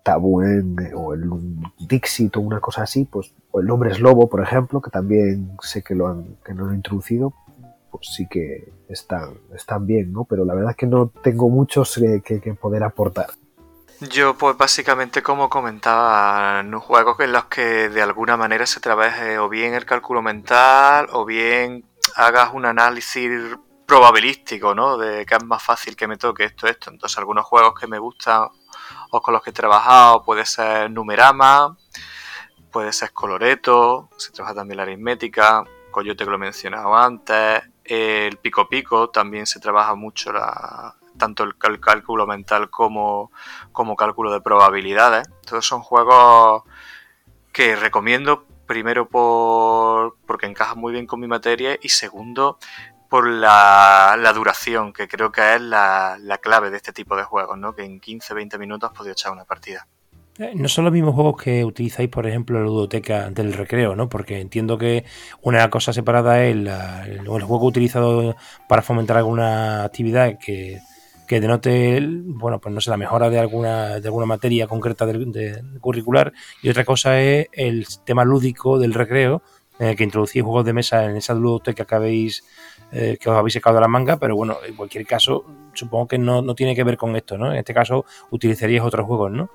El, 0.08 0.94
o 0.96 1.14
el 1.14 1.30
Dixit 1.80 2.38
o 2.38 2.40
una 2.40 2.62
cosa 2.62 2.84
así, 2.84 3.04
pues, 3.04 3.34
o 3.52 3.60
el 3.60 3.70
Hombre 3.70 3.92
es 3.92 4.00
Lobo, 4.00 4.30
por 4.30 4.42
ejemplo, 4.42 4.82
que 4.82 4.90
también 4.90 5.52
sé 5.62 5.84
que 5.84 5.96
lo 5.96 6.08
han, 6.08 6.38
que 6.46 6.54
no 6.54 6.70
han 6.70 6.76
introducido, 6.76 7.34
pues 7.92 8.08
sí 8.16 8.26
que 8.30 8.72
están, 8.88 9.34
están 9.54 9.86
bien, 9.86 10.14
¿no? 10.14 10.24
Pero 10.24 10.46
la 10.46 10.54
verdad 10.54 10.72
es 10.72 10.78
que 10.78 10.88
no 10.88 11.10
tengo 11.24 11.50
muchos 11.50 12.00
que, 12.24 12.54
poder 12.54 12.84
aportar. 12.84 13.28
Yo, 14.00 14.38
pues 14.38 14.56
básicamente, 14.56 15.24
como 15.24 15.50
comentaba, 15.50 16.60
en 16.60 16.80
juegos 16.80 17.20
en 17.20 17.32
los 17.32 17.46
que 17.46 17.90
de 17.90 18.02
alguna 18.04 18.38
manera 18.38 18.68
se 18.68 18.80
trabaje 18.80 19.40
o 19.40 19.50
bien 19.50 19.74
el 19.74 19.86
cálculo 19.86 20.22
mental 20.22 21.08
o 21.12 21.26
bien 21.26 21.84
hagas 22.16 22.52
un 22.54 22.66
análisis 22.66 23.32
probabilístico, 23.88 24.76
¿no? 24.76 24.98
De 24.98 25.26
que 25.26 25.34
es 25.36 25.44
más 25.44 25.64
fácil 25.64 25.96
que 25.96 26.08
me 26.08 26.18
toque 26.18 26.44
esto, 26.44 26.68
esto. 26.68 26.92
Entonces, 26.92 27.18
algunos 27.18 27.46
juegos 27.46 27.74
que 27.80 27.88
me 27.88 27.98
gustan 27.98 28.50
o 29.10 29.22
con 29.22 29.34
los 29.34 29.42
que 29.42 29.50
he 29.50 29.54
trabajado 29.54 30.24
puede 30.24 30.46
ser 30.46 30.92
Numerama, 30.92 31.76
puede 32.72 32.94
ser 32.94 33.12
Coloreto, 33.14 34.10
se 34.18 34.32
trabaja 34.32 34.54
también 34.54 34.78
la 34.78 34.84
aritmética, 34.84 35.64
Coyote 35.90 36.24
que 36.24 36.30
lo 36.30 36.36
he 36.36 36.40
mencionado 36.40 36.96
antes, 36.96 37.64
el 37.84 38.38
pico 38.38 38.70
pico 38.70 39.10
también 39.10 39.48
se 39.48 39.60
trabaja 39.60 39.96
mucho 39.96 40.32
la, 40.32 40.96
tanto 41.18 41.44
el, 41.44 41.56
cálculo 41.80 42.28
mental 42.28 42.70
como, 42.70 43.32
como 43.72 43.96
cálculo 43.96 44.32
de 44.32 44.42
probabilidades. 44.42 45.28
Todos 45.46 45.66
son 45.66 45.82
juegos 45.82 46.64
que 47.52 47.76
recomiendo 47.76 48.46
primero 48.66 49.08
por, 49.08 50.18
porque 50.26 50.46
encajan 50.46 50.80
muy 50.80 50.94
bien 50.94 51.08
con 51.08 51.20
mi 51.20 51.28
materia 51.28 51.78
y 51.82 51.90
segundo 51.90 52.60
por 53.10 53.28
la, 53.28 54.32
duración, 54.36 54.92
que 54.94 55.08
creo 55.08 55.32
que 55.32 55.56
es 55.56 55.62
la, 55.62 56.18
la, 56.22 56.38
clave 56.40 56.70
de 56.70 56.78
este 56.78 56.92
tipo 56.92 57.16
de 57.16 57.24
juegos, 57.24 57.58
¿no? 57.58 57.74
que 57.74 57.84
en 57.84 58.02
15-20 58.02 58.60
minutos 58.60 58.92
podido 58.94 59.14
echar 59.14 59.32
una 59.32 59.46
partida. 59.46 59.88
Eh, 60.40 60.54
no 60.56 60.68
son 60.68 60.86
los 60.86 60.94
mismos 60.94 61.16
juegos 61.16 61.42
que 61.42 61.66
utilizáis, 61.66 62.10
por 62.10 62.28
ejemplo, 62.28 62.58
en 62.58 62.64
la 62.64 62.70
ludoteca 62.70 63.30
del 63.32 63.54
recreo, 63.54 63.96
¿no? 63.96 64.08
Porque 64.08 64.40
entiendo 64.40 64.78
que 64.78 65.04
una 65.42 65.68
cosa 65.70 65.94
separada 65.94 66.44
es 66.44 66.56
el, 66.56 67.28
juego 67.28 67.66
utilizado 67.66 68.36
para 68.70 68.84
fomentar 68.84 69.18
alguna 69.18 69.84
actividad 69.84 70.38
que, 70.38 70.80
denote, 71.28 72.02
bueno, 72.02 72.60
pues 72.60 72.74
no 72.74 72.82
sé, 72.82 72.90
la 72.90 72.98
mejora 72.98 73.30
de 73.30 73.40
alguna, 73.40 74.00
de 74.00 74.08
alguna 74.08 74.26
materia 74.26 74.68
concreta 74.68 75.06
de, 75.06 75.62
curricular. 75.80 76.34
Y 76.62 76.70
otra 76.70 76.86
cosa 76.86 77.22
es 77.22 77.48
el 77.52 77.86
tema 78.06 78.24
lúdico 78.26 78.80
del 78.80 78.94
recreo, 78.94 79.42
eh, 79.80 79.96
que 79.96 80.04
introducís 80.04 80.42
juegos 80.42 80.66
de 80.66 80.74
mesa 80.74 81.06
en 81.06 81.18
esa 81.18 81.34
ludoteca 81.36 81.86
que 81.86 81.96
habéis 81.96 82.44
eh, 82.92 83.18
que 83.20 83.30
os 83.30 83.36
habéis 83.36 83.54
sacado 83.54 83.76
de 83.76 83.82
la 83.82 83.88
manga, 83.88 84.18
pero 84.18 84.36
bueno, 84.36 84.58
en 84.66 84.76
cualquier 84.76 85.06
caso, 85.06 85.46
supongo 85.74 86.08
que 86.08 86.18
no, 86.18 86.42
no 86.42 86.56
tiene 86.56 86.74
que 86.76 86.84
ver 86.84 86.98
con 86.98 87.16
esto, 87.16 87.38
¿no? 87.38 87.52
En 87.52 87.58
este 87.58 87.74
caso 87.74 88.06
utilizaríais 88.32 88.82
otros 88.82 89.06
juegos, 89.06 89.32
¿no? 89.32 89.50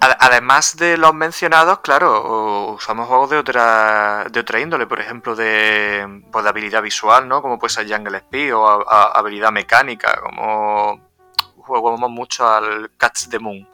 Además 0.00 0.76
de 0.76 0.96
los 0.96 1.14
mencionados, 1.14 1.80
claro, 1.80 2.72
usamos 2.74 3.08
juegos 3.08 3.30
de 3.30 3.38
otra, 3.38 4.26
de 4.30 4.40
otra 4.40 4.60
índole, 4.60 4.86
por 4.86 5.00
ejemplo, 5.00 5.34
de, 5.34 6.22
pues, 6.30 6.44
de 6.44 6.48
habilidad 6.48 6.82
visual, 6.82 7.26
¿no? 7.26 7.42
Como 7.42 7.58
puede 7.58 7.72
ser 7.72 7.90
Jungle 7.90 8.18
Speed 8.18 8.54
o 8.54 8.88
habilidad 8.88 9.50
mecánica, 9.50 10.20
como 10.20 11.00
jugamos 11.56 12.10
mucho 12.10 12.48
al 12.48 12.90
Catch 12.96 13.28
the 13.28 13.38
Moon. 13.38 13.68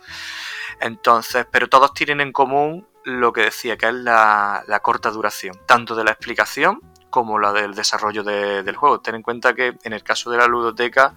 Entonces, 0.80 1.46
pero 1.50 1.68
todos 1.68 1.92
tienen 1.94 2.20
en 2.20 2.32
común 2.32 2.86
lo 3.04 3.32
que 3.32 3.42
decía, 3.42 3.76
que 3.76 3.88
es 3.88 3.94
la, 3.94 4.64
corta 4.82 5.10
duración, 5.10 5.60
tanto 5.66 5.94
de 5.94 6.04
la 6.04 6.12
explicación 6.12 6.80
como 7.10 7.38
la 7.38 7.52
del 7.52 7.74
desarrollo 7.74 8.22
del 8.22 8.76
juego. 8.76 9.00
Ten 9.00 9.16
en 9.16 9.22
cuenta 9.22 9.54
que 9.54 9.76
en 9.82 9.92
el 9.92 10.02
caso 10.02 10.30
de 10.30 10.38
la 10.38 10.46
ludoteca, 10.46 11.14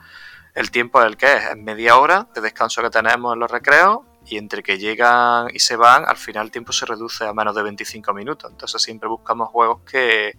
el 0.54 0.70
tiempo 0.72 1.00
es 1.02 1.08
el 1.08 1.18
que 1.18 1.34
es, 1.34 1.46
es 1.46 1.58
media 1.58 1.98
hora 1.98 2.28
de 2.34 2.42
descanso 2.42 2.82
que 2.82 2.90
tenemos 2.90 3.34
en 3.34 3.40
los 3.40 3.50
recreos 3.50 4.00
y 4.30 4.38
entre 4.38 4.64
que 4.64 4.78
llegan 4.78 5.48
y 5.54 5.60
se 5.60 5.76
van, 5.76 6.06
al 6.06 6.18
final 6.18 6.46
el 6.46 6.52
tiempo 6.52 6.72
se 6.72 6.86
reduce 6.86 7.26
a 7.26 7.34
menos 7.34 7.56
de 7.56 7.64
25 7.64 8.14
minutos. 8.14 8.52
Entonces 8.52 8.82
siempre 8.82 9.08
buscamos 9.10 9.50
juegos 9.50 9.82
que, 9.90 10.38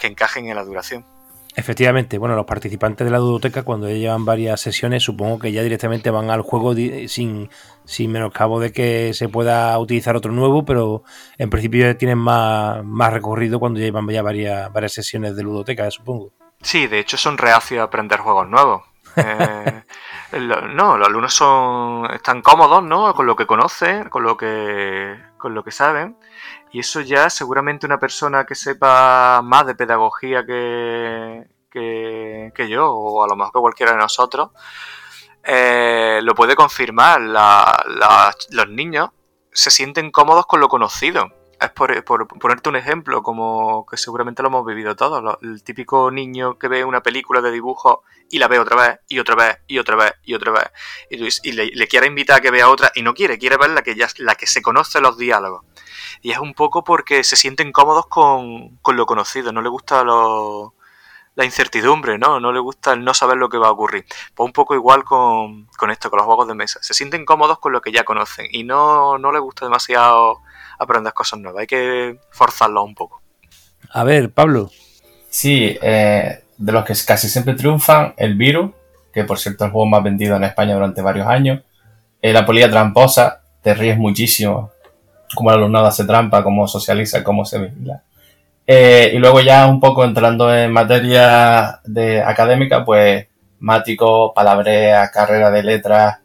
encajen 0.00 0.48
en 0.48 0.56
la 0.56 0.64
duración. 0.64 1.04
Efectivamente, 1.56 2.16
bueno, 2.16 2.36
los 2.36 2.46
participantes 2.46 3.04
de 3.04 3.10
la 3.10 3.18
dudoteca 3.18 3.64
cuando 3.64 3.88
ya 3.88 3.94
llevan 3.96 4.24
varias 4.24 4.60
sesiones 4.60 5.02
supongo 5.02 5.40
que 5.40 5.52
ya 5.52 5.62
directamente 5.62 6.10
van 6.10 6.30
al 6.30 6.42
juego 6.42 6.74
sin, 6.74 7.50
sin 7.84 8.12
menoscabo 8.12 8.60
de 8.60 8.72
que 8.72 9.12
se 9.14 9.28
pueda 9.28 9.76
utilizar 9.78 10.16
otro 10.16 10.32
nuevo, 10.32 10.64
pero 10.64 11.02
en 11.38 11.50
principio 11.50 11.86
ya 11.86 11.98
tienen 11.98 12.18
más, 12.18 12.84
más 12.84 13.12
recorrido 13.12 13.58
cuando 13.58 13.80
llevan 13.80 14.08
ya 14.08 14.22
varias, 14.22 14.72
varias 14.72 14.92
sesiones 14.92 15.34
de 15.34 15.42
ludoteca, 15.42 15.90
supongo. 15.90 16.32
Sí, 16.62 16.86
de 16.86 16.98
hecho 16.98 17.16
son 17.16 17.36
reacios 17.36 17.80
a 17.80 17.84
aprender 17.84 18.20
juegos 18.20 18.48
nuevos. 18.48 18.82
Eh, 19.16 19.82
no, 20.72 20.96
los 20.96 21.08
alumnos 21.08 21.34
son 21.34 22.08
están 22.12 22.42
cómodos, 22.42 22.82
¿no? 22.82 23.14
Con 23.14 23.26
lo 23.26 23.34
que 23.36 23.46
conocen, 23.46 24.08
con 24.08 24.22
lo 24.22 24.36
que 24.36 25.18
con 25.38 25.54
lo 25.54 25.64
que 25.64 25.72
saben. 25.72 26.16
Y 26.72 26.80
eso 26.80 27.00
ya 27.00 27.30
seguramente 27.30 27.86
una 27.86 27.98
persona 27.98 28.44
que 28.46 28.54
sepa 28.54 29.40
más 29.42 29.66
de 29.66 29.74
pedagogía 29.74 30.46
que, 30.46 31.48
que, 31.70 32.68
yo, 32.68 32.92
o 32.92 33.24
a 33.24 33.28
lo 33.28 33.36
mejor 33.36 33.52
que 33.52 33.60
cualquiera 33.60 33.92
de 33.92 33.98
nosotros, 33.98 34.50
eh, 35.42 36.20
lo 36.22 36.34
puede 36.34 36.54
confirmar. 36.54 37.20
los 37.20 38.68
niños 38.68 39.10
se 39.52 39.70
sienten 39.70 40.10
cómodos 40.12 40.46
con 40.46 40.60
lo 40.60 40.68
conocido 40.68 41.39
es 41.60 41.70
por, 41.70 42.26
ponerte 42.26 42.68
un 42.68 42.76
ejemplo, 42.76 43.22
como 43.22 43.84
que 43.86 43.96
seguramente 43.96 44.42
lo 44.42 44.48
hemos 44.48 44.64
vivido 44.64 44.96
todos. 44.96 45.38
El 45.42 45.62
típico 45.62 46.10
niño 46.10 46.58
que 46.58 46.68
ve 46.68 46.84
una 46.84 47.02
película 47.02 47.42
de 47.42 47.50
dibujos 47.50 47.98
y 48.30 48.38
la 48.38 48.48
ve 48.48 48.58
otra 48.58 48.76
vez, 48.76 49.00
y 49.08 49.18
otra 49.18 49.34
vez, 49.34 49.58
y 49.66 49.78
otra 49.78 49.96
vez, 49.96 50.12
y 50.24 50.34
otra 50.34 50.52
vez. 50.52 51.40
Y, 51.42 51.52
le, 51.52 51.88
quiere 51.88 52.06
invitar 52.06 52.38
a 52.38 52.40
que 52.40 52.50
vea 52.50 52.70
otra, 52.70 52.92
y 52.94 53.02
no 53.02 53.12
quiere, 53.12 53.38
quiere 53.38 53.58
ver 53.58 53.70
la 53.70 53.82
que, 53.82 53.94
ya, 53.94 54.08
la 54.18 54.36
que 54.36 54.46
se 54.46 54.62
conoce 54.62 55.00
los 55.00 55.18
diálogos. 55.18 55.64
Y 56.22 56.30
es 56.30 56.38
un 56.38 56.54
poco 56.54 56.82
porque 56.82 57.24
se 57.24 57.36
sienten 57.36 57.72
cómodos 57.72 58.06
con, 58.06 58.78
lo 58.86 59.06
conocido, 59.06 59.52
no 59.52 59.60
le 59.60 59.68
gusta 59.68 60.02
la 61.34 61.44
incertidumbre, 61.44 62.18
¿no? 62.18 62.40
No 62.40 62.52
le 62.52 62.60
gusta 62.60 62.92
el 62.92 63.04
no 63.04 63.14
saber 63.14 63.36
lo 63.36 63.48
que 63.48 63.58
va 63.58 63.68
a 63.68 63.72
ocurrir. 63.72 64.04
Pues 64.34 64.46
un 64.46 64.52
poco 64.52 64.74
igual 64.74 65.04
con, 65.04 65.68
esto, 65.90 66.10
con 66.10 66.18
los 66.18 66.26
juegos 66.26 66.48
de 66.48 66.54
mesa. 66.54 66.80
Se 66.82 66.94
sienten 66.94 67.24
cómodos 67.24 67.58
con 67.58 67.72
lo 67.72 67.80
que 67.80 67.92
ya 67.92 68.04
conocen 68.04 68.46
y 68.50 68.64
no, 68.64 69.18
no 69.18 69.32
les 69.32 69.40
gusta 69.40 69.64
demasiado 69.64 70.40
aprender 70.78 71.12
cosas 71.12 71.38
nuevas. 71.40 71.60
Hay 71.60 71.66
que 71.66 72.18
forzarlo 72.30 72.82
un 72.82 72.94
poco. 72.94 73.22
A 73.92 74.04
ver, 74.04 74.30
Pablo. 74.30 74.70
Sí, 75.28 75.78
eh, 75.80 76.44
de 76.56 76.72
los 76.72 76.84
que 76.84 76.94
casi 77.06 77.28
siempre 77.28 77.54
triunfan, 77.54 78.14
el 78.16 78.34
virus, 78.34 78.72
que 79.12 79.24
por 79.24 79.38
cierto 79.38 79.64
es 79.64 79.68
el 79.68 79.72
juego 79.72 79.86
más 79.86 80.02
vendido 80.02 80.36
en 80.36 80.44
España 80.44 80.74
durante 80.74 81.02
varios 81.02 81.26
años. 81.26 81.62
Eh, 82.20 82.32
la 82.32 82.44
polilla 82.44 82.70
tramposa, 82.70 83.42
te 83.62 83.74
ríes 83.74 83.96
muchísimo. 83.96 84.70
Cómo 85.34 85.50
el 85.50 85.58
alumnado 85.58 85.86
hace 85.86 86.04
trampa, 86.04 86.42
cómo 86.42 86.66
socializa, 86.66 87.22
cómo 87.22 87.44
se 87.44 87.58
vigila. 87.58 88.02
Eh, 88.72 89.10
y 89.14 89.18
luego 89.18 89.40
ya 89.40 89.66
un 89.66 89.80
poco 89.80 90.04
entrando 90.04 90.54
en 90.54 90.70
materia 90.70 91.80
de 91.84 92.22
académica, 92.22 92.84
pues 92.84 93.26
Mático, 93.58 94.32
Palabrea, 94.32 95.10
Carrera 95.10 95.50
de 95.50 95.62
Letras, 95.64 96.20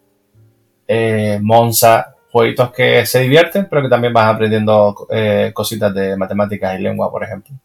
Monza, 1.42 2.14
jueguitos 2.32 2.72
que 2.72 3.04
se 3.08 3.22
divierten, 3.22 3.66
pero 3.68 3.82
que 3.82 3.90
también 3.90 4.14
vas 4.14 4.28
aprendiendo 4.28 4.94
eh, 5.10 5.52
cositas 5.56 5.92
de 5.96 6.18
matemáticas 6.18 6.78
y 6.78 6.84
lengua, 6.84 7.10
por 7.10 7.24
ejemplo. 7.24 7.56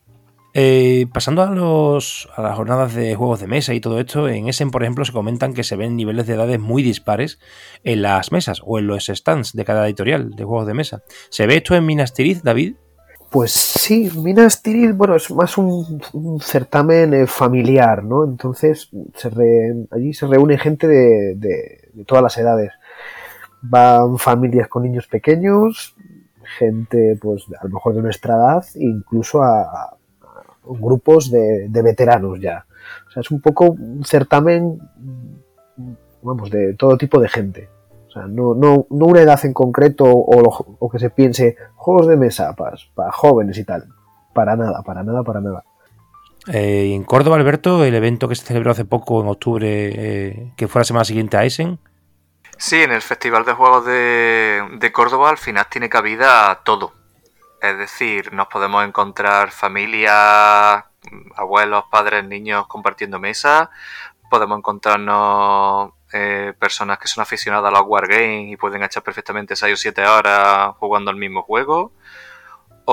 Eh, 0.55 1.07
pasando 1.13 1.43
a, 1.43 1.51
los, 1.51 2.29
a 2.35 2.41
las 2.41 2.57
jornadas 2.57 2.95
de 2.95 3.15
juegos 3.17 3.41
de 3.41 3.49
mesa 3.49 3.75
y 3.75 3.81
todo 3.81 4.01
esto, 4.01 4.29
en 4.29 4.49
Essen, 4.49 4.71
por 4.71 4.83
ejemplo, 4.83 5.05
se 5.05 5.13
comentan 5.13 5.53
que 5.53 5.63
se 5.63 5.77
ven 5.77 5.95
niveles 5.95 6.27
de 6.27 6.35
edades 6.35 6.59
muy 6.59 6.83
dispares 6.83 7.39
en 7.85 8.01
las 8.01 8.33
mesas 8.33 8.63
o 8.65 8.79
en 8.79 8.87
los 8.87 9.07
stands 9.07 9.53
de 9.53 9.65
cada 9.67 9.85
editorial 9.87 10.31
de 10.31 10.45
juegos 10.45 10.67
de 10.67 10.75
mesa. 10.75 11.03
¿Se 11.29 11.47
ve 11.47 11.57
esto 11.57 11.75
en 11.75 11.85
Minas 11.85 12.15
Tirith, 12.15 12.43
David? 12.43 12.77
Pues 13.31 13.53
sí, 13.53 14.11
Minas 14.17 14.61
Tirith, 14.61 14.97
bueno, 14.97 15.15
es 15.15 15.31
más 15.31 15.57
un, 15.57 16.01
certamen 16.41 17.15
eh, 17.15 17.27
familiar, 17.27 18.03
¿no? 18.03 18.25
Entonces, 18.25 18.91
se 19.15 19.31
allí 19.91 20.13
se 20.13 20.27
reúne 20.27 20.59
gente 20.59 20.89
de 20.89 22.05
todas 22.07 22.23
las 22.23 22.37
edades 22.39 22.73
van 23.63 24.19
familias 24.19 24.69
con 24.69 24.83
niños 24.83 25.07
pequeños, 25.07 25.95
gente 26.59 27.19
pues 27.21 27.45
a 27.61 27.65
lo 27.65 27.75
mejor 27.75 27.95
de 27.95 28.03
nuestra 28.03 28.35
edad, 28.35 28.65
incluso 28.77 29.43
a, 29.43 29.97
grupos 30.63 31.31
de, 31.31 31.69
veteranos 31.69 32.41
ya. 32.41 32.65
O 33.09 33.11
sea, 33.11 33.21
es 33.21 33.31
un 33.31 33.41
poco 33.41 33.71
un 33.71 34.05
certamen, 34.05 34.79
vamos, 36.23 36.51
de 36.51 36.75
todo 36.75 36.97
tipo 36.97 37.21
de 37.21 37.29
gente. 37.29 37.69
O 38.11 38.13
sea, 38.13 38.27
no, 38.27 38.55
no, 38.55 38.87
no 38.91 39.07
una 39.07 39.21
edad 39.21 39.39
en 39.45 39.55
concreto 39.55 40.05
o, 40.05 40.91
que 40.91 40.99
se 40.99 41.11
piense 41.11 41.57
juegos 41.77 42.09
de 42.09 42.17
mesa 42.17 42.55
para, 42.57 42.77
para, 42.95 43.13
jóvenes 43.13 43.57
y 43.57 43.65
tal. 43.65 43.87
Para 44.35 44.57
nada, 44.57 44.83
para 44.83 45.05
nada, 45.05 45.23
para 45.23 45.41
nada. 45.41 45.65
Eh, 46.53 46.93
en 46.93 47.05
Córdoba, 47.05 47.37
Alberto, 47.37 47.85
el 47.85 47.95
evento 47.95 48.27
que 48.27 48.35
se 48.35 48.45
celebró 48.45 48.73
hace 48.73 48.85
poco 48.85 49.21
en 49.21 49.29
octubre, 49.29 49.69
eh, 49.69 50.53
que 50.57 50.67
fue 50.67 50.81
la 50.81 50.85
semana 50.85 51.05
siguiente 51.05 51.37
a 51.37 51.45
Essen, 51.45 51.79
Sí, 52.61 52.77
en 52.83 52.93
el 52.93 53.01
Festival 53.01 53.47
de 53.47 53.55
Juegos 53.55 53.87
de, 53.87 54.91
Córdoba 54.93 55.31
al 55.31 55.39
final 55.39 55.67
tiene 55.71 55.89
cabida 55.89 56.61
todo. 56.63 56.93
Es 57.63 57.79
decir, 57.79 58.35
nos 58.35 58.49
podemos 58.49 58.85
encontrar 58.85 59.51
familias, 59.51 60.85
abuelos, 61.37 61.85
padres, 61.91 62.23
niños 62.27 62.67
compartiendo 62.67 63.19
mesa. 63.19 63.71
Podemos 64.29 64.59
encontrarnos 64.59 65.93
eh, 66.13 66.53
personas 66.59 66.99
que 66.99 67.09
son 67.09 67.23
aficionadas 67.23 67.73
a 67.73 67.79
los 67.79 67.87
wargames 67.87 68.53
y 68.53 68.57
pueden 68.57 68.83
echar 68.83 69.03
perfectamente 69.03 69.57
6 69.57 69.75
o 69.75 69.77
7 69.77 70.07
horas 70.07 70.75
jugando 70.79 71.11
al 71.11 71.17
mismo 71.17 71.43
juego. 71.43 71.93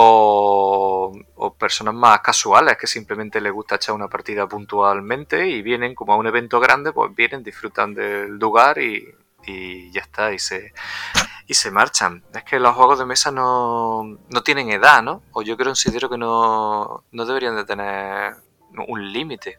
O, 0.00 1.12
personas 1.58 1.94
más 1.94 2.20
casuales 2.20 2.76
que 2.76 2.86
simplemente 2.86 3.40
les 3.40 3.52
gusta 3.52 3.76
echar 3.76 3.94
una 3.94 4.08
partida 4.08 4.46
puntualmente 4.46 5.48
y 5.48 5.60
vienen 5.62 5.94
como 5.94 6.12
a 6.12 6.16
un 6.16 6.26
evento 6.26 6.60
grande, 6.60 6.92
pues 6.92 7.12
vienen, 7.14 7.42
disfrutan 7.42 7.94
del 7.94 8.38
lugar 8.38 8.78
y, 8.78 9.12
y 9.44 9.90
ya 9.90 10.02
está, 10.02 10.32
y 10.32 10.38
se, 10.38 10.72
y 11.48 11.54
se 11.54 11.70
marchan. 11.70 12.22
Es 12.34 12.44
que 12.44 12.60
los 12.60 12.76
juegos 12.76 12.98
de 12.98 13.06
mesa 13.06 13.32
no, 13.32 14.18
no 14.28 14.42
tienen 14.42 14.70
edad, 14.70 15.02
¿no? 15.02 15.22
O 15.32 15.42
yo 15.42 15.56
creo, 15.56 15.68
considero 15.68 16.08
que 16.08 16.18
no, 16.18 17.04
no 17.10 17.24
deberían 17.24 17.56
de 17.56 17.64
tener 17.64 18.34
un 18.86 19.12
límite. 19.12 19.58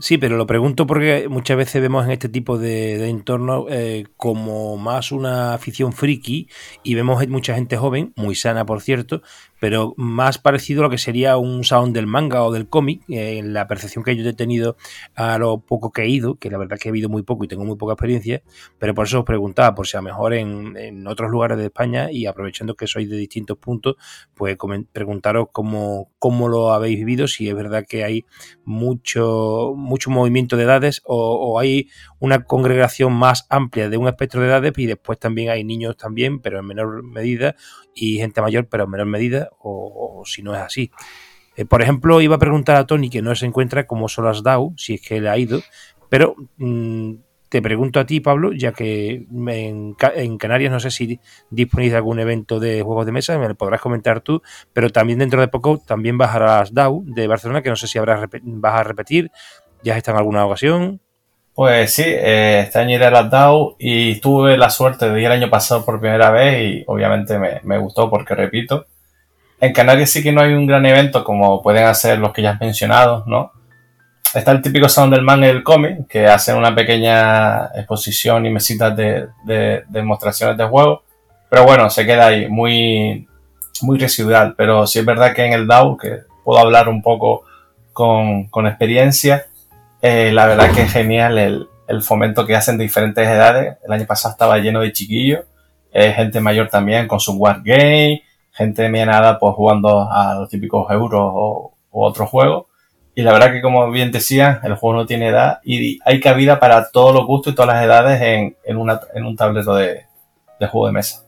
Sí, 0.00 0.18
pero 0.18 0.36
lo 0.36 0.46
pregunto 0.46 0.86
porque 0.86 1.28
muchas 1.28 1.56
veces 1.56 1.80
vemos 1.82 2.04
en 2.04 2.12
este 2.12 2.28
tipo 2.28 2.58
de, 2.58 2.98
de 2.98 3.08
entornos 3.08 3.66
eh, 3.68 4.04
como 4.16 4.76
más 4.76 5.12
una 5.12 5.54
afición 5.54 5.92
friki 5.92 6.48
y 6.82 6.94
vemos 6.94 7.26
mucha 7.28 7.54
gente 7.54 7.76
joven, 7.76 8.12
muy 8.16 8.34
sana 8.34 8.64
por 8.66 8.80
cierto, 8.80 9.22
pero 9.62 9.94
más 9.96 10.38
parecido 10.38 10.80
a 10.80 10.86
lo 10.86 10.90
que 10.90 10.98
sería 10.98 11.36
un 11.36 11.62
sound 11.62 11.94
del 11.94 12.08
manga 12.08 12.42
o 12.42 12.50
del 12.50 12.68
cómic, 12.68 13.02
eh, 13.08 13.38
en 13.38 13.54
la 13.54 13.68
percepción 13.68 14.02
que 14.02 14.16
yo 14.16 14.28
he 14.28 14.32
tenido 14.32 14.76
a 15.14 15.38
lo 15.38 15.60
poco 15.60 15.92
que 15.92 16.02
he 16.02 16.08
ido, 16.08 16.34
que 16.34 16.50
la 16.50 16.58
verdad 16.58 16.78
que 16.80 16.88
he 16.88 16.98
ido 16.98 17.08
muy 17.08 17.22
poco 17.22 17.44
y 17.44 17.46
tengo 17.46 17.64
muy 17.64 17.76
poca 17.76 17.92
experiencia, 17.92 18.42
pero 18.80 18.92
por 18.92 19.06
eso 19.06 19.20
os 19.20 19.24
preguntaba, 19.24 19.72
por 19.76 19.86
si 19.86 19.96
a 19.96 20.00
lo 20.00 20.06
mejor 20.06 20.34
en, 20.34 21.06
otros 21.06 21.30
lugares 21.30 21.58
de 21.58 21.66
España 21.66 22.10
y 22.10 22.26
aprovechando 22.26 22.74
que 22.74 22.88
sois 22.88 23.08
de 23.08 23.16
distintos 23.16 23.56
puntos, 23.56 23.94
pues 24.34 24.56
preguntaros 24.92 25.46
cómo, 25.52 26.10
cómo 26.18 26.48
lo 26.48 26.72
habéis 26.72 26.98
vivido, 26.98 27.28
si 27.28 27.48
es 27.48 27.54
verdad 27.54 27.84
que 27.88 28.02
hay 28.02 28.24
mucho, 28.64 29.74
mucho 29.76 30.10
movimiento 30.10 30.56
de 30.56 30.64
edades 30.64 31.02
o, 31.04 31.60
hay 31.60 31.88
una 32.18 32.46
congregación 32.46 33.12
más 33.12 33.46
amplia 33.48 33.88
de 33.88 33.96
un 33.96 34.08
espectro 34.08 34.40
de 34.40 34.48
edades 34.48 34.72
y 34.76 34.86
después 34.86 35.20
también 35.20 35.50
hay 35.50 35.62
niños 35.62 35.96
también, 35.96 36.40
pero 36.40 36.58
en 36.58 36.66
menor 36.66 37.04
medida, 37.04 37.54
y 37.94 38.18
gente 38.18 38.40
mayor, 38.40 38.66
pero 38.68 38.84
en 38.84 38.90
menor 38.90 39.06
medida, 39.06 39.50
o, 39.58 40.22
si 40.24 40.42
no 40.42 40.54
es 40.54 40.60
así. 40.60 40.90
Eh, 41.56 41.64
por 41.64 41.82
ejemplo, 41.82 42.20
iba 42.20 42.36
a 42.36 42.38
preguntar 42.38 42.76
a 42.76 42.86
Tony 42.86 43.10
que 43.10 43.22
no 43.22 43.34
se 43.34 43.46
encuentra 43.46 43.86
cómo 43.86 44.08
son 44.08 44.24
las 44.24 44.42
DAO, 44.42 44.72
si 44.76 44.94
es 44.94 45.02
que 45.02 45.16
él 45.16 45.28
ha 45.28 45.36
ido, 45.36 45.60
pero 46.08 46.34
mm, 46.56 47.14
te 47.52 47.60
pregunto 47.60 48.00
a 48.00 48.06
ti, 48.06 48.20
Pablo, 48.20 48.52
ya 48.54 48.72
que 48.72 49.26
en, 49.30 50.38
Canarias 50.38 50.72
no 50.72 50.80
sé 50.80 50.90
si 50.90 51.20
disponéis 51.50 51.92
de 51.92 51.98
algún 51.98 52.18
evento 52.18 52.58
de 52.58 52.80
juegos 52.80 53.04
de 53.04 53.12
mesa, 53.12 53.38
me 53.38 53.46
lo 53.46 53.54
podrás 53.54 53.82
comentar 53.82 54.22
tú, 54.22 54.40
pero 54.72 54.88
también 54.88 55.18
dentro 55.18 55.38
de 55.38 55.48
poco 55.48 55.76
también 55.76 56.16
las 56.16 56.72
DAO 56.72 57.02
de 57.04 57.26
Barcelona, 57.26 57.60
que 57.60 57.68
no 57.68 57.76
sé 57.76 57.86
si 57.88 57.98
habrás 57.98 58.26
vas 58.42 58.74
a 58.74 58.84
repetir, 58.84 59.30
ya 59.82 59.98
está 59.98 60.12
en 60.12 60.16
alguna 60.16 60.46
ocasión. 60.46 61.02
Pues 61.54 61.92
sí, 61.92 62.04
eh, 62.06 62.60
este 62.64 62.78
año 62.78 62.96
iré 62.96 63.06
a 63.06 63.22
DAO 63.24 63.76
y 63.78 64.20
tuve 64.20 64.56
la 64.56 64.70
suerte 64.70 65.10
de 65.10 65.20
ir 65.20 65.26
el 65.26 65.32
año 65.32 65.50
pasado 65.50 65.84
por 65.84 66.00
primera 66.00 66.30
vez 66.30 66.62
y 66.62 66.84
obviamente 66.86 67.38
me, 67.38 67.60
me, 67.64 67.76
gustó 67.76 68.08
porque, 68.08 68.34
repito, 68.34 68.86
en 69.60 69.72
Canarias 69.72 70.10
sí 70.10 70.22
que 70.22 70.32
no 70.32 70.40
hay 70.40 70.54
un 70.54 70.66
gran 70.66 70.86
evento 70.86 71.22
como 71.22 71.62
pueden 71.62 71.84
hacer 71.84 72.18
los 72.18 72.32
que 72.32 72.42
ya 72.42 72.52
has 72.52 72.60
mencionado, 72.60 73.24
¿no? 73.26 73.52
Está 74.34 74.52
el 74.52 74.62
típico 74.62 74.88
Sound 74.88 75.14
del 75.14 75.62
cómic, 75.62 76.06
que 76.08 76.26
hacen 76.26 76.56
una 76.56 76.74
pequeña 76.74 77.66
exposición 77.74 78.46
y 78.46 78.50
mesitas 78.50 78.96
de, 78.96 79.28
de, 79.44 79.84
demostraciones 79.88 80.56
de 80.56 80.64
juego, 80.64 81.02
pero 81.50 81.64
bueno, 81.64 81.90
se 81.90 82.06
queda 82.06 82.28
ahí 82.28 82.48
muy, 82.48 83.28
muy 83.82 83.98
residual, 83.98 84.54
pero 84.56 84.86
sí 84.86 85.00
es 85.00 85.04
verdad 85.04 85.34
que 85.34 85.44
en 85.44 85.52
el 85.52 85.66
DAO, 85.66 85.98
que 85.98 86.20
puedo 86.44 86.58
hablar 86.58 86.88
un 86.88 87.02
poco 87.02 87.44
con, 87.92 88.46
con 88.48 88.66
experiencia, 88.66 89.44
eh, 90.02 90.32
la 90.32 90.46
verdad 90.46 90.72
que 90.72 90.82
es 90.82 90.92
genial 90.92 91.38
el, 91.38 91.68
el, 91.86 92.02
fomento 92.02 92.44
que 92.44 92.56
hacen 92.56 92.76
de 92.76 92.82
diferentes 92.82 93.26
edades. 93.26 93.76
El 93.86 93.92
año 93.92 94.04
pasado 94.04 94.32
estaba 94.32 94.58
lleno 94.58 94.80
de 94.80 94.92
chiquillos, 94.92 95.44
eh, 95.92 96.12
gente 96.12 96.40
mayor 96.40 96.68
también 96.68 97.06
con 97.06 97.20
su 97.20 97.34
Wargame, 97.34 98.24
gente 98.50 98.82
de 98.82 99.06
nada 99.06 99.38
pues 99.38 99.54
jugando 99.54 100.10
a 100.10 100.34
los 100.34 100.48
típicos 100.48 100.90
euros 100.90 101.20
o, 101.22 101.74
otros 101.90 102.28
juegos. 102.28 102.66
Y 103.14 103.22
la 103.22 103.32
verdad 103.32 103.52
que 103.52 103.62
como 103.62 103.90
bien 103.90 104.10
decía, 104.10 104.60
el 104.64 104.74
juego 104.74 104.96
no 104.96 105.06
tiene 105.06 105.28
edad 105.28 105.60
y 105.62 106.00
hay 106.04 106.18
cabida 106.18 106.58
para 106.58 106.90
todos 106.90 107.14
los 107.14 107.24
gustos 107.26 107.52
y 107.52 107.56
todas 107.56 107.74
las 107.74 107.84
edades 107.84 108.20
en, 108.22 108.56
en, 108.64 108.76
una, 108.78 109.00
en 109.14 109.24
un 109.24 109.36
tablero 109.36 109.74
de, 109.74 110.06
de, 110.58 110.66
juego 110.66 110.86
de 110.86 110.92
mesa. 110.92 111.22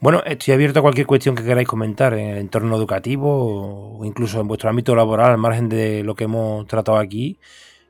Bueno, 0.00 0.22
estoy 0.24 0.54
abierto 0.54 0.78
a 0.78 0.82
cualquier 0.82 1.08
cuestión 1.08 1.34
que 1.34 1.42
queráis 1.42 1.66
comentar 1.66 2.14
en 2.14 2.30
el 2.30 2.38
entorno 2.38 2.76
educativo 2.76 3.98
o 3.98 4.04
incluso 4.04 4.40
en 4.40 4.46
vuestro 4.46 4.70
ámbito 4.70 4.94
laboral, 4.94 5.32
al 5.32 5.38
margen 5.38 5.68
de 5.68 6.04
lo 6.04 6.14
que 6.14 6.24
hemos 6.24 6.68
tratado 6.68 6.98
aquí, 6.98 7.40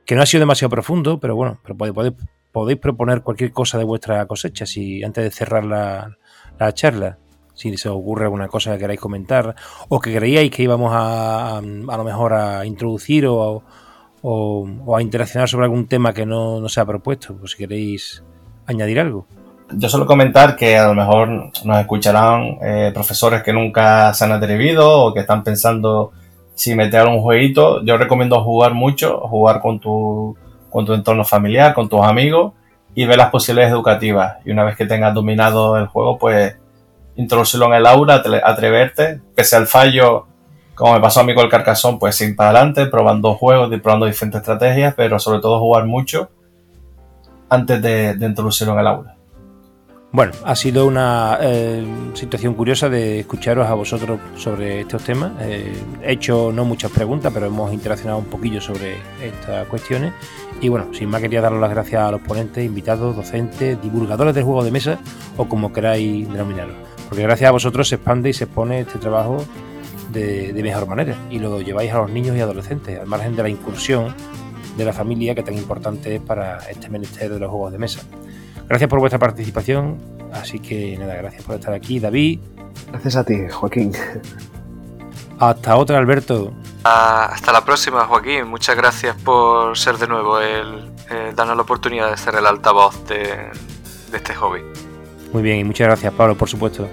que 0.05 0.15
no 0.15 0.23
ha 0.23 0.25
sido 0.25 0.39
demasiado 0.39 0.71
profundo, 0.71 1.19
pero 1.19 1.35
bueno, 1.35 1.59
pero 1.61 1.77
podéis, 2.51 2.79
proponer 2.79 3.21
cualquier 3.21 3.51
cosa 3.51 3.77
de 3.77 3.83
vuestra 3.83 4.25
cosecha 4.25 4.65
si 4.65 5.03
antes 5.03 5.23
de 5.23 5.29
cerrar 5.29 5.63
la, 5.65 6.17
la 6.57 6.73
charla, 6.73 7.19
si 7.53 7.77
se 7.77 7.89
os 7.89 7.95
ocurre 7.95 8.23
alguna 8.23 8.47
cosa 8.47 8.73
que 8.73 8.79
queráis 8.79 8.99
comentar 8.99 9.55
o 9.87 9.99
que 9.99 10.15
creíais 10.15 10.49
que 10.49 10.63
íbamos 10.63 10.91
a, 10.91 11.59
a, 11.59 11.61
lo 11.61 12.03
mejor 12.03 12.33
a 12.33 12.65
introducir 12.65 13.27
o, 13.27 13.63
o, 14.23 14.67
o, 14.83 14.97
a 14.97 15.01
interaccionar 15.03 15.47
sobre 15.47 15.65
algún 15.65 15.85
tema 15.85 16.11
que 16.11 16.25
no, 16.25 16.59
no 16.59 16.69
se 16.69 16.81
ha 16.81 16.85
propuesto, 16.87 17.37
pues 17.37 17.51
si 17.51 17.57
queréis 17.59 18.23
añadir 18.65 18.99
algo 18.99 19.27
yo 19.71 19.89
suelo 19.89 20.05
comentar 20.05 20.55
que 20.55 20.77
a 20.77 20.87
lo 20.87 20.95
mejor 20.95 21.51
nos 21.63 21.79
escucharán 21.79 22.57
eh, 22.61 22.91
profesores 22.93 23.43
que 23.43 23.53
nunca 23.53 24.13
se 24.13 24.25
han 24.25 24.31
atrevido 24.31 25.05
o 25.05 25.13
que 25.13 25.21
están 25.21 25.43
pensando 25.43 26.11
si 26.55 26.75
meter 26.75 27.07
un 27.07 27.21
jueguito. 27.21 27.83
Yo 27.83 27.97
recomiendo 27.97 28.43
jugar 28.43 28.73
mucho, 28.73 29.19
jugar 29.19 29.61
con 29.61 29.79
tu, 29.79 30.35
con 30.69 30.85
tu 30.85 30.93
entorno 30.93 31.23
familiar, 31.23 31.73
con 31.73 31.87
tus 31.87 32.01
amigos 32.01 32.53
y 32.95 33.05
ver 33.05 33.17
las 33.17 33.29
posibilidades 33.29 33.73
educativas. 33.73 34.37
Y 34.45 34.51
una 34.51 34.63
vez 34.63 34.75
que 34.75 34.85
tengas 34.85 35.13
dominado 35.13 35.77
el 35.77 35.87
juego, 35.87 36.17
pues 36.17 36.57
introducirlo 37.15 37.67
en 37.67 37.73
el 37.73 37.85
aula, 37.85 38.23
atreverte, 38.43 39.21
pese 39.35 39.55
al 39.55 39.67
fallo, 39.67 40.25
como 40.73 40.93
me 40.93 41.01
pasó 41.01 41.19
a 41.19 41.23
mí 41.23 41.35
con 41.35 41.43
el 41.43 41.51
Carcassonne, 41.51 41.97
pues 41.99 42.19
ir 42.21 42.35
para 42.35 42.51
adelante, 42.51 42.85
probando 42.87 43.35
juegos 43.35 43.69
probando 43.81 44.05
diferentes 44.05 44.41
estrategias, 44.41 44.93
pero 44.95 45.19
sobre 45.19 45.39
todo 45.39 45.59
jugar 45.59 45.85
mucho 45.85 46.29
antes 47.49 47.81
de 47.81 48.17
introducirlo 48.21 48.73
en 48.73 48.79
el 48.79 48.87
aula. 48.87 49.18
Bueno, 50.11 50.31
ha 50.43 50.55
sido 50.55 50.87
una 50.87 51.37
eh, 51.39 51.85
situación 52.15 52.55
curiosa 52.55 52.89
de 52.89 53.19
escucharos 53.19 53.67
a 53.67 53.75
vosotros 53.75 54.19
sobre 54.37 54.81
estos 54.81 55.03
temas. 55.03 55.33
Eh, 55.39 55.71
he 56.03 56.13
hecho 56.13 56.51
no 56.51 56.65
muchas 56.65 56.91
preguntas, 56.91 57.31
pero 57.31 57.45
hemos 57.45 57.71
interaccionado 57.71 58.17
un 58.17 58.25
poquillo 58.25 58.59
sobre 58.59 58.97
estas 59.21 59.67
cuestiones. 59.67 60.13
Y 60.61 60.69
bueno, 60.69 60.91
sin 60.95 61.09
más 61.09 61.21
quería 61.21 61.41
daros 61.41 61.61
las 61.61 61.69
gracias 61.69 62.01
a 62.01 62.09
los 62.09 62.21
ponentes, 62.21 62.65
invitados, 62.65 63.15
docentes, 63.15 63.79
divulgadores 63.83 64.33
del 64.33 64.45
juego 64.45 64.63
de 64.63 64.71
mesa 64.71 64.99
o 65.37 65.47
como 65.47 65.71
queráis 65.71 66.27
denominarlo. 66.27 66.73
Porque 67.07 67.21
gracias 67.21 67.47
a 67.47 67.51
vosotros 67.51 67.87
se 67.87 67.95
expande 67.95 68.31
y 68.31 68.33
se 68.33 68.45
expone 68.45 68.79
este 68.79 68.97
trabajo 68.97 69.45
de, 70.11 70.53
de 70.53 70.63
mejor 70.63 70.87
manera 70.87 71.15
y 71.29 71.37
lo 71.37 71.61
lleváis 71.61 71.91
a 71.93 71.99
los 71.99 72.09
niños 72.09 72.35
y 72.35 72.39
adolescentes, 72.39 72.99
al 72.99 73.05
margen 73.05 73.35
de 73.35 73.43
la 73.43 73.49
incursión 73.49 74.15
de 74.75 74.85
la 74.85 74.93
familia 74.93 75.35
que 75.35 75.43
tan 75.43 75.55
importante 75.55 76.15
es 76.15 76.21
para 76.21 76.57
este 76.67 76.89
ministerio 76.89 77.35
de 77.35 77.41
los 77.41 77.51
juegos 77.51 77.71
de 77.71 77.77
mesa. 77.77 78.01
Gracias 78.69 78.89
por 78.89 78.99
vuestra 78.99 79.19
participación. 79.19 79.97
Así 80.31 80.59
que 80.59 80.95
nada, 80.97 81.15
gracias 81.15 81.43
por 81.43 81.55
estar 81.55 81.73
aquí, 81.73 81.99
David. 81.99 82.39
Gracias 82.91 83.15
a 83.15 83.23
ti, 83.23 83.35
Joaquín. 83.51 83.91
Hasta 85.39 85.75
otra, 85.75 85.97
Alberto. 85.97 86.53
hasta 86.83 87.51
la 87.51 87.65
próxima, 87.65 88.05
Joaquín. 88.05 88.47
Muchas 88.47 88.75
gracias 88.75 89.15
por 89.15 89.77
ser 89.77 89.97
de 89.97 90.07
nuevo 90.07 90.39
el, 90.39 90.91
darnos 91.35 91.55
la 91.55 91.63
oportunidad 91.63 92.11
de 92.11 92.17
ser 92.17 92.35
el 92.35 92.45
altavoz 92.45 93.07
de, 93.07 93.49
de 94.11 94.17
este 94.17 94.35
hobby. 94.35 94.61
Muy 95.33 95.41
bien, 95.43 95.59
y 95.59 95.63
muchas 95.63 95.87
gracias, 95.87 96.13
Pablo, 96.13 96.35
por 96.35 96.49
supuesto. 96.49 96.87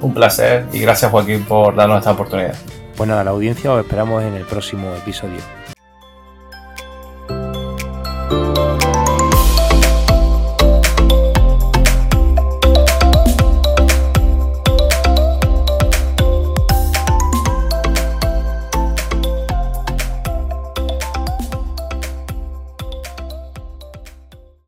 Un 0.00 0.12
placer 0.12 0.66
y 0.72 0.80
gracias, 0.80 1.10
Joaquín, 1.10 1.44
por 1.44 1.74
darnos 1.74 1.98
esta 1.98 2.12
oportunidad. 2.12 2.54
Pues 2.96 3.08
nada, 3.08 3.24
la 3.24 3.30
audiencia 3.30 3.72
os 3.72 3.80
esperamos 3.80 4.22
en 4.22 4.34
el 4.34 4.44
próximo 4.44 4.92
episodio. 4.94 5.38